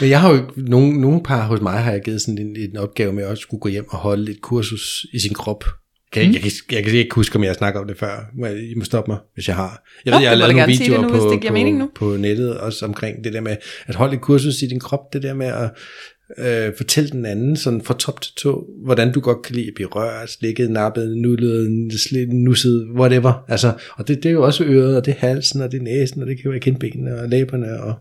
Men 0.00 0.10
jeg 0.10 0.20
har 0.20 0.30
jo, 0.32 0.42
nogle, 0.56 1.00
nogle 1.00 1.22
par 1.22 1.46
hos 1.46 1.60
mig 1.60 1.78
har 1.78 1.92
jeg 1.92 2.00
givet 2.04 2.20
sådan 2.20 2.38
en, 2.38 2.56
en 2.56 2.76
opgave 2.76 3.12
med 3.12 3.24
at 3.24 3.30
også 3.30 3.40
skulle 3.40 3.60
gå 3.60 3.68
hjem 3.68 3.88
og 3.88 3.98
holde 3.98 4.30
et 4.32 4.40
kursus 4.42 5.06
i 5.12 5.18
sin 5.18 5.34
krop. 5.34 5.64
Kan, 6.12 6.26
mm. 6.28 6.32
jeg, 6.34 6.44
jeg, 6.44 6.52
jeg, 6.70 6.76
jeg 6.76 6.84
kan 6.84 6.94
ikke 6.94 7.14
huske, 7.14 7.36
om 7.36 7.42
jeg 7.42 7.50
har 7.50 7.54
snakket 7.54 7.80
om 7.80 7.86
det 7.88 7.98
før. 7.98 8.24
Jeg- 8.38 8.70
I 8.70 8.74
må 8.76 8.84
stoppe 8.84 9.10
mig, 9.10 9.18
hvis 9.34 9.48
jeg 9.48 9.56
har. 9.56 9.82
Jeg 10.04 10.10
Nå, 10.10 10.16
ved, 10.16 10.22
jeg 10.22 10.30
har 10.30 10.36
du 10.36 10.38
lavet 10.38 10.54
nogle 10.56 10.72
det 10.72 10.80
videoer 10.80 11.02
nu, 11.02 11.08
på, 11.08 11.14
det 11.14 11.22
på, 11.94 11.94
på 11.94 12.16
nettet, 12.16 12.58
også 12.58 12.84
omkring 12.84 13.24
det 13.24 13.32
der 13.32 13.40
med 13.40 13.56
at 13.86 13.94
holde 13.94 14.14
et 14.14 14.20
kursus 14.20 14.62
i 14.62 14.66
din 14.66 14.80
krop. 14.80 15.00
Det 15.12 15.22
der 15.22 15.34
med 15.34 15.46
at 15.46 15.70
øh, 16.38 16.72
fortælle 16.76 17.10
den 17.10 17.26
anden, 17.26 17.56
sådan 17.56 17.82
fra 17.82 17.94
top 17.98 18.20
til 18.20 18.34
tå, 18.34 18.66
hvordan 18.84 19.12
du 19.12 19.20
godt 19.20 19.42
kan 19.42 19.54
lide 19.54 19.68
at 19.68 19.74
blive 19.74 19.88
rørt, 19.88 20.30
slikket, 20.30 20.70
nappet, 20.70 21.16
nullet, 21.16 21.70
nusset, 22.28 22.88
whatever. 22.98 23.44
Altså, 23.48 23.72
og 23.96 24.08
det, 24.08 24.22
det 24.22 24.28
er 24.28 24.32
jo 24.32 24.44
også 24.44 24.64
øret, 24.64 24.96
og 24.96 25.04
det 25.04 25.10
er 25.10 25.18
halsen, 25.18 25.60
og 25.60 25.72
det 25.72 25.78
er 25.78 25.82
næsen, 25.82 26.22
og 26.22 26.28
det 26.28 26.36
kan 26.36 26.44
jo 26.44 26.50
være 26.50 26.60
kindbenene 26.60 27.20
og 27.20 27.28
læberne, 27.28 27.80
og, 27.80 27.94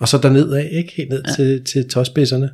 og 0.00 0.08
så 0.08 0.18
derned 0.18 0.52
af, 0.52 0.68
ikke? 0.72 0.92
Helt 0.96 1.10
ned 1.10 1.22
ja. 1.28 1.32
til, 1.32 1.64
til 1.64 1.88
tåspidserne. 1.88 2.50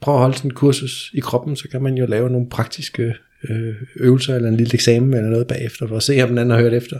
Prøv 0.00 0.14
at 0.14 0.20
holde 0.20 0.36
sådan 0.36 0.50
en 0.50 0.54
kursus 0.54 1.10
i 1.14 1.20
kroppen, 1.20 1.56
så 1.56 1.68
kan 1.68 1.82
man 1.82 1.94
jo 1.94 2.06
lave 2.06 2.30
nogle 2.30 2.48
praktiske 2.50 3.14
øh, 3.50 3.74
øvelser, 3.96 4.36
eller 4.36 4.48
en 4.48 4.56
lille 4.56 4.74
eksamen, 4.74 5.14
eller 5.14 5.30
noget 5.30 5.46
bagefter, 5.46 5.88
for 5.88 5.96
at 5.96 6.02
se, 6.02 6.22
om 6.22 6.28
den 6.28 6.38
anden 6.38 6.54
har 6.54 6.62
hørt 6.62 6.74
efter. 6.74 6.98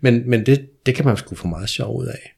Men, 0.00 0.30
men 0.30 0.46
det, 0.46 0.66
det 0.86 0.94
kan 0.94 1.04
man 1.04 1.16
sgu 1.16 1.34
få 1.34 1.48
meget 1.48 1.68
sjov 1.68 1.98
ud 1.98 2.06
af. 2.06 2.36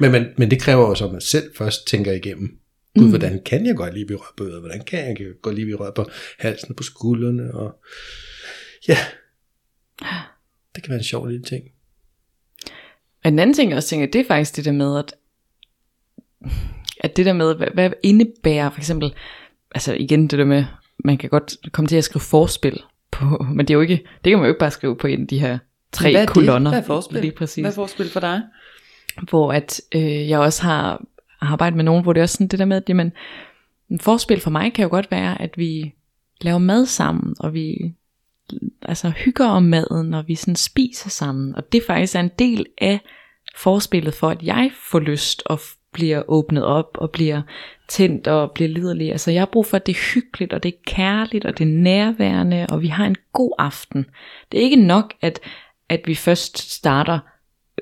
Men, 0.00 0.12
men, 0.12 0.24
men 0.36 0.50
det 0.50 0.60
kræver 0.60 0.84
også, 0.84 1.04
at 1.04 1.12
man 1.12 1.20
selv 1.20 1.44
først 1.58 1.86
tænker 1.86 2.12
igennem, 2.12 2.50
Gud, 2.98 3.04
mm. 3.04 3.08
hvordan 3.10 3.42
kan 3.44 3.66
jeg 3.66 3.76
godt 3.76 3.94
lige 3.94 4.06
blive 4.06 4.18
rørt 4.18 4.34
på 4.36 4.44
øret? 4.44 4.60
Hvordan 4.60 4.84
kan 4.84 4.98
jeg 4.98 5.16
godt 5.42 5.54
lige 5.54 5.64
blive 5.64 5.78
rørt 5.78 5.94
på 5.94 6.04
halsen 6.38 6.74
på 6.74 6.82
skuldrene? 6.82 7.54
Og... 7.54 7.78
Ja, 8.88 8.96
det 10.74 10.82
kan 10.82 10.90
være 10.90 10.98
en 10.98 11.04
sjov 11.04 11.26
lille 11.26 11.44
ting. 11.44 11.64
Og 13.24 13.28
en 13.28 13.38
anden 13.38 13.54
ting, 13.54 13.70
jeg 13.70 13.76
også 13.76 13.88
tænker, 13.88 14.06
det 14.06 14.20
er 14.20 14.24
faktisk 14.28 14.56
det 14.56 14.64
der 14.64 14.72
med, 14.72 14.98
at, 14.98 15.14
at 17.00 17.16
det 17.16 17.26
der 17.26 17.32
med, 17.32 17.54
hvad, 17.54 17.68
hvad 17.74 17.90
indebærer 18.02 18.70
for 18.70 18.78
eksempel, 18.78 19.14
altså 19.74 19.94
igen 19.94 20.22
det 20.22 20.38
der 20.38 20.44
med, 20.44 20.64
man 21.04 21.18
kan 21.18 21.30
godt 21.30 21.56
komme 21.72 21.88
til 21.88 21.96
at 21.96 22.04
skrive 22.04 22.20
forspil 22.20 22.82
på, 23.10 23.46
men 23.54 23.58
det 23.58 23.70
er 23.70 23.74
jo 23.74 23.80
ikke, 23.80 23.96
det 24.24 24.30
kan 24.30 24.38
man 24.38 24.46
jo 24.46 24.48
ikke 24.48 24.60
bare 24.60 24.70
skrive 24.70 24.96
på 24.96 25.06
en 25.06 25.20
af 25.20 25.28
de 25.28 25.38
her 25.38 25.58
tre 25.92 26.10
Hvad 26.10 26.20
er 26.20 26.26
det? 26.26 26.34
kolonner. 26.34 26.70
Hvad 26.70 26.80
er 26.80 26.84
forspil? 26.84 27.20
Lige 27.20 27.32
præcis. 27.32 27.62
Hvad 27.62 27.70
er 27.70 27.74
forspil 27.74 28.10
for 28.10 28.20
dig? 28.20 28.42
hvor 29.30 29.52
at 29.52 29.80
øh, 29.94 30.28
jeg 30.28 30.38
også 30.38 30.62
har, 30.62 31.04
arbejde 31.42 31.76
med 31.76 31.84
nogen, 31.84 32.02
hvor 32.02 32.12
det 32.12 32.20
er 32.20 32.22
også 32.22 32.34
sådan 32.34 32.48
det 32.48 32.58
der 32.58 32.64
med, 32.64 32.76
at 32.76 32.88
jamen, 32.88 33.12
en 33.90 34.00
forspil 34.00 34.40
for 34.40 34.50
mig 34.50 34.72
kan 34.72 34.82
jo 34.82 34.88
godt 34.88 35.10
være, 35.10 35.42
at 35.42 35.58
vi 35.58 35.94
laver 36.40 36.58
mad 36.58 36.86
sammen, 36.86 37.34
og 37.40 37.54
vi 37.54 37.94
altså 38.82 39.10
hygger 39.10 39.46
om 39.46 39.62
maden, 39.62 40.14
og 40.14 40.28
vi 40.28 40.34
sådan 40.34 40.56
spiser 40.56 41.10
sammen, 41.10 41.54
og 41.54 41.72
det 41.72 41.82
faktisk 41.86 42.14
er 42.14 42.20
en 42.20 42.30
del 42.38 42.66
af 42.78 43.00
forspillet 43.56 44.14
for, 44.14 44.30
at 44.30 44.42
jeg 44.42 44.70
får 44.90 44.98
lyst 44.98 45.42
og 45.46 45.60
bliver 45.92 46.22
åbnet 46.28 46.64
op, 46.64 46.96
og 46.98 47.10
bliver 47.10 47.42
tændt 47.88 48.28
og 48.28 48.50
bliver 48.50 48.68
liderlig. 48.68 49.10
Altså 49.10 49.30
jeg 49.30 49.40
har 49.40 49.46
brug 49.46 49.66
for, 49.66 49.76
at 49.76 49.86
det 49.86 49.92
er 49.92 50.14
hyggeligt, 50.14 50.52
og 50.52 50.62
det 50.62 50.68
er 50.68 50.78
kærligt, 50.86 51.44
og 51.44 51.58
det 51.58 51.64
er 51.64 51.68
nærværende, 51.82 52.66
og 52.70 52.82
vi 52.82 52.86
har 52.86 53.06
en 53.06 53.16
god 53.32 53.52
aften. 53.58 54.06
Det 54.52 54.58
er 54.58 54.62
ikke 54.62 54.76
nok, 54.86 55.14
at, 55.20 55.40
at 55.88 56.00
vi 56.06 56.14
først 56.14 56.58
starter 56.58 57.18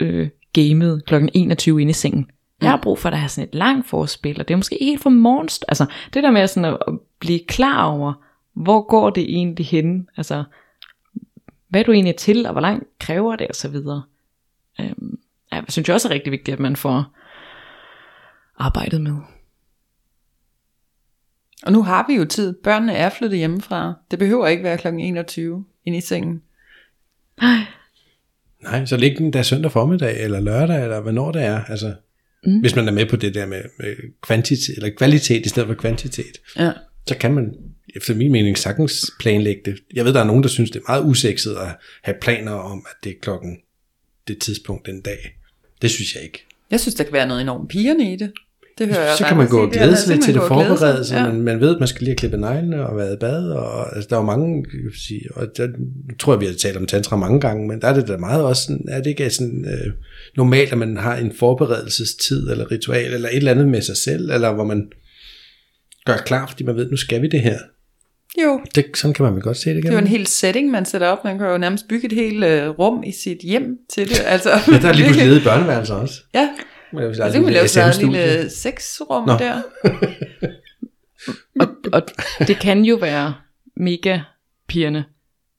øh, 0.00 0.28
gamet 0.52 1.06
kl. 1.06 1.14
21 1.34 1.80
inde 1.80 1.90
i 1.90 1.92
sengen. 1.92 2.30
Jeg 2.60 2.70
har 2.70 2.80
brug 2.82 2.98
for, 2.98 3.08
at 3.08 3.12
der 3.12 3.18
er 3.18 3.26
sådan 3.26 3.48
et 3.48 3.54
langt 3.54 3.88
forspil, 3.88 4.40
og 4.40 4.48
det 4.48 4.54
er 4.54 4.58
måske 4.58 4.78
helt 4.80 5.02
fra 5.02 5.10
morgens. 5.10 5.60
Altså 5.68 5.86
det 6.14 6.22
der 6.22 6.30
med 6.30 6.46
sådan 6.46 6.74
at, 6.74 6.78
at 6.88 6.94
blive 7.18 7.40
klar 7.48 7.84
over, 7.84 8.12
hvor 8.52 8.82
går 8.82 9.10
det 9.10 9.22
egentlig 9.22 9.66
hen? 9.66 10.08
Altså, 10.16 10.44
hvad 11.68 11.80
er 11.80 11.84
du 11.84 11.92
egentlig 11.92 12.16
til, 12.16 12.46
og 12.46 12.52
hvor 12.52 12.60
langt 12.60 12.84
kræver 12.98 13.36
det, 13.36 13.48
og 13.48 13.54
så 13.54 13.68
videre. 13.68 14.02
Øhm, 14.80 15.18
jeg 15.52 15.64
synes 15.68 15.88
jeg 15.88 15.94
også 15.94 16.08
er 16.08 16.12
rigtig 16.12 16.32
vigtigt, 16.32 16.52
at 16.52 16.60
man 16.60 16.76
får 16.76 17.04
arbejdet 18.58 19.00
med. 19.00 19.16
Og 21.62 21.72
nu 21.72 21.82
har 21.82 22.04
vi 22.08 22.14
jo 22.14 22.24
tid. 22.24 22.54
Børnene 22.62 22.92
er 22.92 23.10
flyttet 23.10 23.38
hjemmefra. 23.38 23.94
Det 24.10 24.18
behøver 24.18 24.46
ikke 24.46 24.64
være 24.64 24.78
kl. 24.78 24.86
21 24.86 25.64
inde 25.84 25.98
i 25.98 26.00
sengen. 26.00 26.42
Nej, 28.62 28.86
så 28.86 28.96
læg 28.96 29.18
den 29.18 29.32
der 29.32 29.42
søndag 29.42 29.72
formiddag, 29.72 30.24
eller 30.24 30.40
lørdag, 30.40 30.82
eller 30.82 31.00
hvornår 31.00 31.32
det 31.32 31.42
er. 31.42 31.64
Altså, 31.64 31.94
mm. 32.46 32.60
Hvis 32.60 32.76
man 32.76 32.88
er 32.88 32.92
med 32.92 33.06
på 33.06 33.16
det 33.16 33.34
der 33.34 33.46
med, 33.46 33.62
med 33.78 33.94
kvantitet, 34.22 34.74
eller 34.76 34.90
kvalitet 34.96 35.46
i 35.46 35.48
stedet 35.48 35.66
for 35.66 35.74
kvantitet, 35.74 36.38
Ja. 36.58 36.72
så 37.08 37.16
kan 37.16 37.34
man 37.34 37.54
efter 37.96 38.14
min 38.14 38.32
mening 38.32 38.58
sagtens 38.58 39.10
planlægge 39.20 39.60
det. 39.64 39.76
Jeg 39.94 40.04
ved, 40.04 40.12
der 40.14 40.20
er 40.20 40.24
nogen, 40.24 40.42
der 40.42 40.48
synes, 40.48 40.70
det 40.70 40.78
er 40.78 40.84
meget 40.92 41.04
usekset 41.04 41.54
at 41.54 41.68
have 42.02 42.16
planer 42.20 42.52
om, 42.52 42.86
at 42.90 43.04
det 43.04 43.10
er 43.10 43.16
klokken 43.22 43.58
det 44.28 44.38
tidspunkt 44.38 44.86
den 44.86 45.00
dag. 45.00 45.36
Det 45.82 45.90
synes 45.90 46.14
jeg 46.14 46.22
ikke. 46.22 46.46
Jeg 46.70 46.80
synes, 46.80 46.94
der 46.94 47.04
kan 47.04 47.12
være 47.12 47.26
noget 47.28 47.42
enormt 47.42 47.68
pigerne 47.70 48.12
i 48.12 48.16
det. 48.16 48.32
Det 48.78 48.88
hører 48.88 49.00
jeg 49.06 49.16
så 49.18 49.24
kan 49.24 49.36
man 49.36 49.48
gå 49.48 49.62
og 49.62 49.70
glæde 49.72 49.90
der 49.90 49.96
sig 49.96 50.14
lidt 50.14 50.24
til 50.24 50.34
det 50.34 50.42
glæde 50.42 50.60
sig. 50.66 50.76
forberedelse, 50.78 51.16
ja. 51.16 51.26
man, 51.26 51.40
man 51.40 51.60
ved, 51.60 51.74
at 51.74 51.78
man 51.78 51.88
skal 51.88 52.00
lige 52.00 52.10
have 52.10 52.16
klippet 52.16 52.40
neglene 52.40 52.86
og 52.86 52.96
været 52.96 53.14
i 53.14 53.18
bad, 53.18 53.48
og 53.50 53.96
altså, 53.96 54.08
der 54.10 54.16
er 54.16 54.20
jo 54.20 54.26
mange, 54.26 54.64
sige, 55.06 55.22
og 55.34 55.46
der 55.56 55.68
tror 56.18 56.32
jeg, 56.32 56.40
vi 56.40 56.46
har 56.46 56.52
talt 56.52 56.76
om 56.76 56.86
tantra 56.86 57.16
mange 57.16 57.40
gange, 57.40 57.68
men 57.68 57.80
der 57.80 57.88
er 57.88 57.94
det 57.94 58.08
da 58.08 58.16
meget 58.16 58.44
også 58.44 58.62
sådan, 58.62 58.84
er 58.88 58.98
det 59.02 59.10
ikke 59.10 59.30
sådan 59.30 59.64
øh, 59.64 59.92
normalt, 60.36 60.72
at 60.72 60.78
man 60.78 60.96
har 60.96 61.16
en 61.16 61.32
forberedelsestid, 61.32 62.50
eller 62.50 62.70
ritual, 62.70 63.14
eller 63.14 63.28
et 63.28 63.36
eller 63.36 63.50
andet 63.50 63.68
med 63.68 63.82
sig 63.82 63.96
selv, 63.96 64.30
eller 64.30 64.52
hvor 64.52 64.64
man 64.64 64.90
gør 66.06 66.16
klar, 66.16 66.46
fordi 66.46 66.64
man 66.64 66.76
ved, 66.76 66.90
nu 66.90 66.96
skal 66.96 67.22
vi 67.22 67.28
det 67.28 67.40
her. 67.40 67.58
Jo, 68.42 68.60
Det, 68.74 68.86
sådan 68.94 69.14
kan 69.14 69.24
man 69.24 69.34
vel 69.34 69.42
godt 69.42 69.56
se 69.56 69.70
det, 69.70 69.76
det 69.76 69.84
kan 69.84 69.92
er 69.92 69.96
jo 69.96 70.00
en 70.00 70.06
hel 70.06 70.26
setting, 70.26 70.70
man 70.70 70.84
sætter 70.84 71.06
op. 71.06 71.24
Man 71.24 71.38
kan 71.38 71.46
jo 71.46 71.58
nærmest 71.58 71.88
bygge 71.88 72.06
et 72.06 72.12
helt 72.12 72.44
øh, 72.44 72.68
rum 72.68 73.02
i 73.02 73.12
sit 73.12 73.38
hjem 73.42 73.78
til 73.92 74.08
det. 74.08 74.22
Altså, 74.26 74.50
Ja, 74.50 74.78
der 74.78 74.88
er 74.88 74.92
lige 74.92 75.04
pludselig 75.04 75.28
ledige 75.30 75.44
børneværelser 75.44 75.94
også. 75.94 76.14
Ja, 76.34 76.48
Men 76.92 77.02
ja 77.02 77.08
der 77.08 77.20
er 77.20 77.24
det 77.24 77.32
kan 77.32 77.42
man 77.42 77.52
lave 77.52 77.68
sådan 77.68 77.90
et 77.90 77.98
lille 77.98 78.50
sexrum 78.50 79.26
Nå. 79.26 79.32
der. 79.32 79.62
Og, 81.60 81.66
og 81.92 82.02
det 82.48 82.56
kan 82.60 82.84
jo 82.84 82.96
være 82.96 83.34
mega 83.76 84.20
pigerne. 84.68 85.04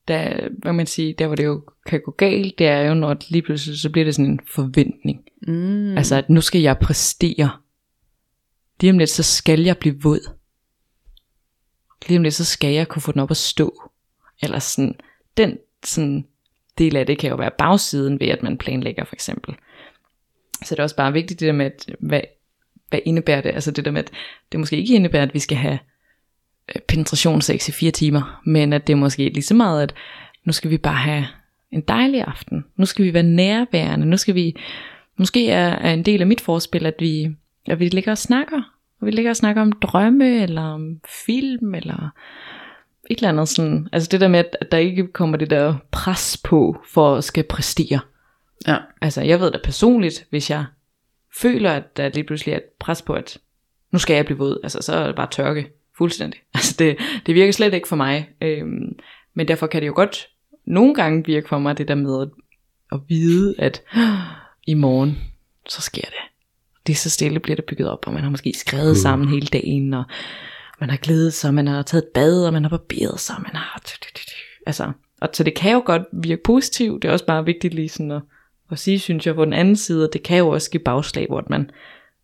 Der, 0.08 0.50
hvad 0.58 0.74
man 0.74 0.86
siger, 0.86 1.14
der 1.14 1.28
hvor 1.28 1.36
det 1.36 1.46
jo 1.46 1.64
kan 1.86 2.02
gå 2.06 2.12
galt, 2.12 2.60
det 2.60 2.68
er 2.68 2.82
jo, 2.82 2.94
når 2.94 3.14
det 3.14 3.32
lige 3.32 3.42
pludselig 3.42 3.80
så 3.80 3.90
bliver 3.90 4.06
det 4.06 4.16
sådan 4.16 4.32
en 4.32 4.40
forventning. 4.48 5.22
Mm. 5.48 5.98
Altså, 5.98 6.16
at 6.16 6.30
nu 6.30 6.42
skal 6.42 6.62
jeg 6.62 6.78
præstere. 6.78 7.52
Lige 8.80 8.92
om 8.92 8.98
lidt, 8.98 9.10
så 9.10 9.24
skal 9.24 9.60
jeg 9.60 9.78
blive 9.78 10.02
våd. 10.02 10.30
Lige 12.08 12.18
om 12.18 12.24
lidt, 12.24 12.34
så 12.34 12.46
skal 12.46 12.74
jeg 12.74 12.88
kunne 12.88 13.02
få 13.02 13.12
den 13.12 13.22
op 13.22 13.32
at 13.32 13.38
stå. 13.38 13.92
Eller 14.44 14.60
sådan, 14.60 14.96
den 15.38 15.58
sådan 15.86 16.28
del 16.78 16.96
af 16.96 17.06
det 17.06 17.18
kan 17.18 17.30
jo 17.30 17.36
være 17.36 17.52
bagsiden 17.58 18.20
ved, 18.20 18.28
at 18.28 18.44
man 18.44 18.58
planlægger 18.58 19.06
for 19.06 19.16
eksempel. 19.16 19.56
Så 20.64 20.76
det 20.76 20.80
er 20.80 20.84
også 20.84 20.96
bare 20.96 21.14
vigtigt 21.14 21.40
det 21.40 21.46
der 21.46 21.54
med, 21.54 21.66
at, 21.66 21.96
hvad, 22.00 22.22
hvad 22.90 23.00
indebærer 23.06 23.42
det? 23.42 23.50
Altså 23.50 23.72
det 23.72 23.86
der 23.86 23.92
med, 23.92 24.04
at 24.04 24.12
det 24.52 24.60
måske 24.60 24.78
ikke 24.78 24.96
indebærer, 24.96 25.24
at 25.24 25.34
vi 25.34 25.40
skal 25.40 25.58
have 25.58 25.80
penetrationssex 26.88 27.70
i 27.70 27.72
fire 27.72 27.92
timer, 27.92 28.42
men 28.46 28.74
at 28.74 28.88
det 28.88 28.94
er 28.94 28.98
måske 28.98 29.30
lige 29.30 29.44
så 29.44 29.54
meget, 29.54 29.84
at 29.84 29.94
nu 30.46 30.52
skal 30.52 30.72
vi 30.72 30.78
bare 30.78 30.96
have 30.96 31.28
en 31.72 31.82
dejlig 31.82 32.24
aften. 32.24 32.66
Nu 32.76 32.86
skal 32.86 33.06
vi 33.06 33.14
være 33.14 33.24
nærværende. 33.24 34.06
Nu 34.06 34.18
skal 34.18 34.36
vi, 34.36 34.56
måske 35.18 35.50
er, 35.50 35.70
er 35.70 35.94
en 35.94 36.06
del 36.06 36.22
af 36.22 36.28
mit 36.28 36.42
forspil, 36.42 36.86
at 36.86 36.96
vi, 37.00 37.36
at 37.68 37.80
vi 37.80 37.88
ligger 37.88 38.12
og 38.12 38.18
snakker. 38.18 38.62
Og 39.02 39.06
vi 39.06 39.12
ligger 39.12 39.32
og 39.32 39.36
snakker 39.36 39.62
om 39.62 39.72
drømme, 39.72 40.44
eller 40.44 40.62
om 40.62 41.00
film, 41.26 41.76
eller 41.76 42.10
et 43.10 43.18
eller 43.18 43.30
andet 43.30 43.50
sådan. 43.50 43.90
Altså 43.92 44.10
det 44.12 44.22
der 44.22 44.28
med, 44.28 44.40
at 44.40 44.72
der 44.72 44.78
ikke 44.78 45.08
kommer 45.08 45.38
det 45.38 45.50
der 45.50 45.76
pres 45.92 46.42
på, 46.44 46.84
for 46.94 47.16
at 47.16 47.24
skal 47.24 47.44
præstere. 47.44 48.00
Ja. 48.68 48.78
Altså 49.02 49.22
jeg 49.22 49.40
ved 49.40 49.52
da 49.52 49.58
personligt, 49.64 50.26
hvis 50.30 50.50
jeg 50.50 50.66
føler, 51.36 51.72
at 51.72 51.98
der 51.98 52.10
lige 52.10 52.24
pludselig 52.24 52.54
er 52.54 52.58
et 52.58 52.64
pres 52.80 53.02
på, 53.02 53.14
at 53.14 53.38
nu 53.92 54.00
skal 54.00 54.16
jeg 54.16 54.26
blive 54.26 54.38
våd, 54.38 54.60
altså 54.64 54.82
så 54.82 54.96
er 54.96 55.08
det 55.08 55.16
bare 55.16 55.28
tørke 55.32 55.68
fuldstændig. 55.98 56.40
Altså 56.54 56.76
det, 56.80 56.98
det 57.26 57.36
virker 57.36 57.52
slet 57.52 57.74
ikke 57.74 57.88
for 57.88 57.96
mig. 57.96 58.30
Øhm, 58.42 58.96
men 59.34 59.48
derfor 59.48 59.68
kan 59.68 59.82
det 59.82 59.88
jo 59.88 59.94
godt 59.96 60.28
nogle 60.66 60.96
gange 60.96 61.26
virke 61.26 61.50
for 61.50 61.60
mig, 61.60 61.78
det 61.78 61.88
der 61.88 61.96
med 61.96 62.22
at, 62.22 62.30
at 62.92 63.00
vide, 63.10 63.56
at 63.60 63.84
i 64.68 64.74
morgen, 64.74 65.18
så 65.70 65.82
sker 65.82 66.02
det. 66.02 66.32
Det 66.88 66.94
er 66.94 66.98
så 66.98 67.10
stille 67.10 67.40
bliver 67.40 67.56
det 67.56 67.66
bygget 67.66 67.90
op, 67.90 68.08
og 68.08 68.14
man 68.14 68.24
har 68.24 68.30
måske 68.30 68.54
skrevet 68.58 68.98
sammen 68.98 69.30
hele 69.30 69.48
dagen, 69.48 69.94
og 69.94 70.04
man 70.80 70.90
har 70.90 70.98
glædet 70.98 71.34
sig, 71.34 71.54
man 71.54 71.68
har 71.68 71.82
taget 71.82 72.04
et 72.04 72.10
bad, 72.14 72.46
og 72.46 72.54
man 72.54 72.64
har 72.64 72.70
barberet 72.70 73.20
sig, 73.20 73.36
man 73.40 73.56
har... 73.56 73.82
Altså, 74.66 74.92
og 75.22 75.30
så 75.34 75.44
det 75.44 75.56
kan 75.56 75.72
jo 75.72 75.84
godt 75.86 76.02
virke 76.14 76.44
positivt, 76.44 77.02
det 77.02 77.08
er 77.08 77.12
også 77.12 77.26
bare 77.26 77.46
vigtigt 77.46 77.74
lige 77.74 77.90
sådan 77.90 78.12
at, 78.12 78.22
at 78.72 78.80
sige, 78.80 79.00
synes 79.00 79.28
jeg, 79.28 79.36
på 79.36 79.46
den 79.46 79.54
anden 79.54 79.76
side, 79.76 80.10
det 80.14 80.24
kan 80.24 80.38
jo 80.38 80.50
også 80.50 80.72
give 80.72 80.84
bagslag, 80.84 81.28
hvor 81.30 81.44
man 81.50 81.70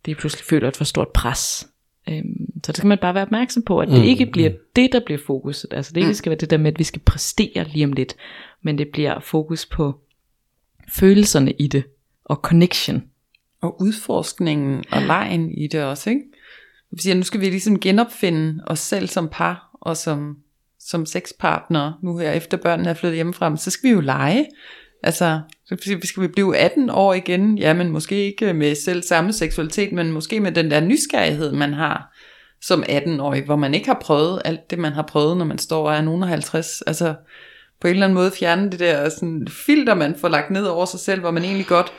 det 0.06 0.18
pludselig 0.18 0.46
føler 0.46 0.68
et 0.68 0.78
for 0.78 0.84
stort 0.84 1.08
pres. 1.08 1.68
Øhm, 2.10 2.62
så 2.64 2.72
det 2.72 2.78
skal 2.78 2.88
man 2.88 2.98
bare 3.02 3.14
være 3.14 3.24
opmærksom 3.24 3.64
på, 3.64 3.80
at 3.80 3.88
det 3.88 4.04
ikke 4.04 4.26
bliver 4.26 4.52
det, 4.76 4.92
der 4.92 5.00
bliver 5.06 5.20
fokuset. 5.26 5.74
Altså 5.74 5.94
det 5.94 6.02
ikke 6.02 6.14
skal 6.14 6.30
være 6.30 6.40
det 6.40 6.50
der 6.50 6.58
med, 6.58 6.72
at 6.72 6.80
vi 6.80 6.84
skal 6.84 7.02
præstere 7.02 7.68
lige 7.68 7.86
om 7.86 7.94
lidt, 7.94 8.16
men 8.62 8.78
det 8.78 8.88
bliver 8.88 9.20
fokus 9.20 9.66
på 9.66 10.00
følelserne 10.90 11.52
i 11.52 11.68
det, 11.68 11.84
og 12.26 12.36
connection. 12.36 13.04
Og 13.62 13.82
udforskningen 13.82 14.84
og 14.92 15.02
lejen 15.02 15.52
i 15.52 15.68
det 15.68 15.84
også, 15.84 16.10
ikke? 16.10 16.22
Det 16.92 17.02
siger, 17.02 17.16
nu 17.16 17.24
skal 17.24 17.42
vi 17.42 17.46
ligesom 17.46 17.80
genopfinde 17.80 18.64
os 18.68 18.80
selv 18.80 19.08
som 19.08 19.30
par 19.32 19.70
og 19.74 19.98
som, 19.98 20.38
som 20.80 21.06
sexpartnere, 21.06 21.94
nu 22.04 22.18
her 22.18 22.32
efter 22.32 22.58
børnene 22.58 22.90
er 22.90 22.94
flyttet 22.94 23.16
hjemmefra, 23.16 23.58
så 23.58 23.72
skal 23.72 23.90
vi 23.90 23.94
jo 23.94 24.02
lege. 24.02 24.46
Altså, 25.04 25.42
så 25.70 25.98
skal 26.04 26.24
vi 26.24 26.28
blive 26.28 26.58
18 26.58 26.90
år 26.90 27.14
igen, 27.14 27.58
ja, 27.58 27.74
men 27.74 27.90
måske 27.90 28.26
ikke 28.26 28.54
med 28.54 28.76
selv 28.76 29.04
samme 29.04 29.34
seksualitet, 29.34 29.92
men 29.92 30.12
måske 30.12 30.40
med 30.40 30.52
den 30.52 30.72
der 30.72 30.80
nysgerrighed, 30.80 31.52
man 31.52 31.74
har 31.74 32.14
som 32.62 32.84
18-årig, 32.84 33.44
hvor 33.44 33.56
man 33.56 33.74
ikke 33.74 33.88
har 33.88 34.00
prøvet 34.02 34.42
alt 34.46 34.72
det, 34.72 34.80
man 34.80 34.94
har 34.94 35.02
prøvet, 35.02 35.38
når 35.38 35.46
man 35.46 35.58
står 35.58 35.90
og 35.90 35.96
er 35.96 36.02
nogen 36.02 36.24
50. 36.24 36.82
Altså, 36.82 37.16
på 37.82 37.88
en 37.88 37.94
eller 37.94 38.06
anden 38.06 38.16
måde 38.16 38.32
fjerne 38.32 38.72
det 38.72 38.80
der 38.80 39.10
sådan, 39.10 39.48
filter, 39.66 39.94
man 39.94 40.16
får 40.16 40.28
lagt 40.28 40.52
ned 40.52 40.66
over 40.66 40.86
sig 40.86 41.00
selv, 41.00 41.20
hvor 41.20 41.32
man 41.32 41.44
egentlig 41.44 41.68
godt 41.68 41.94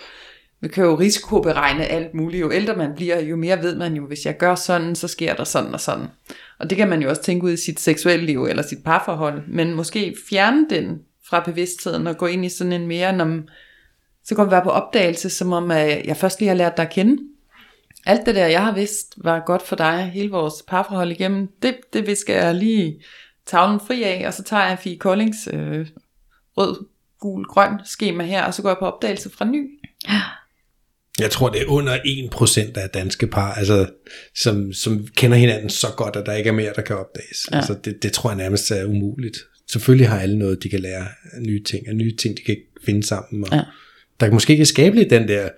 man 0.60 0.70
kan 0.70 0.84
jo 0.84 0.94
risikoberegne 0.94 1.84
alt 1.84 2.14
muligt. 2.14 2.40
Jo 2.40 2.52
ældre 2.52 2.76
man 2.76 2.94
bliver, 2.96 3.20
jo 3.20 3.36
mere 3.36 3.62
ved 3.62 3.76
man 3.76 3.94
jo, 3.94 4.06
hvis 4.06 4.26
jeg 4.26 4.36
gør 4.36 4.54
sådan, 4.54 4.94
så 4.94 5.08
sker 5.08 5.34
der 5.34 5.44
sådan 5.44 5.74
og 5.74 5.80
sådan. 5.80 6.06
Og 6.58 6.70
det 6.70 6.78
kan 6.78 6.88
man 6.88 7.02
jo 7.02 7.08
også 7.08 7.22
tænke 7.22 7.46
ud 7.46 7.52
i 7.52 7.56
sit 7.56 7.80
seksuelle 7.80 8.26
liv 8.26 8.44
eller 8.44 8.62
sit 8.62 8.84
parforhold. 8.84 9.42
Men 9.48 9.74
måske 9.74 10.14
fjerne 10.30 10.66
den 10.70 10.98
fra 11.28 11.40
bevidstheden 11.44 12.06
og 12.06 12.16
gå 12.16 12.26
ind 12.26 12.44
i 12.44 12.48
sådan 12.48 12.72
en 12.72 12.86
mere, 12.86 13.12
når, 13.12 13.40
så 14.24 14.34
kan 14.34 14.44
det 14.44 14.52
være 14.52 14.62
på 14.62 14.70
opdagelse, 14.70 15.30
som 15.30 15.52
om 15.52 15.70
jeg 15.70 16.16
først 16.16 16.40
lige 16.40 16.48
har 16.48 16.56
lært 16.56 16.76
dig 16.76 16.82
at 16.82 16.92
kende. 16.92 17.22
Alt 18.06 18.26
det 18.26 18.34
der, 18.34 18.46
jeg 18.46 18.64
har 18.64 18.74
vidst, 18.74 19.14
var 19.16 19.42
godt 19.46 19.62
for 19.62 19.76
dig, 19.76 20.10
hele 20.14 20.30
vores 20.30 20.54
parforhold 20.68 21.10
igennem, 21.10 21.48
det, 21.62 21.76
det 21.92 22.06
visker 22.06 22.34
jeg 22.34 22.54
lige 22.54 23.02
tavlen 23.46 23.80
fri 23.80 24.02
af, 24.02 24.24
og 24.26 24.34
så 24.34 24.42
tager 24.42 24.68
jeg 24.68 24.78
Fie 24.78 24.98
Koldings 24.98 25.48
øh, 25.52 25.86
rød, 26.56 26.86
gul, 27.20 27.44
grøn 27.44 27.72
skema 27.84 28.24
her, 28.24 28.44
og 28.44 28.54
så 28.54 28.62
går 28.62 28.68
jeg 28.68 28.76
på 28.78 28.86
opdagelse 28.86 29.30
fra 29.30 29.44
ny. 29.44 29.78
Jeg 31.18 31.30
tror, 31.30 31.48
det 31.48 31.62
er 31.62 31.66
under 31.66 31.98
1% 31.98 32.80
af 32.80 32.90
danske 32.90 33.26
par, 33.26 33.54
altså, 33.54 33.90
som, 34.34 34.72
som 34.72 35.06
kender 35.16 35.36
hinanden 35.36 35.70
så 35.70 35.86
godt, 35.96 36.16
at 36.16 36.26
der 36.26 36.32
ikke 36.32 36.48
er 36.48 36.52
mere, 36.52 36.72
der 36.76 36.82
kan 36.82 36.96
opdages. 36.96 37.48
Ja. 37.50 37.56
Altså, 37.56 37.74
det, 37.84 38.02
det 38.02 38.12
tror 38.12 38.30
jeg 38.30 38.36
nærmest 38.36 38.70
er 38.70 38.84
umuligt. 38.84 39.38
Selvfølgelig 39.72 40.08
har 40.08 40.20
alle 40.20 40.38
noget, 40.38 40.62
de 40.62 40.68
kan 40.68 40.80
lære 40.80 41.06
nye 41.40 41.62
ting, 41.62 41.88
og 41.88 41.94
nye 41.94 42.16
ting, 42.16 42.36
de 42.36 42.42
kan 42.42 42.56
finde 42.84 43.02
sammen. 43.02 43.44
Og 43.44 43.48
ja. 43.52 43.62
Der 44.20 44.26
kan 44.26 44.34
måske 44.34 44.52
ikke 44.52 44.64
skabe 44.64 44.96
lidt 44.96 45.10
den 45.10 45.28
der 45.28 45.48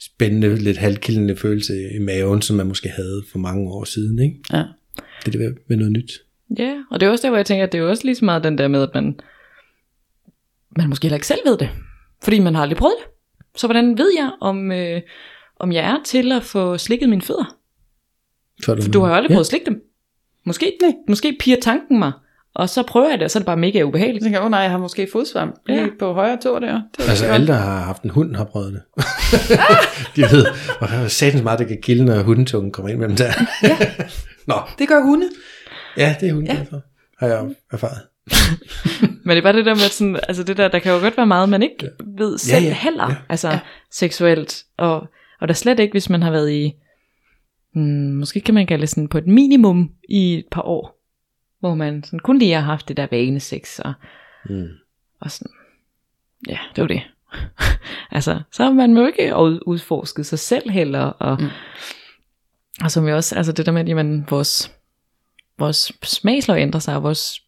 spændende, 0.00 0.56
lidt 0.56 0.76
halvkildende 0.76 1.36
følelse 1.36 1.90
i 1.94 1.98
maven, 1.98 2.42
som 2.42 2.56
man 2.56 2.66
måske 2.66 2.88
havde 2.88 3.22
for 3.32 3.38
mange 3.38 3.70
år 3.70 3.84
siden. 3.84 4.18
Ikke? 4.18 4.36
Ja. 4.52 4.64
Det 5.26 5.34
er 5.34 5.38
det 5.38 5.58
med 5.66 5.76
noget 5.76 5.92
nyt. 5.92 6.12
Ja, 6.58 6.82
og 6.90 7.00
det 7.00 7.06
er 7.06 7.10
også 7.10 7.22
der, 7.22 7.28
hvor 7.28 7.38
jeg 7.38 7.46
tænker, 7.46 7.66
at 7.66 7.72
det 7.72 7.80
er 7.80 7.84
også 7.84 8.04
lige 8.04 8.14
så 8.14 8.24
meget 8.24 8.44
den 8.44 8.58
der 8.58 8.68
med, 8.68 8.82
at 8.82 8.90
man, 8.94 9.20
man 10.76 10.88
måske 10.88 11.04
heller 11.04 11.16
ikke 11.16 11.26
selv 11.26 11.40
ved 11.44 11.58
det, 11.58 11.68
fordi 12.22 12.38
man 12.38 12.54
har 12.54 12.62
aldrig 12.62 12.78
prøvet 12.78 12.94
det. 12.98 13.10
Så 13.56 13.66
hvordan 13.66 13.98
ved 13.98 14.12
jeg, 14.16 14.30
om, 14.40 14.72
øh, 14.72 15.02
om 15.56 15.72
jeg 15.72 15.84
er 15.84 15.96
til 16.04 16.32
at 16.32 16.42
få 16.42 16.78
slikket 16.78 17.08
mine 17.08 17.22
fødder? 17.22 17.56
For 18.64 18.74
du, 18.74 18.82
For 18.82 18.90
du 18.90 19.00
har 19.00 19.08
jo 19.08 19.14
aldrig 19.14 19.30
ja. 19.30 19.34
prøvet 19.34 19.44
at 19.44 19.46
slikke 19.46 19.66
dem. 19.66 19.82
Måske, 20.44 20.72
nej. 20.82 20.92
måske 21.08 21.36
piger 21.40 21.56
tanken 21.62 21.98
mig, 21.98 22.12
og 22.54 22.68
så 22.68 22.82
prøver 22.82 23.10
jeg 23.10 23.18
det, 23.18 23.24
og 23.24 23.30
så 23.30 23.38
er 23.38 23.40
det 23.40 23.46
bare 23.46 23.56
mega 23.56 23.82
ubehageligt. 23.82 24.22
Så 24.22 24.24
tænker 24.24 24.38
jeg, 24.38 24.44
oh 24.44 24.50
nej, 24.50 24.60
jeg 24.60 24.70
har 24.70 24.78
måske 24.78 25.08
fodsvamp 25.12 25.54
ja. 25.68 25.86
på 25.98 26.12
højre 26.12 26.38
tå 26.42 26.58
der. 26.58 26.80
Det 26.96 27.08
altså 27.08 27.26
alle, 27.26 27.46
der 27.46 27.54
har 27.54 27.80
haft 27.80 28.02
en 28.02 28.10
hund, 28.10 28.36
har 28.36 28.44
prøvet 28.44 28.72
det. 28.72 28.82
De 30.16 30.22
ved, 30.22 30.46
hvor 30.78 31.08
satans 31.08 31.42
meget 31.42 31.58
det 31.58 31.68
kan 31.68 31.78
kilde, 31.82 32.04
når 32.04 32.22
hundetungen 32.22 32.72
kommer 32.72 32.88
ind 32.88 32.98
mellem 32.98 33.16
der. 33.16 33.32
ja. 33.62 33.78
Nå. 34.48 34.54
Det 34.78 34.88
gør 34.88 35.02
hunde. 35.02 35.26
Ja, 35.96 36.16
det 36.20 36.28
er 36.28 36.32
hunde 36.32 36.52
ja. 36.52 36.62
for, 36.70 36.82
har 37.18 37.26
jeg 37.26 37.54
erfaret. 37.72 37.98
Men 39.24 39.30
det 39.30 39.38
er 39.38 39.42
bare 39.42 39.56
det 39.56 39.66
der 39.66 39.74
med, 39.74 39.90
sådan, 39.90 40.16
altså 40.28 40.42
det 40.42 40.56
der, 40.56 40.68
der 40.68 40.78
kan 40.78 40.92
jo 40.92 40.98
godt 40.98 41.16
være 41.16 41.26
meget, 41.26 41.48
man 41.48 41.62
ikke 41.62 41.76
ja. 41.82 41.88
ved 42.24 42.38
selv 42.38 42.62
ja, 42.62 42.68
ja, 42.68 42.74
heller, 42.74 43.10
ja. 43.10 43.16
altså 43.28 43.48
ja. 43.48 43.58
seksuelt, 43.90 44.64
og, 44.78 45.06
og 45.40 45.48
der 45.48 45.54
slet 45.54 45.80
ikke, 45.80 45.92
hvis 45.92 46.10
man 46.10 46.22
har 46.22 46.30
været 46.30 46.52
i, 46.52 46.72
hmm, 47.74 48.14
måske 48.14 48.40
kan 48.40 48.54
man 48.54 48.66
kalde 48.66 48.80
det 48.80 48.88
sådan 48.88 49.08
på 49.08 49.18
et 49.18 49.26
minimum 49.26 49.90
i 50.08 50.38
et 50.38 50.44
par 50.50 50.62
år, 50.62 50.99
hvor 51.60 51.74
man 51.74 52.04
sådan 52.04 52.18
kun 52.18 52.38
lige 52.38 52.54
har 52.54 52.60
haft 52.60 52.88
det 52.88 52.96
der 52.96 53.06
vane 53.10 53.40
sex, 53.40 53.78
og, 53.78 53.92
mm. 54.44 54.68
og 55.20 55.30
sådan, 55.30 55.52
ja, 56.48 56.58
det 56.76 56.82
var 56.82 56.88
det. 56.88 57.02
altså, 58.16 58.40
så 58.52 58.62
har 58.64 58.72
man 58.72 58.96
jo 58.96 59.06
ikke 59.06 59.36
udforsket 59.66 60.26
sig 60.26 60.38
selv 60.38 60.70
heller, 60.70 61.00
og, 61.00 61.42
mm. 61.42 61.48
og 62.84 62.90
som 62.90 63.08
jo 63.08 63.16
også, 63.16 63.36
altså 63.36 63.52
det 63.52 63.66
der 63.66 63.72
med, 63.72 63.98
at 63.98 64.30
vores, 64.30 64.72
vores 65.58 65.92
smagslov 66.02 66.56
ændrer 66.56 66.80
sig, 66.80 66.96
og 66.96 67.02
vores 67.02 67.40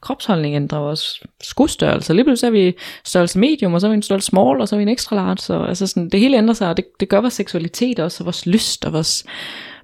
kropsholdning 0.00 0.54
ændrer 0.54 0.78
vores 0.78 1.22
skostørrelse. 1.42 2.14
Lige 2.14 2.24
pludselig 2.24 2.48
er 2.48 2.52
vi 2.52 2.76
størrelse 3.04 3.38
medium, 3.38 3.74
og 3.74 3.80
så 3.80 3.86
er 3.86 3.90
vi 3.90 3.94
en 3.94 4.02
størrelse 4.02 4.26
small, 4.26 4.60
og 4.60 4.68
så 4.68 4.76
er 4.76 4.78
vi 4.78 4.82
en 4.82 4.88
extra 4.88 5.16
large. 5.16 5.36
Så 5.38 5.62
altså 5.62 5.86
sådan, 5.86 6.10
det 6.10 6.20
hele 6.20 6.38
ændrer 6.38 6.54
sig, 6.54 6.68
og 6.68 6.76
det, 6.76 6.84
det 7.00 7.08
gør 7.08 7.20
vores 7.20 7.34
seksualitet 7.34 7.98
også, 7.98 8.22
og 8.22 8.24
vores 8.24 8.46
lyst, 8.46 8.84
og 8.84 8.92
vores 8.92 9.24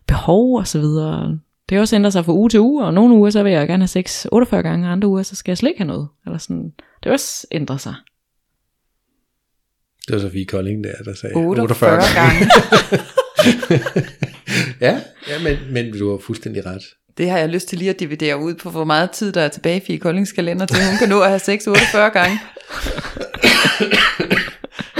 behov 0.06 0.56
og 0.56 0.66
så 0.66 0.78
videre. 0.78 1.38
Det 1.68 1.80
også 1.80 1.96
ændrer 1.96 2.10
sig 2.10 2.24
fra 2.24 2.32
uge 2.32 2.50
til 2.50 2.60
uge, 2.60 2.84
og 2.84 2.94
nogle 2.94 3.14
uger 3.14 3.30
så 3.30 3.42
vil 3.42 3.52
jeg 3.52 3.68
gerne 3.68 3.82
have 3.82 3.88
sex 3.88 4.26
48 4.32 4.62
gange, 4.62 4.86
og 4.86 4.92
andre 4.92 5.08
uger 5.08 5.22
så 5.22 5.36
skal 5.36 5.50
jeg 5.50 5.58
slet 5.58 5.70
ikke 5.70 5.80
have 5.80 5.88
noget. 5.88 6.08
Eller 6.26 6.38
sådan. 6.38 6.72
Det 7.04 7.12
også 7.12 7.46
ændrer 7.50 7.76
sig. 7.76 7.94
Det 10.06 10.14
var 10.14 10.20
Sofie 10.20 10.44
Kolding 10.44 10.84
der, 10.84 10.92
der 11.04 11.14
sagde 11.14 11.34
48, 11.34 11.62
48 11.62 12.00
gange. 12.14 12.50
ja, 14.86 15.00
ja 15.28 15.42
men, 15.42 15.56
men 15.72 15.98
du 15.98 16.10
har 16.10 16.18
fuldstændig 16.18 16.66
ret. 16.66 16.82
Det 17.18 17.30
har 17.30 17.38
jeg 17.38 17.48
lyst 17.48 17.68
til 17.68 17.78
lige 17.78 17.90
at 17.90 18.00
dividere 18.00 18.38
ud 18.38 18.54
på, 18.54 18.70
hvor 18.70 18.84
meget 18.84 19.10
tid 19.10 19.32
der 19.32 19.40
er 19.40 19.48
tilbage 19.48 19.82
i 19.88 19.96
Koldings 19.96 20.32
kalender, 20.32 20.66
til 20.66 20.76
hun 20.88 20.98
kan 20.98 21.08
nå 21.08 21.20
at 21.20 21.28
have 21.28 21.38
sex 21.38 21.66
48 21.66 22.10
gange. 22.10 22.38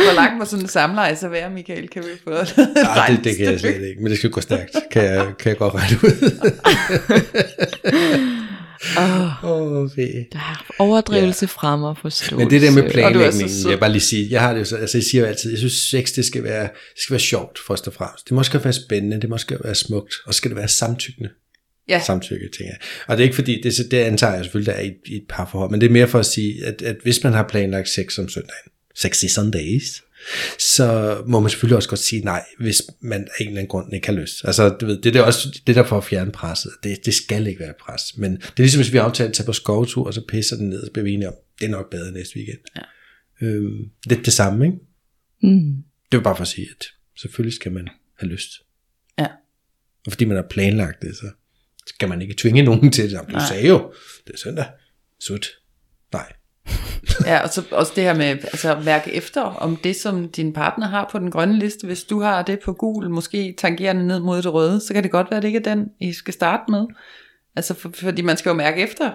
Hvor 0.06 0.14
langt 0.14 0.38
må 0.38 0.44
sådan 0.44 0.64
en 0.64 0.68
samleje 0.68 1.16
så 1.16 1.28
være, 1.28 1.50
Michael? 1.50 1.88
Kan 1.88 2.02
vi 2.02 2.08
få 2.24 2.30
Nej, 2.74 3.08
det, 3.08 3.24
det 3.24 3.36
kan 3.36 3.46
jeg 3.46 3.60
slet 3.60 3.88
ikke, 3.88 4.02
men 4.02 4.10
det 4.10 4.18
skal 4.18 4.30
gå 4.30 4.40
stærkt, 4.40 4.76
kan 4.90 5.04
jeg, 5.04 5.32
kan 5.38 5.48
jeg 5.48 5.58
godt 5.58 5.74
regne 5.74 5.96
ud. 6.02 6.30
Åh, 8.98 9.44
oh, 9.44 9.78
oh, 9.78 9.90
der 10.32 10.64
overdrivelse 10.78 11.44
ja. 11.44 11.46
fremmer 11.46 11.94
forståelse. 11.94 12.36
Men 12.36 12.50
det 12.50 12.62
der 12.62 12.70
med 12.70 12.90
planlægningen, 12.90 13.70
jeg 13.70 13.80
bare 13.80 13.92
lige 13.92 14.02
sige, 14.02 14.28
jeg 14.30 14.40
har 14.40 14.52
det 14.52 14.60
jo 14.60 14.64
så, 14.64 14.76
altså 14.76 14.98
jeg 14.98 15.04
siger 15.04 15.22
jo 15.22 15.28
altid, 15.28 15.50
jeg 15.50 15.58
synes 15.58 15.72
sex, 15.72 16.12
det 16.12 16.24
skal 16.24 16.44
være, 16.44 16.62
det 16.62 17.02
skal 17.02 17.14
være 17.14 17.20
sjovt, 17.20 17.58
først 17.66 17.86
og 17.86 17.92
fremmest. 17.92 18.24
Det 18.24 18.32
må 18.32 18.38
også 18.38 18.58
være 18.58 18.72
spændende, 18.72 19.20
det 19.20 19.28
må 19.28 19.34
også 19.34 19.58
være 19.64 19.74
smukt, 19.74 20.14
og 20.26 20.34
skal 20.34 20.50
det 20.50 20.56
være 20.56 20.68
samtykkende 20.68 21.30
ja. 21.88 22.02
samtykke, 22.06 22.48
tænker 22.58 22.72
jeg. 22.72 22.78
Og 23.06 23.16
det 23.16 23.22
er 23.22 23.24
ikke 23.24 23.34
fordi, 23.34 23.60
det, 23.62 23.90
det 23.90 23.96
antager 23.96 24.34
jeg 24.34 24.44
selvfølgelig, 24.44 24.74
der 24.74 24.80
er 24.80 24.84
i, 24.84 24.92
i 25.06 25.16
et 25.16 25.24
par 25.28 25.48
forhold, 25.52 25.70
men 25.70 25.80
det 25.80 25.86
er 25.86 25.90
mere 25.90 26.08
for 26.08 26.18
at 26.18 26.26
sige, 26.26 26.66
at, 26.66 26.82
at 26.82 26.96
hvis 27.02 27.24
man 27.24 27.32
har 27.32 27.48
planlagt 27.48 27.88
sex 27.88 28.18
om 28.18 28.28
søndagen, 28.28 28.70
sexy 28.96 29.24
Sundays, 29.24 30.02
så 30.58 31.18
må 31.26 31.40
man 31.40 31.50
selvfølgelig 31.50 31.76
også 31.76 31.88
godt 31.88 32.00
sige 32.00 32.22
nej, 32.22 32.44
hvis 32.58 32.82
man 33.00 33.20
af 33.20 33.40
en 33.40 33.46
eller 33.46 33.58
anden 33.58 33.68
grund 33.68 33.94
ikke 33.94 34.06
har 34.06 34.14
lyst. 34.14 34.44
Altså, 34.44 34.68
du 34.68 34.86
ved, 34.86 35.02
det 35.02 35.16
er 35.16 35.22
også 35.22 35.60
det 35.66 35.74
der 35.74 35.84
for 35.84 35.98
at 35.98 36.04
fjerne 36.04 36.32
presset. 36.32 36.72
Det, 36.82 37.04
det 37.04 37.14
skal 37.14 37.46
ikke 37.46 37.60
være 37.60 37.74
pres. 37.80 38.16
Men 38.16 38.36
det 38.36 38.46
er 38.46 38.52
ligesom, 38.56 38.80
hvis 38.82 38.92
vi 38.92 38.98
aftalt 38.98 39.28
at 39.28 39.34
tage 39.34 39.46
på 39.46 39.52
skovtur, 39.52 40.06
og 40.06 40.14
så 40.14 40.22
pisser 40.28 40.56
den 40.56 40.68
ned, 40.68 40.80
og 40.80 40.86
så 40.86 40.92
bliver 40.92 41.04
vi 41.04 41.12
enige 41.12 41.28
om, 41.28 41.34
det 41.60 41.66
er 41.66 41.70
nok 41.70 41.90
bedre 41.90 42.12
næste 42.12 42.36
weekend. 42.36 42.58
Ja. 42.76 42.82
Øhm, 43.46 43.90
lidt 44.06 44.24
det 44.24 44.32
samme, 44.32 44.66
ikke? 44.66 44.78
Mm. 45.42 45.84
Det 46.12 46.16
var 46.16 46.22
bare 46.22 46.36
for 46.36 46.42
at 46.42 46.48
sige, 46.48 46.68
at 46.78 46.86
selvfølgelig 47.16 47.54
skal 47.54 47.72
man 47.72 47.88
have 48.18 48.32
lyst. 48.32 48.50
Ja. 49.18 49.26
Og 50.06 50.12
fordi 50.12 50.24
man 50.24 50.36
har 50.36 50.46
planlagt 50.50 51.02
det, 51.02 51.16
så 51.16 51.30
skal 51.86 52.08
man 52.08 52.22
ikke 52.22 52.34
tvinge 52.34 52.62
nogen 52.62 52.92
til 52.92 53.10
det. 53.10 53.20
Du 53.34 53.40
sagde 53.48 53.68
jo, 53.68 53.92
det 54.26 54.32
er 54.34 54.38
søndag. 54.38 54.66
Sut. 55.20 55.46
Nej. 56.12 56.32
Ja, 57.26 57.42
og 57.42 57.48
så 57.48 57.62
også 57.70 57.92
det 57.96 58.04
her 58.04 58.14
med 58.14 58.26
altså, 58.26 58.76
at 58.76 58.84
mærke 58.84 59.12
efter, 59.12 59.42
om 59.42 59.76
det, 59.76 59.96
som 59.96 60.28
din 60.28 60.52
partner 60.52 60.86
har 60.86 61.08
på 61.12 61.18
den 61.18 61.30
grønne 61.30 61.58
liste, 61.58 61.86
hvis 61.86 62.04
du 62.04 62.20
har 62.20 62.42
det 62.42 62.58
på 62.64 62.72
gul, 62.72 63.10
måske 63.10 63.54
tangerende 63.58 64.06
ned 64.06 64.20
mod 64.20 64.42
det 64.42 64.52
røde, 64.54 64.80
så 64.80 64.94
kan 64.94 65.02
det 65.02 65.10
godt 65.10 65.30
være, 65.30 65.36
at 65.36 65.42
det 65.42 65.48
ikke 65.48 65.58
er 65.58 65.74
den, 65.74 65.88
I 66.00 66.12
skal 66.12 66.34
starte 66.34 66.62
med. 66.70 66.86
Altså, 67.56 67.74
for, 67.74 67.90
fordi 67.94 68.22
man 68.22 68.36
skal 68.36 68.50
jo 68.50 68.54
mærke 68.54 68.80
efter, 68.80 69.10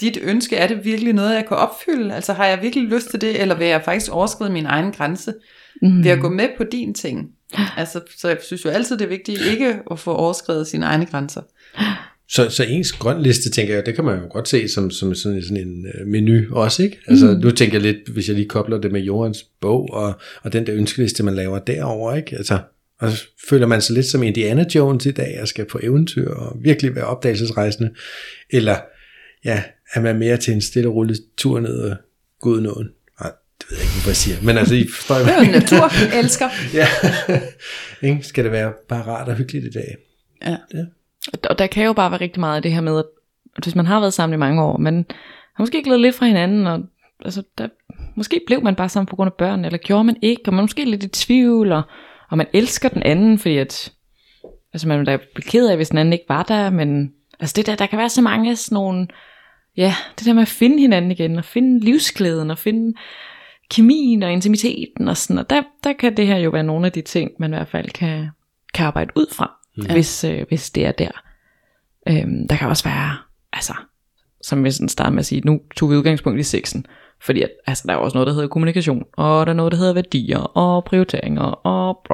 dit 0.00 0.18
ønske, 0.22 0.56
er 0.56 0.66
det 0.66 0.84
virkelig 0.84 1.12
noget, 1.12 1.34
jeg 1.34 1.46
kan 1.48 1.56
opfylde? 1.56 2.14
Altså, 2.14 2.32
har 2.32 2.46
jeg 2.46 2.62
virkelig 2.62 2.84
lyst 2.84 3.10
til 3.10 3.20
det, 3.20 3.40
eller 3.40 3.54
vil 3.54 3.66
jeg 3.66 3.82
faktisk 3.84 4.12
overskride 4.12 4.52
min 4.52 4.66
egen 4.66 4.92
grænse 4.92 5.34
mm. 5.82 6.04
ved 6.04 6.10
at 6.10 6.20
gå 6.20 6.28
med 6.28 6.48
på 6.56 6.64
din 6.64 6.94
ting? 6.94 7.30
Altså, 7.76 8.00
så 8.16 8.28
jeg 8.28 8.38
synes 8.42 8.64
jo 8.64 8.70
altid, 8.70 8.98
det 8.98 9.04
er 9.04 9.08
vigtigt 9.08 9.40
ikke 9.40 9.78
at 9.90 9.98
få 9.98 10.14
overskrevet 10.14 10.66
sine 10.66 10.86
egne 10.86 11.06
grænser. 11.06 11.42
Så, 12.28 12.50
så 12.50 12.64
ens 12.64 12.92
grøn 12.92 13.22
liste, 13.22 13.50
tænker 13.50 13.74
jeg, 13.74 13.86
det 13.86 13.94
kan 13.94 14.04
man 14.04 14.18
jo 14.18 14.26
godt 14.30 14.48
se 14.48 14.68
som, 14.68 14.90
som 14.90 15.14
sådan, 15.14 15.42
sådan 15.42 15.56
en 15.56 15.86
uh, 16.00 16.06
menu 16.06 16.54
også, 16.54 16.82
ikke? 16.82 16.98
Altså, 17.06 17.26
mm. 17.26 17.40
nu 17.40 17.50
tænker 17.50 17.74
jeg 17.74 17.82
lidt, 17.82 18.08
hvis 18.08 18.28
jeg 18.28 18.36
lige 18.36 18.48
kobler 18.48 18.78
det 18.78 18.92
med 18.92 19.00
Jorans 19.00 19.42
bog, 19.60 19.88
og, 19.92 20.20
og 20.42 20.52
den 20.52 20.66
der 20.66 20.74
ønskeliste, 20.74 21.22
man 21.22 21.34
laver 21.34 21.58
derover, 21.58 22.14
ikke? 22.14 22.36
Altså, 22.36 22.58
og 23.00 23.10
så 23.10 23.24
føler 23.48 23.66
man 23.66 23.80
sig 23.80 23.94
lidt 23.94 24.06
som 24.06 24.22
Indiana 24.22 24.64
Jones 24.74 25.06
i 25.06 25.10
dag, 25.10 25.38
og 25.42 25.48
skal 25.48 25.64
på 25.64 25.80
eventyr, 25.82 26.30
og 26.30 26.56
virkelig 26.62 26.94
være 26.94 27.04
opdagelsesrejsende, 27.04 27.90
eller, 28.50 28.76
ja, 29.44 29.62
er 29.94 30.00
man 30.00 30.18
mere 30.18 30.36
til 30.36 30.54
en 30.54 30.60
stille 30.60 30.88
og 30.88 30.94
rolig 30.94 31.16
tur 31.36 31.60
ned 31.60 31.78
og 31.80 31.96
godnåen? 32.40 32.88
Nej, 33.20 33.32
det 33.58 33.70
ved 33.70 33.76
jeg 33.76 33.84
ikke, 33.84 34.02
hvad 34.02 34.10
jeg 34.10 34.16
siger, 34.16 34.36
men 34.42 34.58
altså, 34.58 34.74
I 34.74 34.88
forstår 34.94 35.14
Det 35.14 35.28
er 35.28 35.40
en 35.40 35.50
natur, 35.50 36.16
elsker. 36.18 36.48
ja? 38.02 38.18
Skal 38.22 38.44
det 38.44 38.52
være 38.52 38.72
bare 38.88 39.02
rart 39.02 39.28
og 39.28 39.34
hyggeligt 39.34 39.64
i 39.64 39.70
dag? 39.70 39.96
Ja. 40.44 40.56
ja. 40.74 40.84
Og 41.50 41.58
der 41.58 41.66
kan 41.66 41.84
jo 41.84 41.92
bare 41.92 42.10
være 42.10 42.20
rigtig 42.20 42.40
meget 42.40 42.56
af 42.56 42.62
det 42.62 42.72
her 42.72 42.80
med, 42.80 42.98
at 42.98 43.64
hvis 43.64 43.74
man 43.74 43.86
har 43.86 44.00
været 44.00 44.14
sammen 44.14 44.36
i 44.36 44.38
mange 44.38 44.62
år, 44.62 44.76
men 44.76 45.06
har 45.54 45.62
måske 45.62 45.82
glædet 45.82 46.00
lidt 46.00 46.14
fra 46.14 46.26
hinanden, 46.26 46.66
og 46.66 46.80
altså, 47.24 47.42
der, 47.58 47.68
måske 48.14 48.40
blev 48.46 48.62
man 48.62 48.74
bare 48.74 48.88
sammen 48.88 49.06
på 49.06 49.16
grund 49.16 49.28
af 49.28 49.34
børn, 49.34 49.64
eller 49.64 49.78
gjorde 49.78 50.04
man 50.04 50.16
ikke, 50.22 50.42
og 50.46 50.54
man 50.54 50.62
måske 50.62 50.84
lidt 50.84 51.02
i 51.02 51.08
tvivl, 51.08 51.72
og, 51.72 51.82
og 52.30 52.38
man 52.38 52.46
elsker 52.52 52.88
den 52.88 53.02
anden, 53.02 53.38
fordi 53.38 53.56
at, 53.56 53.92
altså 54.72 54.88
man 54.88 55.00
er 55.00 55.04
da 55.04 55.18
ked 55.40 55.68
af, 55.68 55.76
hvis 55.76 55.88
den 55.88 55.98
anden 55.98 56.12
ikke 56.12 56.24
var 56.28 56.42
der, 56.42 56.70
men 56.70 57.12
altså 57.40 57.54
det 57.56 57.66
der, 57.66 57.76
der 57.76 57.86
kan 57.86 57.98
være 57.98 58.08
så 58.08 58.22
mange 58.22 58.56
sådan 58.56 58.76
nogle, 58.76 59.06
ja, 59.76 59.94
det 60.18 60.26
der 60.26 60.32
med 60.32 60.42
at 60.42 60.48
finde 60.48 60.80
hinanden 60.80 61.10
igen, 61.10 61.36
og 61.38 61.44
finde 61.44 61.84
livsglæden, 61.84 62.50
og 62.50 62.58
finde 62.58 62.98
kemien 63.70 64.22
og 64.22 64.32
intimiteten 64.32 65.08
og 65.08 65.16
sådan, 65.16 65.38
og 65.38 65.50
der, 65.50 65.62
der 65.84 65.92
kan 65.92 66.16
det 66.16 66.26
her 66.26 66.36
jo 66.36 66.50
være 66.50 66.62
nogle 66.62 66.86
af 66.86 66.92
de 66.92 67.00
ting, 67.02 67.30
man 67.38 67.50
i 67.50 67.56
hvert 67.56 67.68
fald 67.68 67.90
kan, 67.90 68.28
kan 68.74 68.86
arbejde 68.86 69.10
ud 69.16 69.26
fra, 69.32 69.63
mm. 69.76 69.86
hvis, 69.92 70.24
øh, 70.24 70.44
hvis 70.48 70.70
det 70.70 70.86
er 70.86 70.92
der. 70.92 71.22
Øhm, 72.08 72.48
der 72.48 72.56
kan 72.56 72.68
også 72.68 72.84
være, 72.84 73.16
altså, 73.52 73.74
som 74.42 74.64
vi 74.64 74.70
sådan 74.70 74.88
starter 74.88 75.10
med 75.10 75.18
at 75.18 75.26
sige, 75.26 75.40
nu 75.40 75.60
tog 75.76 75.90
vi 75.90 75.96
udgangspunkt 75.96 76.40
i 76.40 76.42
sexen, 76.42 76.86
fordi 77.20 77.42
at, 77.42 77.50
altså, 77.66 77.84
der 77.86 77.92
er 77.92 77.96
også 77.96 78.16
noget, 78.16 78.26
der 78.26 78.32
hedder 78.32 78.48
kommunikation, 78.48 79.04
og 79.12 79.46
der 79.46 79.52
er 79.52 79.56
noget, 79.56 79.72
der 79.72 79.78
hedder 79.78 79.92
værdier, 79.92 80.38
og 80.38 80.84
prioriteringer, 80.84 81.42
og 81.42 82.06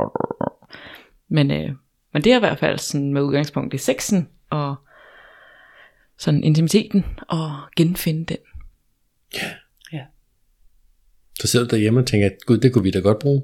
men, 1.28 1.50
øh, 1.50 1.70
men 2.12 2.24
det 2.24 2.32
er 2.32 2.36
i 2.36 2.40
hvert 2.40 2.58
fald 2.58 2.78
sådan 2.78 3.12
med 3.12 3.22
udgangspunkt 3.22 3.74
i 3.74 3.78
sexen, 3.78 4.28
og 4.50 4.76
sådan 6.18 6.44
intimiteten, 6.44 7.04
og 7.28 7.52
genfinde 7.76 8.24
den. 8.24 8.38
Så 11.40 11.46
sidder 11.46 11.66
du 11.66 11.76
derhjemme 11.76 12.00
og 12.00 12.06
tænker, 12.06 12.26
at 12.26 12.36
gud, 12.46 12.58
det 12.58 12.72
kunne 12.72 12.84
vi 12.84 12.90
da 12.90 12.98
godt 12.98 13.18
bruge 13.18 13.42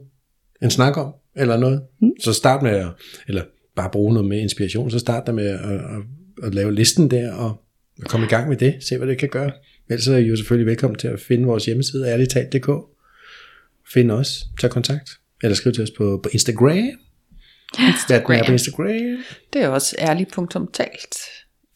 en 0.62 0.70
snak 0.70 0.96
om, 0.96 1.14
eller 1.36 1.56
noget. 1.56 1.82
Mm. 2.00 2.10
Så 2.20 2.32
start 2.32 2.62
med, 2.62 2.70
at, 2.70 2.86
eller 3.28 3.44
bare 3.76 3.90
bruge 3.90 4.14
noget 4.14 4.28
med 4.28 4.38
inspiration, 4.40 4.90
så 4.90 4.98
start 4.98 5.26
der 5.26 5.32
med 5.32 5.46
at, 5.46 5.60
at, 5.60 6.02
at 6.46 6.54
lave 6.54 6.74
listen 6.74 7.10
der, 7.10 7.32
og 7.32 7.62
komme 8.06 8.26
i 8.26 8.28
gang 8.28 8.48
med 8.48 8.56
det, 8.56 8.76
se 8.80 8.98
hvad 8.98 9.08
det 9.08 9.18
kan 9.18 9.28
gøre. 9.28 9.50
Ellers 9.90 10.08
er 10.08 10.16
I 10.16 10.22
jo 10.26 10.36
selvfølgelig 10.36 10.66
velkommen 10.66 10.98
til 10.98 11.08
at 11.08 11.20
finde 11.20 11.44
vores 11.46 11.64
hjemmeside, 11.66 12.08
ærligtalt.dk. 12.08 12.68
Find 13.92 14.10
os, 14.10 14.44
tag 14.60 14.70
kontakt, 14.70 15.10
eller 15.42 15.54
skriv 15.54 15.72
til 15.72 15.82
os 15.82 15.90
på, 15.90 16.20
på 16.22 16.28
Instagram. 16.32 16.78
Instagram. 17.78 18.44
på 18.46 18.52
Instagram. 18.52 19.16
Det 19.52 19.62
er 19.62 19.68
også 19.68 19.96
ærligt.talt. 19.98 21.16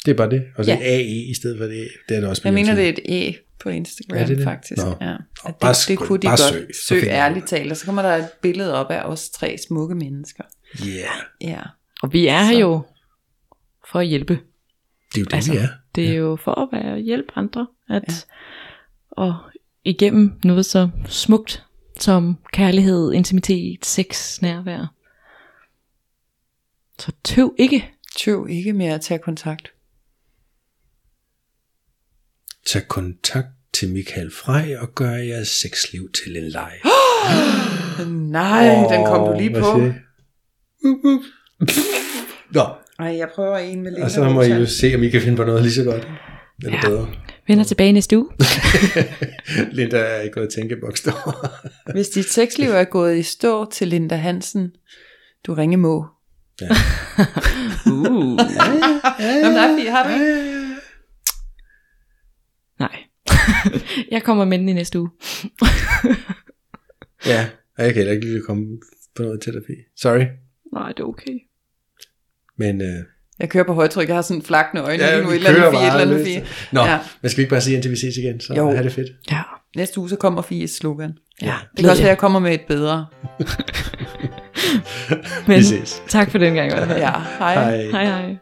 Det 0.05 0.11
er 0.11 0.14
bare 0.14 0.30
det. 0.30 0.42
Og 0.57 0.64
så 0.64 0.70
Ja. 0.70 0.76
ja. 0.78 0.84
AE 0.84 1.05
i 1.30 1.34
stedet 1.34 1.59
for 1.59 1.64
det. 1.64 1.88
Det 2.09 2.16
er 2.16 2.20
det 2.20 2.28
også 2.28 2.42
Jeg 2.44 2.55
mener, 2.55 2.74
det 2.74 2.84
er 2.84 2.88
et 2.88 3.28
E 3.30 3.34
på 3.61 3.68
Instagram, 3.68 4.18
Er 4.18 4.26
det 4.26 4.36
det? 4.36 4.44
faktisk. 4.44 4.76
Nå. 4.82 4.94
Ja. 5.01 5.12
At 5.46 5.57
bare 5.57 5.72
det, 5.72 5.76
det 5.76 5.76
skriv- 5.76 5.96
kunne 5.96 6.18
de 6.18 6.26
bare 6.26 6.30
godt 6.30 6.55
søg, 6.55 6.68
så 6.74 6.86
søg 6.86 7.03
ærligt 7.07 7.48
talt, 7.48 7.70
og 7.70 7.76
så 7.76 7.84
kommer 7.84 8.03
der 8.03 8.09
et 8.16 8.28
billede 8.42 8.74
op 8.74 8.90
af 8.90 9.03
os 9.05 9.30
tre 9.30 9.57
smukke 9.68 9.94
mennesker. 9.94 10.44
Yeah, 10.86 11.05
Ja. 11.40 11.61
Og 12.03 12.12
vi 12.12 12.26
er 12.26 12.42
her 12.42 12.59
jo 12.59 12.82
for 13.90 13.98
at 13.98 14.07
hjælpe. 14.07 14.40
det 15.14 15.16
er 15.16 15.20
jo 15.20 15.24
det, 15.24 15.34
Altså, 15.34 15.53
vi 15.53 15.59
er. 15.59 15.68
Det 15.94 16.09
er 16.09 16.14
jo 16.14 16.36
for 16.36 16.55
at 16.55 16.68
være 16.72 16.98
hjælpe 16.98 17.32
andre, 17.36 17.66
at 17.88 18.05
ja. 18.09 18.14
og 19.11 19.36
igennem 19.84 20.40
noget 20.44 20.66
så 20.66 20.90
smukt 21.07 21.64
som 21.98 22.36
kærlighed, 22.53 23.12
intimitet, 23.12 23.86
sex, 23.86 24.40
nærvær. 24.42 24.94
Så 26.98 27.12
tøv 27.24 27.55
ikke. 27.59 27.90
Tøv 28.16 28.46
ikke 28.51 28.72
med 28.72 28.86
at 28.86 29.01
tage 29.01 29.18
kontakt. 29.18 29.72
Tag 32.66 32.88
kontakt 32.88 33.48
til 33.72 33.92
Michael 33.92 34.30
Frey 34.30 34.76
og 34.76 34.94
gør 34.94 35.11
jeres 35.14 35.48
sexliv 35.48 36.12
til 36.12 36.36
en 36.36 36.48
leg. 36.48 36.80
Nej, 38.09 38.84
oh, 38.84 38.92
den 38.92 39.07
kom 39.07 39.32
du 39.32 39.38
lige 39.38 39.51
på. 39.51 39.64
siger 39.64 39.92
I? 39.92 40.01
Nå, 42.51 42.63
Ej, 42.99 43.07
jeg 43.17 43.29
prøver 43.35 43.57
en 43.59 43.83
med 43.83 43.91
lidt. 43.91 44.03
og 44.05 44.11
så 44.11 44.25
må 44.25 44.43
I 44.43 44.47
jo 44.53 44.67
se, 44.67 44.95
om 44.95 45.03
I 45.03 45.09
kan 45.09 45.21
finde 45.23 45.37
på 45.37 45.45
noget 45.45 45.63
lige 45.63 45.73
så 45.73 45.85
godt. 45.85 46.09
Eller 46.65 46.79
Ja. 46.83 46.89
bedre. 46.89 47.09
Vender 47.49 47.65
tilbage 47.65 47.93
næste 47.93 48.19
uge. 48.19 48.29
Linda 49.77 49.97
er 49.99 50.21
ikke 50.21 50.35
gået 50.35 50.53
i 50.53 50.61
tænkeboks 50.61 51.01
der. 51.03 51.47
Hvis 51.95 52.09
dit 52.09 52.25
sexliv 52.25 52.71
er 52.71 52.85
gået 52.85 53.17
i 53.19 53.23
stå 53.23 53.71
til 53.71 53.89
Linda 53.89 54.17
Hansen, 54.17 54.73
du 55.47 55.55
ringe 55.55 55.77
må. 55.77 56.07
ja. 56.61 56.69
Uh. 57.87 58.39
Jamen, 59.21 59.53
nej, 59.55 59.77
Fie, 59.79 59.91
har 59.91 60.09
du 60.09 60.15
ikke? 60.15 60.75
Nej. 62.79 62.97
jeg 64.11 64.23
kommer 64.23 64.45
med 64.45 64.59
den 64.59 64.69
i 64.69 64.73
næste 64.73 65.01
uge. 65.01 65.11
ja, 67.27 67.49
og 67.79 67.85
jeg 67.85 67.93
kan 67.95 68.01
heller 68.01 68.13
ikke 68.13 68.27
lige 68.27 68.43
komme 68.43 68.67
på 69.15 69.23
noget 69.23 69.41
til 69.43 69.53
dig, 69.53 69.63
Fie. 69.67 69.85
Sorry. 69.97 70.25
Nej, 70.73 70.89
det 70.89 71.01
er 71.01 71.05
okay. 71.05 71.39
Men 72.61 72.81
øh, 72.83 73.05
Jeg 73.41 73.49
kører 73.49 73.65
på 73.65 73.73
højtryk, 73.75 74.09
jeg 74.09 74.15
har 74.17 74.23
sådan 74.23 74.43
flakne 74.43 74.81
øjne 74.83 75.05
Ja, 75.05 75.15
lige 75.15 75.25
nu, 75.25 75.31
et 75.31 75.37
eller 75.37 75.51
andet 75.51 75.71
Fie, 75.79 75.87
et 75.87 75.93
eller 76.01 76.13
andet. 76.15 76.27
Fie. 76.27 76.45
Nå, 76.73 76.81
Ja. 76.81 76.99
men 77.23 77.31
skal 77.31 77.37
vi 77.37 77.43
ikke 77.43 77.51
bare 77.51 77.61
sige, 77.61 77.75
indtil 77.75 77.91
vi 77.91 77.97
ses 77.97 78.17
igen, 78.17 78.41
så 78.41 78.55
Jo. 78.57 78.69
er 78.69 78.83
det 78.83 78.93
fedt. 78.93 79.09
Ja. 79.31 79.41
Næste 79.77 80.01
uge, 80.01 80.09
så 80.09 80.17
kommer 80.17 80.43
Fies 80.43 80.71
slogan. 80.71 81.13
ja. 81.43 81.55
Det 81.77 81.81
kan 81.81 81.91
også 81.91 82.03
være, 82.03 82.11
at 82.11 82.15
jeg 82.15 82.19
kommer 82.19 82.39
med 82.39 82.55
et 82.55 82.61
bedre. 82.69 83.07
Men 85.47 85.57
Vi 85.59 85.63
ses. 85.65 86.03
tak 86.09 86.31
for 86.31 86.39
den 86.39 86.55
gang. 86.55 86.71
Ja, 86.73 87.11
hej. 87.39 87.55
Hej. 87.55 87.77
Hej 87.91 88.05
hej. 88.05 88.37